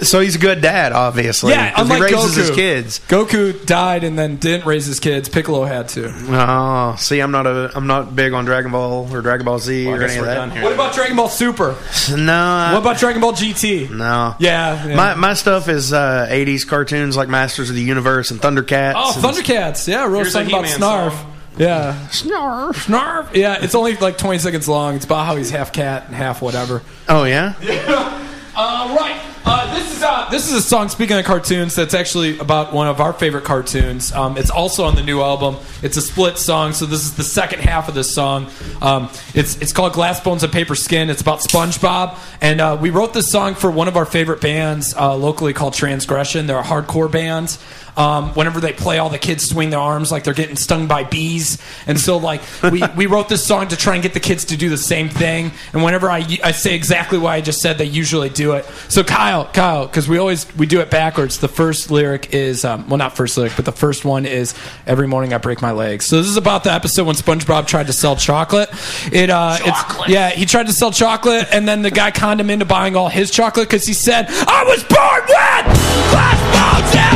So 0.06 0.16
so 0.16 0.20
he's 0.20 0.36
a 0.36 0.38
good 0.38 0.62
dad, 0.62 0.92
obviously. 0.92 1.52
Yeah, 1.52 1.74
unlike 1.76 2.08
he 2.08 2.14
raises 2.14 2.32
Goku. 2.34 2.38
his 2.38 2.50
kids. 2.52 3.00
Goku 3.06 3.66
died 3.66 4.02
and 4.02 4.18
then 4.18 4.36
didn't 4.36 4.66
raise 4.66 4.86
his 4.86 4.98
kids. 4.98 5.28
Piccolo 5.28 5.64
had 5.64 5.88
to. 5.90 6.10
Oh, 6.30 6.96
see, 6.96 7.20
I'm 7.20 7.30
not 7.32 7.46
a 7.46 7.70
I'm 7.74 7.86
not 7.86 8.16
big 8.16 8.32
on 8.32 8.46
Dragon 8.46 8.72
Ball 8.72 9.12
or 9.14 9.20
Dragon 9.20 9.44
Ball 9.44 9.58
Z 9.58 9.86
or 9.86 10.02
any 10.02 10.16
of 10.16 10.24
that. 10.24 10.62
What 10.62 10.72
about 10.72 10.94
Dragon 10.94 11.16
Ball 11.16 11.28
Super? 11.28 11.76
No. 12.16 12.70
What 12.72 12.80
about 12.80 12.96
Dragon 12.98 13.20
Ball 13.20 13.34
GT? 13.34 13.90
No. 13.90 14.36
Yeah. 14.38 14.86
yeah. 14.86 14.96
My 14.96 15.14
my 15.16 15.34
stuff 15.34 15.68
is 15.68 15.92
uh, 15.92 16.26
80s 16.30 16.66
cartoons 16.66 17.14
like 17.14 17.28
Masters 17.28 17.68
of 17.68 17.76
the 17.76 17.82
Universe 17.82 18.30
and 18.30 18.40
Thundercats. 18.40 18.94
oh, 18.96 19.12
and- 19.14 19.22
Thundercats. 19.22 19.86
Yeah, 19.86 20.06
real 20.06 20.20
Here's 20.20 20.32
something 20.32 20.54
about 20.54 20.64
Snarf. 20.64 21.12
song. 21.12 21.32
Yeah. 21.58 22.06
Snarf. 22.10 22.86
Snarf. 22.86 23.34
Yeah, 23.34 23.58
it's 23.60 23.74
only 23.74 23.96
like 23.96 24.16
20 24.16 24.38
seconds 24.38 24.66
long. 24.66 24.96
It's 24.96 25.04
about 25.04 25.26
how 25.26 25.36
he's 25.36 25.50
half 25.50 25.74
cat 25.74 26.04
and 26.06 26.14
half 26.14 26.40
whatever. 26.40 26.80
Oh 27.06 27.24
yeah. 27.24 27.52
Uh, 28.58 28.96
right. 28.98 29.20
Uh, 29.48 29.72
this 29.76 29.96
is 29.96 30.02
uh, 30.02 30.28
this 30.28 30.48
is 30.48 30.54
a 30.54 30.60
song. 30.60 30.88
Speaking 30.88 31.16
of 31.16 31.24
cartoons, 31.24 31.76
that's 31.76 31.94
actually 31.94 32.36
about 32.40 32.72
one 32.72 32.88
of 32.88 33.00
our 33.00 33.12
favorite 33.12 33.44
cartoons. 33.44 34.10
Um, 34.12 34.36
it's 34.36 34.50
also 34.50 34.82
on 34.82 34.96
the 34.96 35.04
new 35.04 35.20
album. 35.20 35.56
It's 35.84 35.96
a 35.96 36.02
split 36.02 36.36
song, 36.36 36.72
so 36.72 36.84
this 36.84 37.04
is 37.04 37.14
the 37.14 37.22
second 37.22 37.60
half 37.60 37.88
of 37.88 37.94
this 37.94 38.12
song. 38.12 38.50
Um, 38.82 39.08
it's 39.34 39.56
it's 39.58 39.72
called 39.72 39.92
Glass 39.92 40.18
Bones 40.18 40.42
and 40.42 40.52
Paper 40.52 40.74
Skin. 40.74 41.10
It's 41.10 41.22
about 41.22 41.38
SpongeBob, 41.38 42.18
and 42.40 42.60
uh, 42.60 42.76
we 42.80 42.90
wrote 42.90 43.14
this 43.14 43.30
song 43.30 43.54
for 43.54 43.70
one 43.70 43.86
of 43.86 43.96
our 43.96 44.04
favorite 44.04 44.40
bands 44.40 44.96
uh, 44.96 45.14
locally 45.14 45.52
called 45.52 45.74
Transgression. 45.74 46.48
They're 46.48 46.58
a 46.58 46.64
hardcore 46.64 47.10
band. 47.10 47.56
Um, 47.96 48.30
whenever 48.34 48.60
they 48.60 48.72
play, 48.72 48.98
all 48.98 49.08
the 49.08 49.18
kids 49.18 49.48
swing 49.48 49.70
their 49.70 49.80
arms 49.80 50.12
like 50.12 50.24
they're 50.24 50.34
getting 50.34 50.56
stung 50.56 50.86
by 50.86 51.04
bees, 51.04 51.58
and 51.86 51.98
so 51.98 52.18
like 52.18 52.42
we, 52.62 52.82
we 52.96 53.06
wrote 53.06 53.28
this 53.28 53.44
song 53.44 53.68
to 53.68 53.76
try 53.76 53.94
and 53.94 54.02
get 54.02 54.12
the 54.12 54.20
kids 54.20 54.44
to 54.46 54.56
do 54.56 54.68
the 54.68 54.76
same 54.76 55.08
thing. 55.08 55.50
And 55.72 55.82
whenever 55.82 56.10
I, 56.10 56.26
I 56.44 56.52
say 56.52 56.74
exactly 56.74 57.18
what 57.18 57.30
I 57.30 57.40
just 57.40 57.60
said, 57.60 57.78
they 57.78 57.86
usually 57.86 58.28
do 58.28 58.52
it. 58.52 58.66
So 58.88 59.02
Kyle, 59.02 59.46
Kyle, 59.46 59.86
because 59.86 60.08
we 60.08 60.18
always 60.18 60.46
we 60.56 60.66
do 60.66 60.80
it 60.80 60.90
backwards. 60.90 61.38
The 61.38 61.48
first 61.48 61.90
lyric 61.90 62.34
is 62.34 62.64
um, 62.64 62.88
well, 62.88 62.98
not 62.98 63.16
first 63.16 63.36
lyric, 63.38 63.54
but 63.56 63.64
the 63.64 63.72
first 63.72 64.04
one 64.04 64.26
is 64.26 64.54
every 64.86 65.06
morning 65.06 65.32
I 65.32 65.38
break 65.38 65.62
my 65.62 65.72
legs. 65.72 66.06
So 66.06 66.18
this 66.18 66.26
is 66.26 66.36
about 66.36 66.64
the 66.64 66.72
episode 66.72 67.06
when 67.06 67.16
SpongeBob 67.16 67.66
tried 67.66 67.86
to 67.86 67.92
sell 67.92 68.16
chocolate. 68.16 68.68
It 69.12 69.30
uh, 69.30 69.56
it's 69.60 70.08
yeah, 70.08 70.30
he 70.30 70.44
tried 70.44 70.66
to 70.66 70.72
sell 70.72 70.90
chocolate, 70.90 71.48
and 71.50 71.66
then 71.66 71.82
the 71.82 71.90
guy 71.90 72.10
conned 72.10 72.40
him 72.40 72.50
into 72.50 72.64
buying 72.64 72.96
all 72.96 73.08
his 73.08 73.30
chocolate 73.30 73.68
because 73.68 73.86
he 73.86 73.94
said 73.94 74.26
I 74.28 74.64
was 74.64 74.82
born 74.84 75.22
with 75.22 76.10
glass 76.10 76.82
bones 76.92 77.15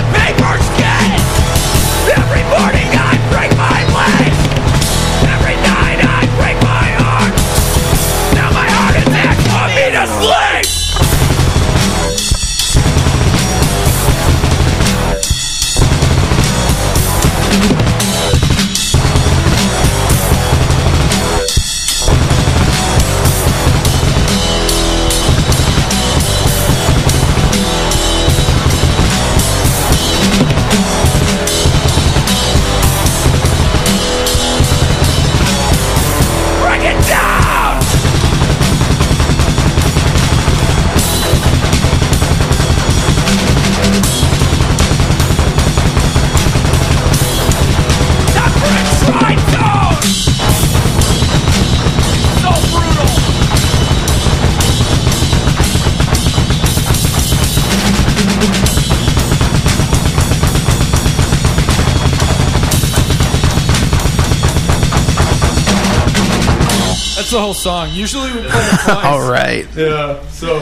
That's 67.31 67.39
the 67.39 67.45
whole 67.45 67.55
song. 67.55 67.91
Usually 67.93 68.27
we 68.33 68.39
play 68.41 68.49
it 68.49 68.81
twice. 68.81 68.89
All 69.05 69.31
right. 69.31 69.69
Yeah. 69.77 70.21
So 70.31 70.59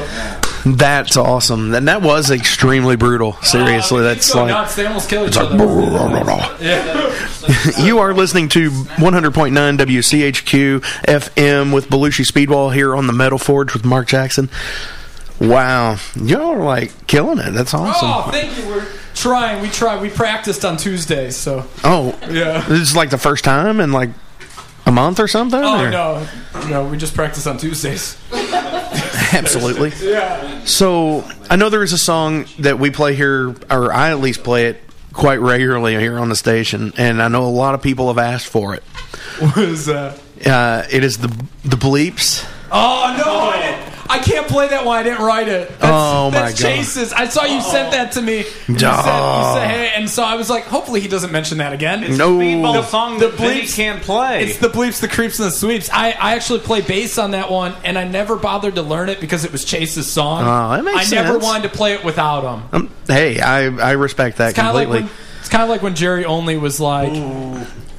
That's 0.66 1.16
awesome. 1.16 1.72
And 1.72 1.88
that 1.88 2.02
was 2.02 2.30
extremely 2.30 2.94
brutal. 2.94 3.32
Seriously, 3.40 4.00
uh, 4.00 4.02
that's 4.02 4.34
like. 4.34 4.48
nuts. 4.48 4.76
They 4.76 4.84
almost 4.84 5.08
kill 5.08 5.22
each 5.22 5.28
It's 5.28 5.36
like. 5.38 5.50
other. 5.58 6.56
Yeah. 6.62 7.14
you 7.82 8.00
are 8.00 8.12
listening 8.12 8.50
to 8.50 8.70
100.9 8.70 9.78
WCHQ 9.78 10.80
FM 11.04 11.72
with 11.72 11.88
Belushi 11.88 12.30
Speedball 12.30 12.74
here 12.74 12.94
on 12.94 13.06
the 13.06 13.14
Metal 13.14 13.38
Forge 13.38 13.72
with 13.72 13.86
Mark 13.86 14.08
Jackson. 14.08 14.50
Wow, 15.40 15.96
y'all 16.16 16.50
are 16.50 16.62
like 16.62 17.06
killing 17.06 17.38
it. 17.38 17.52
That's 17.52 17.72
oh, 17.72 17.78
awesome. 17.78 18.10
Oh, 18.10 18.30
thank 18.30 18.58
you. 18.58 18.66
We're 18.68 18.86
trying. 19.14 19.62
We 19.62 19.70
tried. 19.70 20.02
We 20.02 20.10
practiced 20.10 20.66
on 20.66 20.76
Tuesday. 20.76 21.30
So. 21.30 21.64
Oh, 21.82 22.18
Yeah. 22.28 22.60
This 22.68 22.80
is 22.80 22.94
like 22.96 23.08
the 23.08 23.16
first 23.18 23.44
time 23.44 23.80
and 23.80 23.94
like 23.94 24.10
a 24.88 24.92
month 24.92 25.20
or 25.20 25.28
something. 25.28 25.60
Oh 25.62 25.84
or- 25.84 25.90
no, 25.90 26.26
no. 26.68 26.88
We 26.88 26.96
just 26.96 27.14
practice 27.14 27.46
on 27.46 27.58
Tuesdays. 27.58 28.16
Absolutely. 29.32 29.92
Yeah. 30.00 30.64
So 30.64 31.28
I 31.50 31.56
know 31.56 31.68
there 31.68 31.82
is 31.82 31.92
a 31.92 31.98
song 31.98 32.46
that 32.60 32.78
we 32.78 32.90
play 32.90 33.14
here, 33.14 33.54
or 33.70 33.92
I 33.92 34.10
at 34.10 34.18
least 34.20 34.42
play 34.42 34.66
it 34.66 34.80
quite 35.12 35.40
regularly 35.40 35.94
here 35.96 36.18
on 36.18 36.28
the 36.30 36.36
station, 36.36 36.92
and 36.96 37.22
I 37.22 37.28
know 37.28 37.44
a 37.44 37.50
lot 37.50 37.74
of 37.74 37.82
people 37.82 38.08
have 38.08 38.18
asked 38.18 38.48
for 38.48 38.74
it. 38.74 38.82
What 39.38 39.58
is 39.58 39.86
that? 39.86 40.18
Uh, 40.44 40.82
it 40.90 41.04
is 41.04 41.18
the 41.18 41.28
the 41.62 41.76
bleeps. 41.76 42.44
Oh 42.72 43.14
no! 43.16 43.87
I, 44.08 44.18
can't 44.20 44.46
play 44.48 44.68
that 44.68 44.84
one. 44.84 44.98
I 44.98 45.02
didn't 45.02 45.24
write 45.24 45.48
it. 45.48 45.68
That's, 45.78 45.84
Oh, 45.84 46.30
my 46.30 46.40
that's 46.42 46.60
God. 46.62 46.68
Chase's. 46.68 47.12
I 47.12 47.28
saw 47.28 47.44
you 47.44 47.60
sent 47.60 47.92
that 47.92 48.12
to 48.12 48.22
me. 48.22 48.38
You, 48.38 48.44
said, 48.44 48.80
you 48.80 48.88
Oh. 48.88 49.54
said, 49.56 49.66
hey, 49.68 49.92
and 49.94 50.08
so 50.08 50.22
I 50.22 50.34
was 50.36 50.48
like, 50.50 50.64
hopefully 50.64 51.00
he 51.00 51.08
doesn't 51.08 51.30
mention 51.32 51.58
that 51.58 51.72
again. 51.72 52.02
It's 52.04 52.16
No. 52.18 52.36
speedball 52.38 52.84
song 52.84 53.18
that 53.18 53.34
Vinny 53.34 53.66
can't 53.66 54.02
play. 54.02 54.44
It's 54.44 54.58
the 54.58 54.68
bleeps, 54.68 55.00
the 55.00 55.08
creeps, 55.08 55.38
and 55.38 55.46
the 55.48 55.52
sweeps. 55.52 55.88
I, 55.92 56.10
I 56.12 56.34
actually 56.34 56.60
play 56.60 56.80
bass 56.80 57.18
on 57.18 57.32
that 57.32 57.50
one, 57.50 57.74
and 57.84 57.98
I 57.98 58.04
never 58.04 58.36
bothered 58.36 58.74
to 58.76 58.82
learn 58.82 59.08
it 59.08 59.20
because 59.20 59.44
it 59.44 59.52
was 59.52 59.64
Chase's 59.64 60.10
song. 60.10 60.42
Oh, 60.44 60.76
that 60.76 60.84
makes 60.84 61.12
I 61.12 61.14
never 61.14 61.38
wanted 61.38 61.64
to 61.64 61.76
play 61.76 61.94
it 61.94 62.04
without 62.04 62.42
him. 62.44 62.62
Um, 62.72 62.90
hey, 63.06 63.40
I 63.40 63.66
I 63.66 63.90
respect 63.92 64.38
that 64.38 64.50
It's 64.50 64.56
kind 64.56 64.68
of 64.68 64.74
like 64.74 64.86
completely. 64.86 65.08
when 65.08 65.18
it's 65.40 65.48
kind 65.48 65.62
of 65.62 65.68
like 65.68 65.82
when 65.82 65.94
Jerry 65.94 66.24
Only 66.24 66.56
was 66.56 66.80
like, 66.80 67.12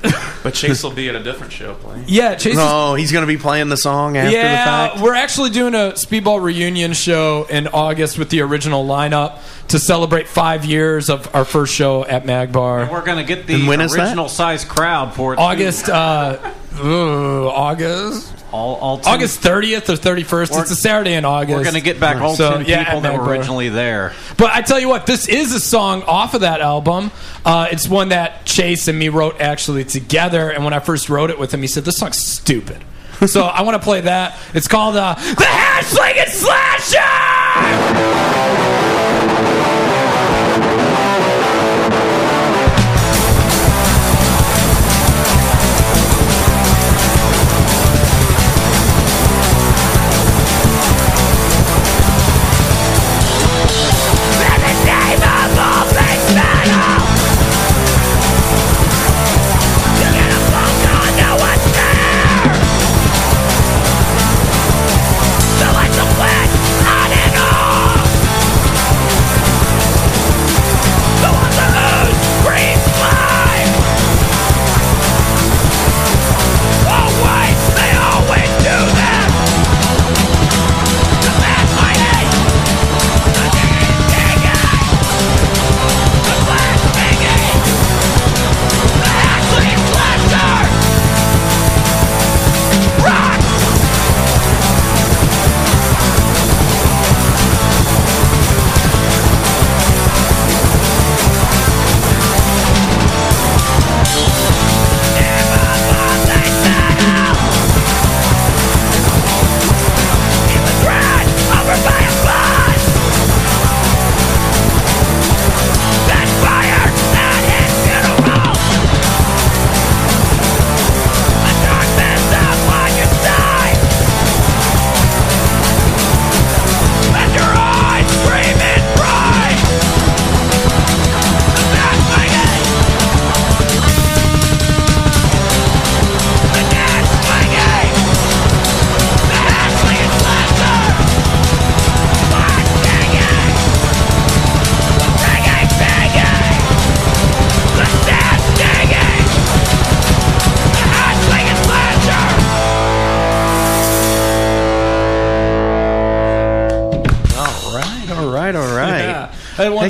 But 0.41 0.53
Chase 0.53 0.83
will 0.83 0.91
be 0.91 1.09
at 1.09 1.15
a 1.15 1.21
different 1.21 1.51
show 1.51 1.73
playing. 1.73 2.05
yeah, 2.07 2.35
Chase. 2.35 2.53
is- 2.53 2.59
oh, 2.61 2.95
he's 2.95 3.11
going 3.11 3.23
to 3.23 3.27
be 3.27 3.37
playing 3.37 3.67
the 3.67 3.75
song 3.75 4.15
after 4.15 4.31
yeah, 4.31 4.87
the 4.87 4.89
fact. 4.93 5.03
we're 5.03 5.13
actually 5.13 5.49
doing 5.49 5.73
a 5.75 5.91
speedball 5.95 6.41
reunion 6.41 6.93
show 6.93 7.45
in 7.49 7.67
August 7.67 8.17
with 8.17 8.29
the 8.29 8.39
original 8.39 8.85
lineup 8.85 9.39
to 9.67 9.77
celebrate 9.79 10.29
five 10.29 10.63
years 10.63 11.09
of 11.09 11.33
our 11.35 11.43
first 11.43 11.73
show 11.75 12.05
at 12.05 12.23
Magbar. 12.23 12.89
We're 12.89 13.03
going 13.03 13.17
to 13.17 13.25
get 13.25 13.47
the 13.47 13.55
And 13.55 13.67
when 13.67 13.81
is 13.81 13.91
that? 13.91 13.99
original 14.07 14.29
size 14.29 14.63
crowd 14.63 15.13
for 15.13 15.33
it. 15.33 15.39
August, 15.39 15.89
uh, 15.89 16.53
ooh, 16.81 17.49
August, 17.49 18.33
all, 18.51 18.75
all 18.75 18.97
ten- 18.99 19.13
August 19.13 19.39
thirtieth 19.39 19.89
or 19.89 19.95
thirty 19.95 20.23
first. 20.23 20.53
It's 20.53 20.71
a 20.71 20.75
Saturday 20.75 21.13
in 21.13 21.25
August. 21.25 21.57
We're 21.57 21.63
going 21.63 21.75
to 21.75 21.81
get 21.81 21.99
back 21.99 22.17
all 22.17 22.35
So, 22.35 22.57
10 22.57 22.65
yeah, 22.65 22.83
people 22.83 23.01
that 23.01 23.17
were 23.17 23.25
originally 23.25 23.69
there. 23.69 24.13
But 24.37 24.51
I 24.51 24.61
tell 24.61 24.79
you 24.79 24.89
what, 24.89 25.05
this 25.05 25.27
is 25.27 25.53
a 25.53 25.59
song 25.59 26.03
off 26.03 26.33
of 26.33 26.41
that 26.41 26.61
album. 26.61 27.11
Uh, 27.45 27.67
it's 27.71 27.87
one 27.87 28.09
that 28.09 28.45
Chase 28.45 28.87
and 28.87 28.97
me 28.97 29.09
wrote 29.09 29.39
actually 29.41 29.85
together. 29.85 30.49
And 30.49 30.63
when 30.63 30.73
I 30.73 30.79
first 30.79 31.09
wrote 31.09 31.29
it 31.29 31.39
with 31.39 31.53
him, 31.53 31.61
he 31.61 31.67
said, 31.67 31.85
"This 31.85 31.97
song's 31.97 32.17
stupid." 32.17 32.83
so 33.27 33.43
I 33.43 33.61
want 33.63 33.75
to 33.75 33.83
play 33.83 34.01
that. 34.01 34.37
It's 34.53 34.67
called 34.67 34.95
uh, 34.95 35.15
"The 35.15 35.45
Hash 35.45 35.85
Slinging 35.87 36.25
Slasher." 36.27 36.99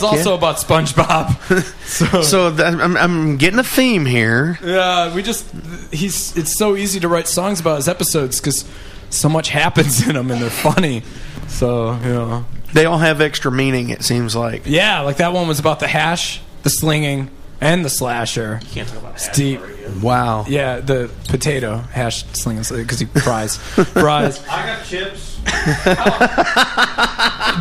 One's 0.02 0.04
yeah. 0.04 0.10
also 0.10 0.36
about 0.36 0.58
SpongeBob. 0.58 1.64
so, 1.86 2.22
So 2.22 2.50
that, 2.52 2.74
I'm, 2.74 2.97
I'm 2.97 3.38
getting 3.38 3.60
a 3.60 3.64
theme 3.64 4.06
here. 4.06 4.58
yeah, 4.64 5.14
we 5.14 5.22
just 5.22 5.45
he's 5.91 6.36
it's 6.38 6.58
so 6.58 6.76
easy 6.76 7.00
to 7.00 7.08
write 7.08 7.28
songs 7.28 7.60
about 7.60 7.78
his 7.78 7.88
episodes 7.88 8.39
because 8.39 8.66
so 9.10 9.30
much 9.30 9.50
happens 9.50 10.08
in 10.08 10.16
them 10.16 10.32
and 10.32 10.41
they're 10.41 10.50
funny. 10.50 11.04
So 11.47 11.93
you 12.04 12.14
know, 12.14 12.45
They 12.74 12.86
all 12.86 13.00
have 13.00 13.22
extra 13.22 13.52
meaning. 13.52 13.89
It 13.89 14.04
seems 14.04 14.36
like. 14.36 14.64
yeah, 14.66 15.02
like 15.02 15.18
that 15.18 15.34
one 15.34 15.47
was 15.47 15.60
about 15.60 15.80
the 15.80 15.88
hash, 15.88 16.41
the 16.64 16.70
slinging, 16.70 17.30
and 17.62 17.84
the 17.86 17.89
slasher. 17.89 18.60
You 18.64 18.68
can't 18.70 18.88
talk 18.88 18.97
about 18.99 19.14
it's 19.16 19.30
deep. 19.30 19.62
Wow. 20.01 20.45
Yeah, 20.47 20.80
the 20.82 21.10
potato 21.30 21.78
hash 21.78 22.24
slinging 22.34 22.64
because 22.70 22.99
he 22.99 23.05
fries 23.05 23.57
fries. 23.57 24.43
I 24.49 24.66
got 24.66 24.86
chips. 24.86 25.38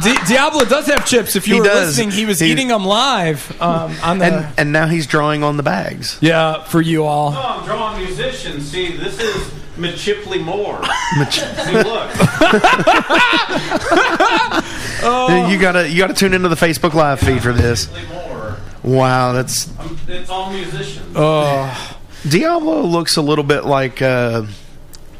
Di- 0.05 0.24
Diablo 0.28 0.64
does 0.64 0.86
have 0.88 1.07
chips. 1.07 1.36
If 1.36 1.49
you 1.49 1.55
He 1.55 1.61
were 1.61 1.66
does. 1.66 1.96
listening, 1.96 2.11
he 2.11 2.26
was 2.26 2.38
He- 2.40 2.51
eating 2.53 2.68
them 2.68 2.84
live 2.84 3.51
um, 3.62 3.94
on 4.03 4.18
the. 4.18 4.24
And 4.26 4.46
and 4.59 4.72
now 4.72 4.86
he's 4.86 5.07
drawing 5.07 5.42
on 5.42 5.57
the 5.57 5.62
bags. 5.62 6.18
yeah, 6.20 6.62
for 6.64 6.80
you 6.82 7.05
all. 7.05 7.32
Oh, 7.34 7.59
I'm 7.61 7.64
drawing 7.66 8.05
musicians. 8.05 8.70
See, 8.70 8.94
this 8.96 9.18
is 9.18 9.46
Machipley 9.78 10.42
Moore. 10.44 10.80
Mich- 11.18 11.40
See, 11.40 11.72
look. 11.72 12.11
You 15.49 15.59
gotta 15.59 15.88
you 15.88 15.99
gotta 15.99 16.14
tune 16.14 16.34
into 16.34 16.49
the 16.49 16.57
Facebook 16.57 16.94
Live 16.94 17.20
feed 17.20 17.42
for 17.42 17.53
this. 17.53 17.88
Wow, 18.89 19.32
that's 19.32 19.68
I'm, 19.78 19.99
it's 20.09 20.30
all 20.30 20.51
musicians. 20.51 21.14
Oh, 21.14 21.99
Diablo 22.26 22.80
looks 22.82 23.16
a 23.16 23.22
little 23.22 23.45
bit 23.45 23.66
like 23.66 24.01
uh, 24.01 24.47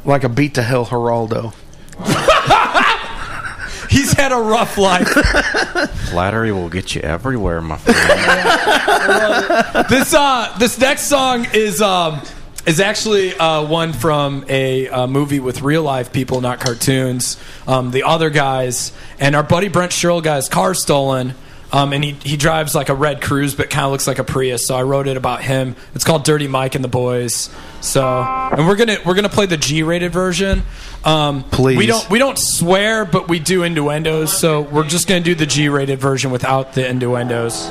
like 0.03 0.23
a 0.23 0.29
beat 0.29 0.55
to 0.55 0.63
hell 0.63 0.87
Geraldo. 0.87 1.53
he's 3.91 4.13
had 4.13 4.31
a 4.31 4.37
rough 4.37 4.75
life. 4.79 5.07
Flattery 6.09 6.51
will 6.51 6.69
get 6.69 6.95
you 6.95 7.01
everywhere, 7.01 7.61
my 7.61 7.77
friend. 7.77 7.97
this 9.89 10.15
uh, 10.15 10.55
this 10.57 10.79
next 10.79 11.03
song 11.03 11.45
is 11.53 11.79
um, 11.79 12.23
is 12.65 12.79
actually 12.79 13.35
uh, 13.35 13.63
one 13.67 13.93
from 13.93 14.45
a 14.49 14.89
uh, 14.89 15.05
movie 15.05 15.39
with 15.39 15.61
real 15.61 15.83
life 15.83 16.11
people, 16.11 16.41
not 16.41 16.59
cartoons. 16.59 17.37
Um, 17.67 17.91
the 17.91 18.01
other 18.01 18.31
guys 18.31 18.93
and 19.19 19.35
our 19.35 19.43
buddy 19.43 19.67
Brent 19.67 19.93
Sherrill 19.93 20.21
got 20.21 20.37
his 20.37 20.49
car 20.49 20.73
stolen. 20.73 21.35
Um, 21.71 21.93
and 21.93 22.03
he, 22.03 22.13
he 22.23 22.35
drives 22.35 22.73
like 22.73 22.89
a 22.89 22.95
red 22.95 23.21
Cruze, 23.21 23.55
but 23.55 23.69
kind 23.69 23.85
of 23.85 23.91
looks 23.91 24.07
like 24.07 24.17
a 24.19 24.23
Prius. 24.23 24.65
So 24.65 24.75
I 24.75 24.83
wrote 24.83 25.07
it 25.07 25.17
about 25.17 25.43
him. 25.43 25.75
It's 25.93 26.03
called 26.03 26.23
Dirty 26.23 26.47
Mike 26.47 26.75
and 26.75 26.83
the 26.83 26.89
Boys. 26.89 27.49
So, 27.81 28.03
and 28.05 28.67
we're 28.67 28.75
gonna 28.75 28.97
we're 29.05 29.13
gonna 29.13 29.29
play 29.29 29.45
the 29.45 29.55
G-rated 29.57 30.11
version. 30.11 30.63
Um, 31.05 31.43
Please. 31.43 31.77
We 31.77 31.85
don't 31.85 32.09
we 32.09 32.19
don't 32.19 32.37
swear, 32.39 33.05
but 33.05 33.29
we 33.29 33.39
do 33.39 33.63
innuendos. 33.63 34.37
So 34.37 34.61
we're 34.61 34.87
just 34.87 35.07
gonna 35.07 35.21
do 35.21 35.35
the 35.35 35.45
G-rated 35.45 35.99
version 35.99 36.31
without 36.31 36.73
the 36.73 36.87
innuendos. 36.89 37.69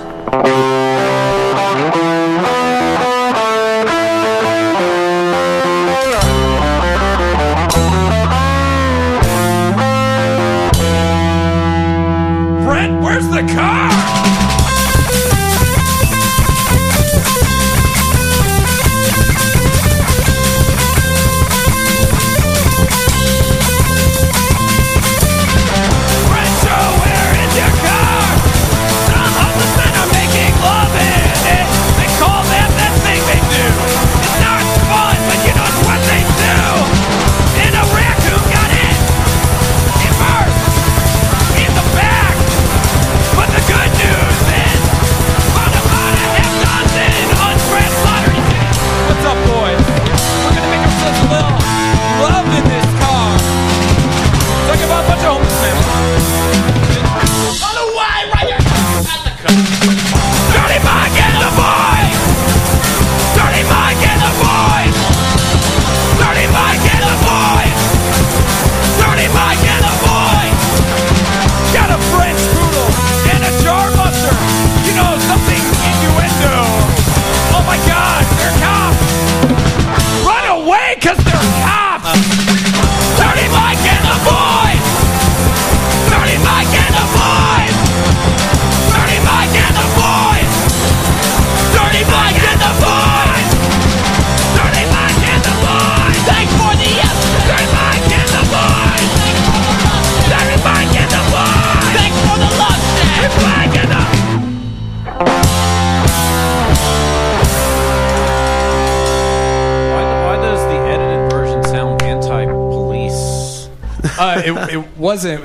Brent, 12.64 13.02
where's 13.02 13.28
the 13.28 13.42
car? 13.54 13.87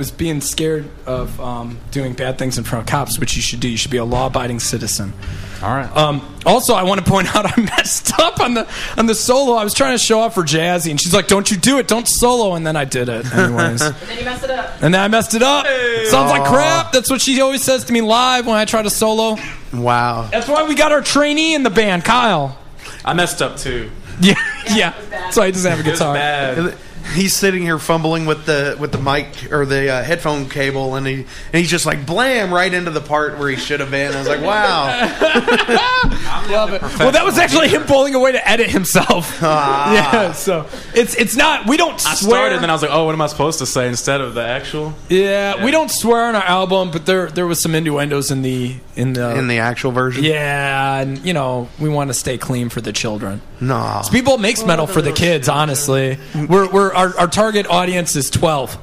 Was 0.04 0.10
being 0.10 0.42
scared 0.42 0.84
of 1.06 1.40
um, 1.40 1.78
doing 1.90 2.12
bad 2.12 2.36
things 2.38 2.58
in 2.58 2.64
front 2.64 2.82
of 2.86 2.90
cops, 2.90 3.18
which 3.18 3.36
you 3.36 3.40
should 3.42 3.60
do. 3.60 3.68
You 3.70 3.78
should 3.78 3.90
be 3.90 3.96
a 3.96 4.04
law-abiding 4.04 4.60
citizen. 4.60 5.14
All 5.62 5.70
right. 5.74 5.90
Um, 5.96 6.20
also, 6.44 6.74
I 6.74 6.82
want 6.82 7.02
to 7.02 7.10
point 7.10 7.34
out 7.34 7.46
I 7.58 7.60
messed 7.62 8.12
up 8.20 8.38
on 8.40 8.52
the 8.52 8.68
on 8.98 9.06
the 9.06 9.14
solo. 9.14 9.54
I 9.54 9.64
was 9.64 9.72
trying 9.72 9.94
to 9.94 9.98
show 9.98 10.20
off 10.20 10.34
for 10.34 10.42
Jazzy, 10.42 10.90
and 10.90 11.00
she's 11.00 11.14
like, 11.14 11.26
"Don't 11.26 11.50
you 11.50 11.56
do 11.56 11.78
it? 11.78 11.88
Don't 11.88 12.06
solo." 12.06 12.54
And 12.54 12.66
then 12.66 12.76
I 12.76 12.84
did 12.84 13.08
it 13.08 13.24
anyways. 13.34 13.80
And 13.82 13.94
then 13.96 14.18
you 14.18 14.24
messed 14.26 14.44
it 14.44 14.50
up. 14.50 14.82
And 14.82 14.92
then 14.92 15.00
I 15.00 15.08
messed 15.08 15.32
it 15.34 15.42
up. 15.42 15.66
Sounds 16.06 16.30
like 16.30 16.44
crap. 16.44 16.92
That's 16.92 17.08
what 17.08 17.22
she 17.22 17.40
always 17.40 17.62
says 17.62 17.84
to 17.84 17.92
me 17.94 18.02
live 18.02 18.46
when 18.46 18.56
I 18.56 18.66
try 18.66 18.82
to 18.82 18.90
solo. 18.90 19.38
Wow. 19.72 20.28
That's 20.30 20.48
why 20.48 20.64
we 20.68 20.74
got 20.74 20.92
our 20.92 21.00
trainee 21.00 21.54
in 21.54 21.62
the 21.62 21.70
band, 21.70 22.04
Kyle. 22.04 22.58
I 23.04 23.14
messed 23.14 23.40
up 23.40 23.56
too. 23.56 23.90
Yeah, 24.20 24.34
yeah. 24.72 25.30
So 25.30 25.42
I 25.42 25.50
doesn't 25.50 25.68
have 25.68 25.80
a 25.84 25.88
It 25.88 25.90
was 25.90 25.98
guitar. 25.98 26.14
bad. 26.14 26.76
He's 27.12 27.36
sitting 27.36 27.62
here 27.62 27.78
fumbling 27.78 28.24
with 28.26 28.46
the 28.46 28.76
with 28.80 28.90
the 28.90 28.98
mic 28.98 29.52
or 29.52 29.66
the 29.66 29.90
uh, 29.90 30.02
headphone 30.02 30.48
cable, 30.48 30.94
and 30.96 31.06
he 31.06 31.14
and 31.14 31.26
he's 31.52 31.70
just 31.70 31.84
like 31.86 32.06
blam 32.06 32.52
right 32.52 32.72
into 32.72 32.90
the 32.90 33.00
part 33.00 33.38
where 33.38 33.48
he 33.50 33.56
should 33.56 33.80
have 33.80 33.90
been. 33.90 34.12
I 34.12 34.18
was 34.18 34.28
like, 34.28 34.40
wow. 34.40 34.86
Love 36.50 36.72
it. 36.72 36.82
Well, 36.98 37.12
that 37.12 37.24
was 37.24 37.38
actually 37.38 37.68
him 37.68 37.82
pulling 37.84 38.14
away 38.14 38.32
to 38.32 38.48
edit 38.48 38.70
himself. 38.70 39.38
Ah. 39.44 39.92
Yeah, 39.94 40.32
so 40.32 40.66
it's 40.94 41.14
it's 41.16 41.36
not. 41.36 41.66
We 41.68 41.76
don't 41.76 41.94
I 42.06 42.14
swear. 42.14 42.30
started, 42.48 42.62
then 42.62 42.70
I 42.70 42.72
was 42.72 42.82
like, 42.82 42.90
oh, 42.92 43.04
what 43.04 43.12
am 43.12 43.20
I 43.20 43.26
supposed 43.26 43.58
to 43.60 43.66
say 43.66 43.86
instead 43.88 44.20
of 44.20 44.34
the 44.34 44.42
actual? 44.44 44.94
yeah, 45.08 45.62
we 45.64 45.70
don't 45.70 45.90
swear 45.90 46.24
on 46.26 46.34
our 46.34 46.42
album, 46.42 46.90
but 46.90 47.04
there 47.06 47.28
there 47.30 47.46
was 47.46 47.60
some 47.60 47.74
innuendos 47.74 48.30
in 48.30 48.42
the 48.42 48.76
in 48.96 49.12
the 49.12 49.36
In 49.36 49.48
the 49.48 49.58
actual 49.58 49.92
version, 49.92 50.24
yeah, 50.24 51.00
and 51.00 51.18
you 51.24 51.32
know 51.34 51.68
we 51.78 51.88
want 51.88 52.08
to 52.10 52.14
stay 52.14 52.38
clean 52.38 52.68
for 52.70 52.80
the 52.80 52.92
children. 52.92 53.40
no. 53.60 54.02
People 54.10 54.38
makes 54.38 54.64
metal 54.64 54.86
for 54.86 55.02
the 55.02 55.12
kids. 55.12 55.48
Honestly, 55.48 56.18
we're 56.48 56.68
we're 56.70 56.93
our, 56.94 57.16
our 57.18 57.26
target 57.28 57.66
audience 57.66 58.16
is 58.16 58.30
twelve. 58.30 58.76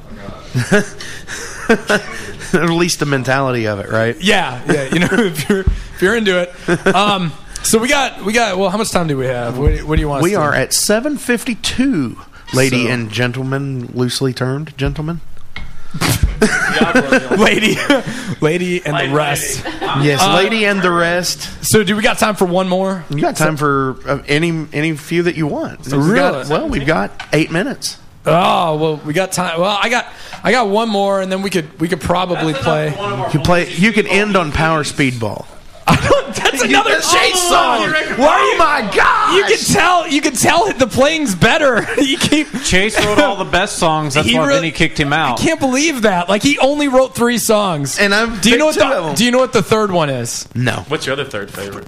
At 2.54 2.70
least 2.70 3.00
the 3.00 3.06
mentality 3.06 3.66
of 3.68 3.80
it, 3.80 3.90
right? 3.90 4.20
Yeah, 4.22 4.62
yeah. 4.72 4.84
You 4.94 5.00
know, 5.00 5.08
if 5.12 5.48
you're 5.50 5.62
if 5.62 6.02
you're 6.02 6.16
into 6.18 6.42
it. 6.42 6.96
Um, 6.96 7.32
so 7.64 7.80
we 7.80 7.88
got 7.88 8.24
we 8.26 8.34
got. 8.34 8.58
Well, 8.58 8.70
how 8.70 8.78
much 8.78 8.92
time 8.92 9.08
do 9.08 9.18
we 9.18 9.28
have? 9.28 9.58
What, 9.58 9.80
what 9.84 9.96
do 9.96 10.02
you 10.02 10.10
want? 10.10 10.24
We 10.24 10.32
to- 10.32 10.38
are 10.38 10.54
at 10.54 10.74
seven 10.74 11.18
fifty 11.18 11.56
two, 11.56 12.18
lady 12.54 12.86
So- 12.86 12.92
and 12.92 13.10
gentlemen, 13.10 13.88
loosely 13.94 14.34
termed 14.34 14.78
gentlemen. 14.78 15.22
lady, 17.38 17.76
lady, 18.42 18.86
and 18.86 18.96
the 18.98 19.12
rest. 19.14 19.64
Yes, 19.66 20.22
Uh, 20.22 20.36
lady 20.36 20.66
and 20.66 20.82
the 20.82 20.92
rest. 20.92 21.66
So, 21.66 21.84
do 21.84 21.96
we 21.98 22.02
got 22.02 22.18
time 22.18 22.36
for 22.36 22.46
one 22.46 22.68
more? 22.70 23.04
You 23.10 23.20
got 23.22 23.36
time 23.36 23.58
for 23.58 23.98
uh, 24.08 24.24
any 24.28 24.68
any 24.74 24.96
few 24.96 25.24
that 25.24 25.36
you 25.36 25.48
want. 25.48 25.86
We've 25.86 25.94
Really? 25.98 26.16
got- 26.44 26.48
well, 26.50 26.70
we've 26.70 26.88
got 26.88 27.12
eight 27.34 27.52
minutes. 27.52 27.98
Oh 28.26 28.78
well, 28.78 28.98
we 28.98 29.14
got 29.14 29.32
time. 29.32 29.60
Well, 29.60 29.78
I 29.82 29.90
got 29.90 30.08
I 30.44 30.52
got 30.52 30.68
one 30.68 30.90
more, 30.90 31.22
and 31.22 31.32
then 31.32 31.42
we 31.42 31.50
could 31.50 31.80
we 31.80 31.88
could 31.88 32.02
probably 32.02 32.54
play. 32.54 32.90
You 33.34 33.40
play. 33.40 33.72
You 33.74 33.92
can 33.92 34.06
end 34.08 34.36
on 34.36 34.52
Power 34.52 34.84
Speedball. 34.84 35.48
That's 35.88 36.62
another 36.62 36.94
Chase 37.02 37.42
song. 37.50 37.90
Why 38.18 38.38
oh 38.40 38.54
are 38.54 38.58
my 38.58 38.96
god! 38.96 39.36
You 39.36 39.44
can 39.46 39.66
tell. 39.66 40.08
You 40.08 40.22
can 40.22 40.34
tell 40.34 40.72
the 40.72 40.86
playing's 40.88 41.34
better. 41.34 41.86
you 42.02 42.18
keep. 42.18 42.48
Chase 42.64 43.04
wrote 43.04 43.18
all 43.20 43.36
the 43.36 43.50
best 43.50 43.78
songs. 43.78 44.14
That's 44.14 44.28
He 44.28 44.36
why 44.36 44.48
really- 44.48 44.60
Vinny 44.60 44.72
kicked 44.72 45.00
him 45.00 45.12
out. 45.14 45.40
I 45.40 45.44
can't 45.44 45.60
believe 45.60 46.04
that. 46.04 46.30
Like 46.30 46.44
he 46.44 46.60
only 46.60 46.88
wrote 46.88 47.16
three 47.16 47.40
songs. 47.40 47.98
And 48.00 48.14
I'm 48.14 48.40
Do 48.40 48.52
you 48.52 48.58
know 48.58 48.68
what 48.68 48.76
picked 48.76 48.86
two 48.86 48.94
of 48.94 49.06
the. 49.10 49.14
Do 49.16 49.26
you 49.26 49.32
know 49.32 49.40
what 49.40 49.54
the 49.54 49.64
third 49.64 49.92
one 49.92 50.10
is? 50.12 50.48
No. 50.56 50.86
What's 50.88 51.08
your 51.08 51.14
other 51.14 51.26
third 51.26 51.52
favorite? 51.52 51.88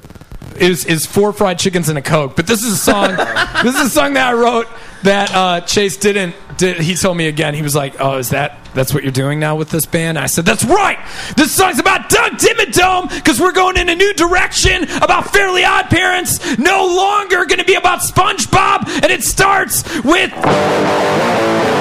Is 0.57 0.85
is 0.85 1.05
four 1.05 1.31
fried 1.33 1.59
chickens 1.59 1.89
and 1.89 1.97
a 1.97 2.01
coke? 2.01 2.35
But 2.35 2.47
this 2.47 2.63
is 2.63 2.73
a 2.73 2.77
song. 2.77 3.15
this 3.63 3.75
is 3.75 3.87
a 3.87 3.89
song 3.89 4.13
that 4.15 4.29
I 4.29 4.33
wrote 4.33 4.67
that 5.03 5.33
uh, 5.33 5.61
Chase 5.61 5.97
didn't. 5.97 6.35
Did, 6.57 6.77
he 6.77 6.95
told 6.95 7.17
me 7.17 7.27
again. 7.27 7.53
He 7.53 7.61
was 7.61 7.75
like, 7.75 7.99
"Oh, 7.99 8.17
is 8.17 8.29
that 8.29 8.57
that's 8.73 8.93
what 8.93 9.03
you're 9.03 9.11
doing 9.11 9.39
now 9.39 9.55
with 9.55 9.69
this 9.69 9.85
band?" 9.85 10.17
I 10.17 10.27
said, 10.27 10.45
"That's 10.45 10.63
right. 10.63 10.97
This 11.35 11.51
song's 11.51 11.79
about 11.79 12.09
Doug 12.09 12.33
Dimmadome 12.33 13.13
because 13.13 13.39
we're 13.39 13.53
going 13.53 13.77
in 13.77 13.89
a 13.89 13.95
new 13.95 14.13
direction 14.13 14.83
about 14.97 15.31
Fairly 15.31 15.63
Odd 15.65 15.85
Parents. 15.85 16.57
No 16.57 16.85
longer 16.85 17.45
going 17.45 17.59
to 17.59 17.65
be 17.65 17.75
about 17.75 17.99
SpongeBob, 17.99 18.87
and 18.87 19.11
it 19.11 19.23
starts 19.23 19.83
with." 20.03 21.72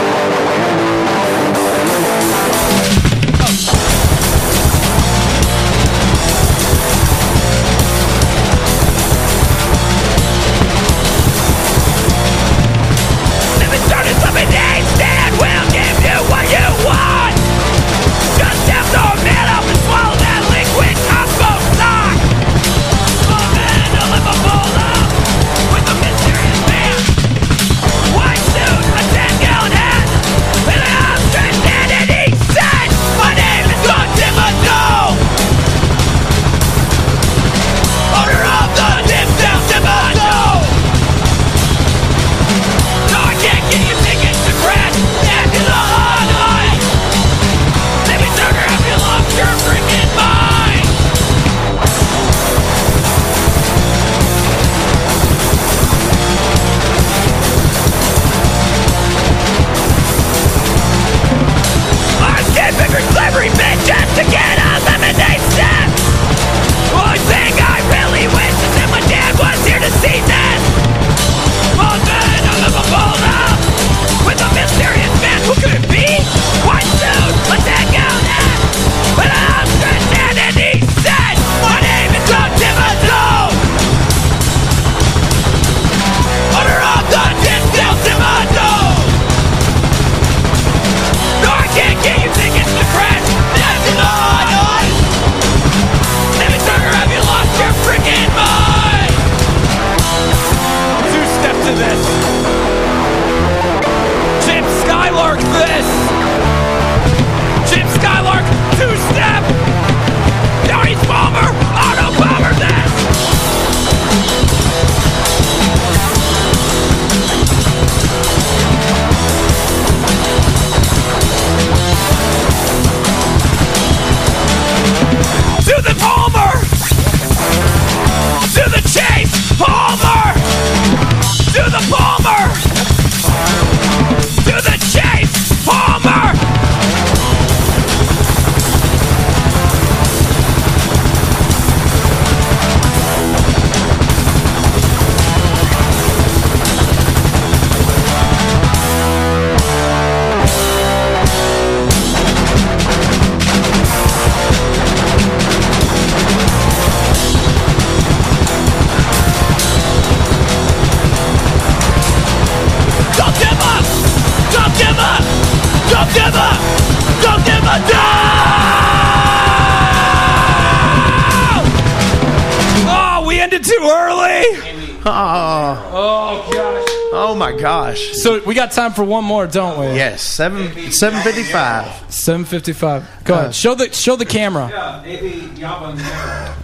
Got 178.75 178.83
time 178.83 178.93
for 178.93 179.05
one 179.05 179.25
more, 179.25 179.47
don't 179.47 179.79
we? 179.79 179.87
Yes, 179.87 180.23
seven 180.23 180.91
seven 180.91 181.21
fifty 181.23 181.43
five. 181.43 182.13
Seven 182.13 182.45
fifty-five. 182.45 183.25
Go 183.25 183.35
ahead. 183.35 183.55
Show 183.55 183.75
the 183.75 183.93
show 183.93 184.17
the 184.17 184.27
camera. 184.27 184.69
Yeah, 184.71 185.03
AB 185.05 185.41
Yaba 185.61 185.97
Nero. 185.97 186.55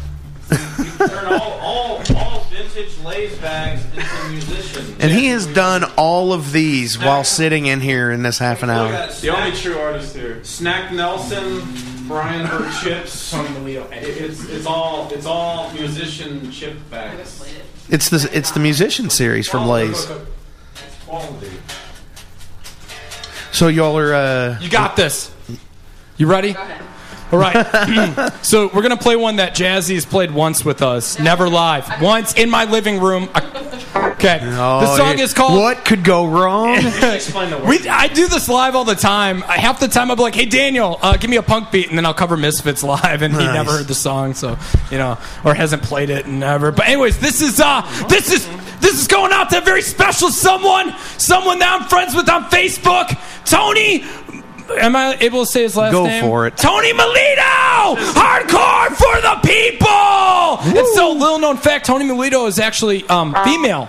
You 0.51 1.09
turn 1.09 1.27
all, 1.27 1.53
all, 1.61 2.03
all 2.17 2.41
vintage 2.45 2.99
Lay's 3.05 3.37
bags 3.39 3.85
into 3.95 4.31
musicians. 4.31 4.97
And 4.99 5.13
he 5.13 5.27
has 5.27 5.47
done 5.47 5.85
all 5.97 6.33
of 6.33 6.53
these 6.53 6.99
while 6.99 7.23
sitting 7.25 7.67
in 7.67 7.81
here 7.81 8.11
in 8.11 8.23
this 8.23 8.39
half 8.39 8.63
an 8.63 8.71
hour. 8.71 8.91
The 9.21 9.29
only 9.29 9.55
true 9.55 9.79
artist 9.79 10.17
here. 10.17 10.43
Snack 10.45 10.93
Nelson, 10.93 11.63
Brian 12.09 12.49
Bird 12.49 12.73
chips. 12.83 13.31
Tony 13.31 13.51
Melito. 13.51 13.89
It's 13.93 14.49
it's 14.49 14.67
all 14.67 15.13
it's 15.13 15.27
all 15.27 15.71
musician 15.73 16.51
chip 16.51 16.77
bags. 16.91 17.45
It's 17.91 18.09
the 18.09 18.31
it's 18.33 18.53
the 18.53 18.61
musician 18.61 19.11
series 19.11 19.47
from 19.49 19.69
Lay's. 19.69 20.07
So 23.59 23.67
y'all 23.67 23.99
are 23.99 24.15
uh, 24.15 24.59
You 24.61 24.71
got 24.71 24.95
this. 24.95 25.35
You 26.17 26.29
ready? 26.29 26.55
All 27.33 27.41
right. 27.41 28.33
so 28.43 28.71
we're 28.73 28.83
gonna 28.83 28.97
play 28.97 29.17
one 29.17 29.35
that 29.37 29.57
Jazzy 29.57 29.97
has 29.97 30.07
played 30.07 30.31
once 30.31 30.65
with 30.65 30.81
us, 30.81 31.19
never 31.19 31.49
live, 31.49 32.01
once 32.01 32.35
in 32.35 32.51
my 32.51 32.67
living 32.67 33.01
room. 33.01 33.29
Okay. 33.97 34.39
Oh, 34.43 34.81
the 34.81 34.97
song 34.97 35.19
yeah. 35.19 35.25
is 35.25 35.35
called. 35.35 35.61
What 35.61 35.85
could 35.85 36.05
go 36.05 36.29
wrong? 36.29 36.77
Explain 36.77 37.51
the 37.51 37.59
word. 37.59 37.67
We, 37.67 37.89
I 37.89 38.07
do 38.07 38.29
this 38.29 38.49
live 38.49 38.77
all 38.77 38.85
the 38.85 38.95
time. 38.95 39.43
I, 39.49 39.59
half 39.59 39.81
the 39.81 39.89
time 39.89 40.11
I'll 40.11 40.17
be 40.17 40.23
like, 40.23 40.37
"Hey 40.37 40.47
Daniel, 40.47 40.97
uh, 41.03 41.17
give 41.17 41.29
me 41.29 41.37
a 41.37 41.43
punk 41.43 41.73
beat," 41.73 41.89
and 41.89 41.99
then 41.99 42.07
I'll 42.07 42.15
cover 42.15 42.37
Misfits 42.37 42.85
live, 42.85 43.23
and 43.23 43.35
he 43.35 43.45
never 43.45 43.73
heard 43.73 43.89
the 43.89 43.95
song, 43.95 44.35
so 44.35 44.57
you 44.93 44.99
know, 44.99 45.19
or 45.45 45.55
hasn't 45.55 45.83
played 45.83 46.11
it 46.11 46.27
and 46.27 46.39
never. 46.39 46.71
But 46.71 46.87
anyways, 46.87 47.19
this 47.19 47.43
is 47.43 47.59
uh, 47.59 47.83
this 48.09 48.33
is 48.33 48.47
this 48.81 49.01
is 49.01 49.07
going 49.07 49.33
out 49.33 49.51
to 49.51 49.59
a 49.59 49.61
very 49.61 49.83
special 49.83 50.31
someone, 50.31 50.95
someone 51.19 51.59
that 51.61 51.81
I'm 51.81 51.89
friends 51.89 52.15
with 52.15 52.29
on 52.29 52.45
Facebook, 52.45 53.17
Tony. 53.45 54.05
Am 54.81 54.95
I 54.95 55.17
able 55.21 55.47
to 55.47 55.51
say 55.51 55.63
his 55.63 55.77
last 55.77 55.93
Go 55.93 56.05
name? 56.05 56.23
for 56.25 56.47
it. 56.47 56.57
Tony 56.57 56.93
Melito! 56.93 57.97
Hardcore 58.13 58.89
for 58.97 59.21
the 59.23 59.41
people! 59.43 60.77
And 60.79 60.87
so, 60.95 61.13
little 61.13 61.39
known 61.39 61.57
fact 61.57 61.87
Tony 61.87 62.05
Melito 62.05 62.47
is 62.47 62.59
actually 62.59 63.07
um, 63.09 63.35
female. 63.45 63.89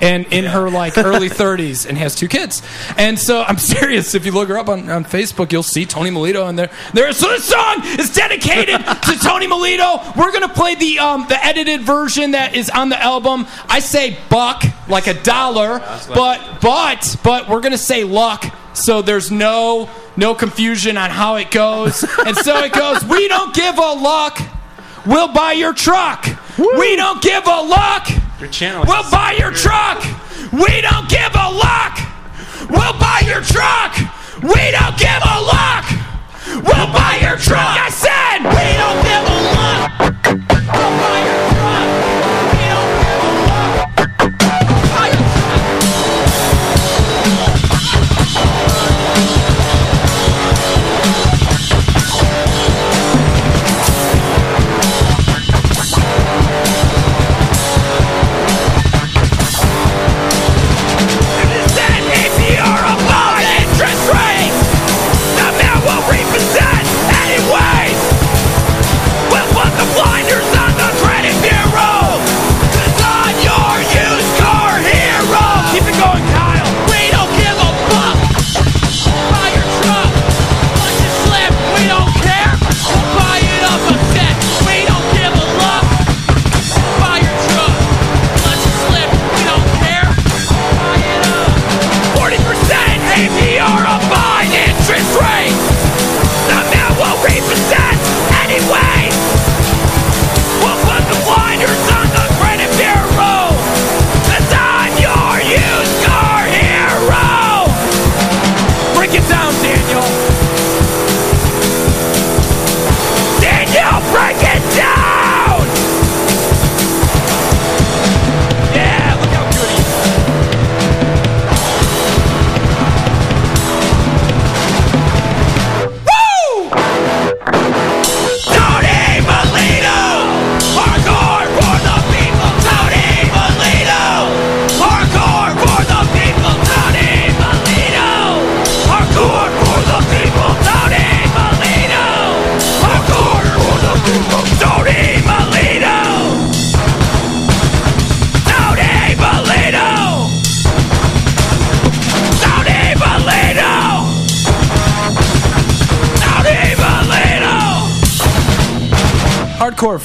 And 0.00 0.26
in 0.32 0.44
her 0.44 0.70
like 0.70 0.96
early 0.96 1.28
30s, 1.28 1.86
and 1.86 1.98
has 1.98 2.14
two 2.14 2.28
kids. 2.28 2.62
And 2.96 3.18
so 3.18 3.42
I'm 3.42 3.58
serious. 3.74 4.14
If 4.14 4.24
you 4.24 4.32
look 4.32 4.48
her 4.48 4.58
up 4.58 4.68
on, 4.68 4.88
on 4.88 5.04
Facebook, 5.04 5.50
you'll 5.52 5.62
see 5.62 5.86
Tony 5.86 6.10
Melito 6.10 6.46
in 6.48 6.56
there. 6.56 6.70
There. 6.94 7.12
So 7.12 7.28
this 7.28 7.44
song 7.44 7.82
is 7.98 8.14
dedicated 8.14 8.78
to 9.02 9.18
Tony 9.22 9.46
Melito. 9.46 10.00
We're 10.16 10.32
gonna 10.32 10.48
play 10.48 10.74
the 10.76 10.98
um, 11.00 11.26
the 11.28 11.44
edited 11.44 11.82
version 11.82 12.32
that 12.32 12.54
is 12.54 12.70
on 12.70 12.88
the 12.88 13.02
album. 13.02 13.46
I 13.68 13.80
say 13.80 14.18
buck 14.28 14.62
like 14.88 15.06
a 15.06 15.14
dollar, 15.14 15.80
but 16.08 16.60
but 16.60 17.16
but 17.24 17.48
we're 17.48 17.60
gonna 17.60 17.78
say 17.78 18.04
luck. 18.04 18.44
So 18.74 19.02
there's 19.02 19.30
no 19.32 19.90
no 20.16 20.34
confusion 20.34 20.96
on 20.96 21.10
how 21.10 21.36
it 21.36 21.50
goes. 21.50 22.04
And 22.24 22.36
so 22.36 22.58
it 22.62 22.72
goes. 22.72 23.04
We 23.04 23.28
don't 23.28 23.54
give 23.54 23.78
a 23.78 23.92
luck. 23.94 24.38
We'll 25.06 25.32
buy 25.32 25.52
your 25.52 25.72
truck. 25.72 26.26
We 26.58 26.96
don't 26.96 27.22
give 27.22 27.46
a 27.46 27.62
luck. 27.62 28.08
Your 28.40 28.48
channel. 28.50 28.84
We'll 28.86 29.08
buy 29.10 29.36
your 29.38 29.52
truck. 29.52 30.02
We 30.52 30.80
don't 30.80 31.08
give 31.08 31.30
a 31.34 31.50
luck. 31.54 31.98
We'll 32.68 32.98
buy 32.98 33.22
your 33.26 33.42
truck. 33.42 33.94
We 34.42 34.70
don't 34.74 34.98
give 34.98 35.22
a 35.22 35.38
luck. 35.40 35.86
We'll 36.66 36.90
buy 36.90 37.18
your 37.22 37.36
truck. 37.38 37.78
I 37.78 37.90
said 37.90 38.42
we 38.42 38.66
don't 38.74 39.02
give 39.04 39.27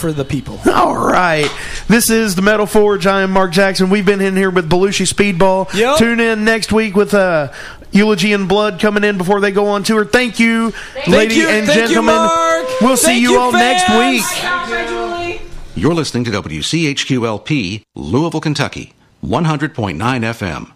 for 0.04 0.12
the 0.12 0.26
people. 0.26 0.60
All 0.70 0.97
right. 0.97 1.49
This 1.88 2.10
is 2.10 2.36
the 2.36 2.41
Metal 2.41 2.66
Forge. 2.66 3.08
I 3.08 3.22
am 3.22 3.32
Mark 3.32 3.54
Jackson. 3.54 3.89
We've 3.89 4.06
been 4.06 4.20
in 4.20 4.36
here 4.36 4.49
with 4.49 4.70
Belushi 4.70 5.08
Speedball. 5.08 5.74
Yep. 5.74 5.97
Tune 5.97 6.20
in 6.20 6.43
next 6.43 6.74
week 6.74 6.93
with 6.93 7.14
uh, 7.14 7.54
Eulogy 7.93 8.34
and 8.34 8.49
Blood 8.49 8.82
coming 8.82 9.06
in 9.06 9.18
before 9.18 9.39
they 9.39 9.51
go 9.54 9.68
on 9.68 9.84
tour. 9.84 10.04
Thank 10.04 10.41
you, 10.41 10.74
ladies 11.08 11.38
you. 11.38 11.47
and 11.47 11.66
Thank 11.66 11.80
you, 11.80 11.88
gentlemen. 11.88 12.16
Mark. 12.16 12.68
We'll 12.82 12.97
see 12.97 13.06
Thank 13.06 13.22
you, 13.22 13.32
you, 13.32 13.39
all 13.39 13.54
fans. 13.54 13.88
next 13.88 14.91
week. 14.91 15.41
You're 15.74 15.93
listening 15.93 16.26
to 16.26 16.32
WCHQLP, 16.32 17.84
Louisville, 17.95 18.41
Kentucky. 18.41 18.91
100.9 19.24 19.95
FM. 19.97 20.72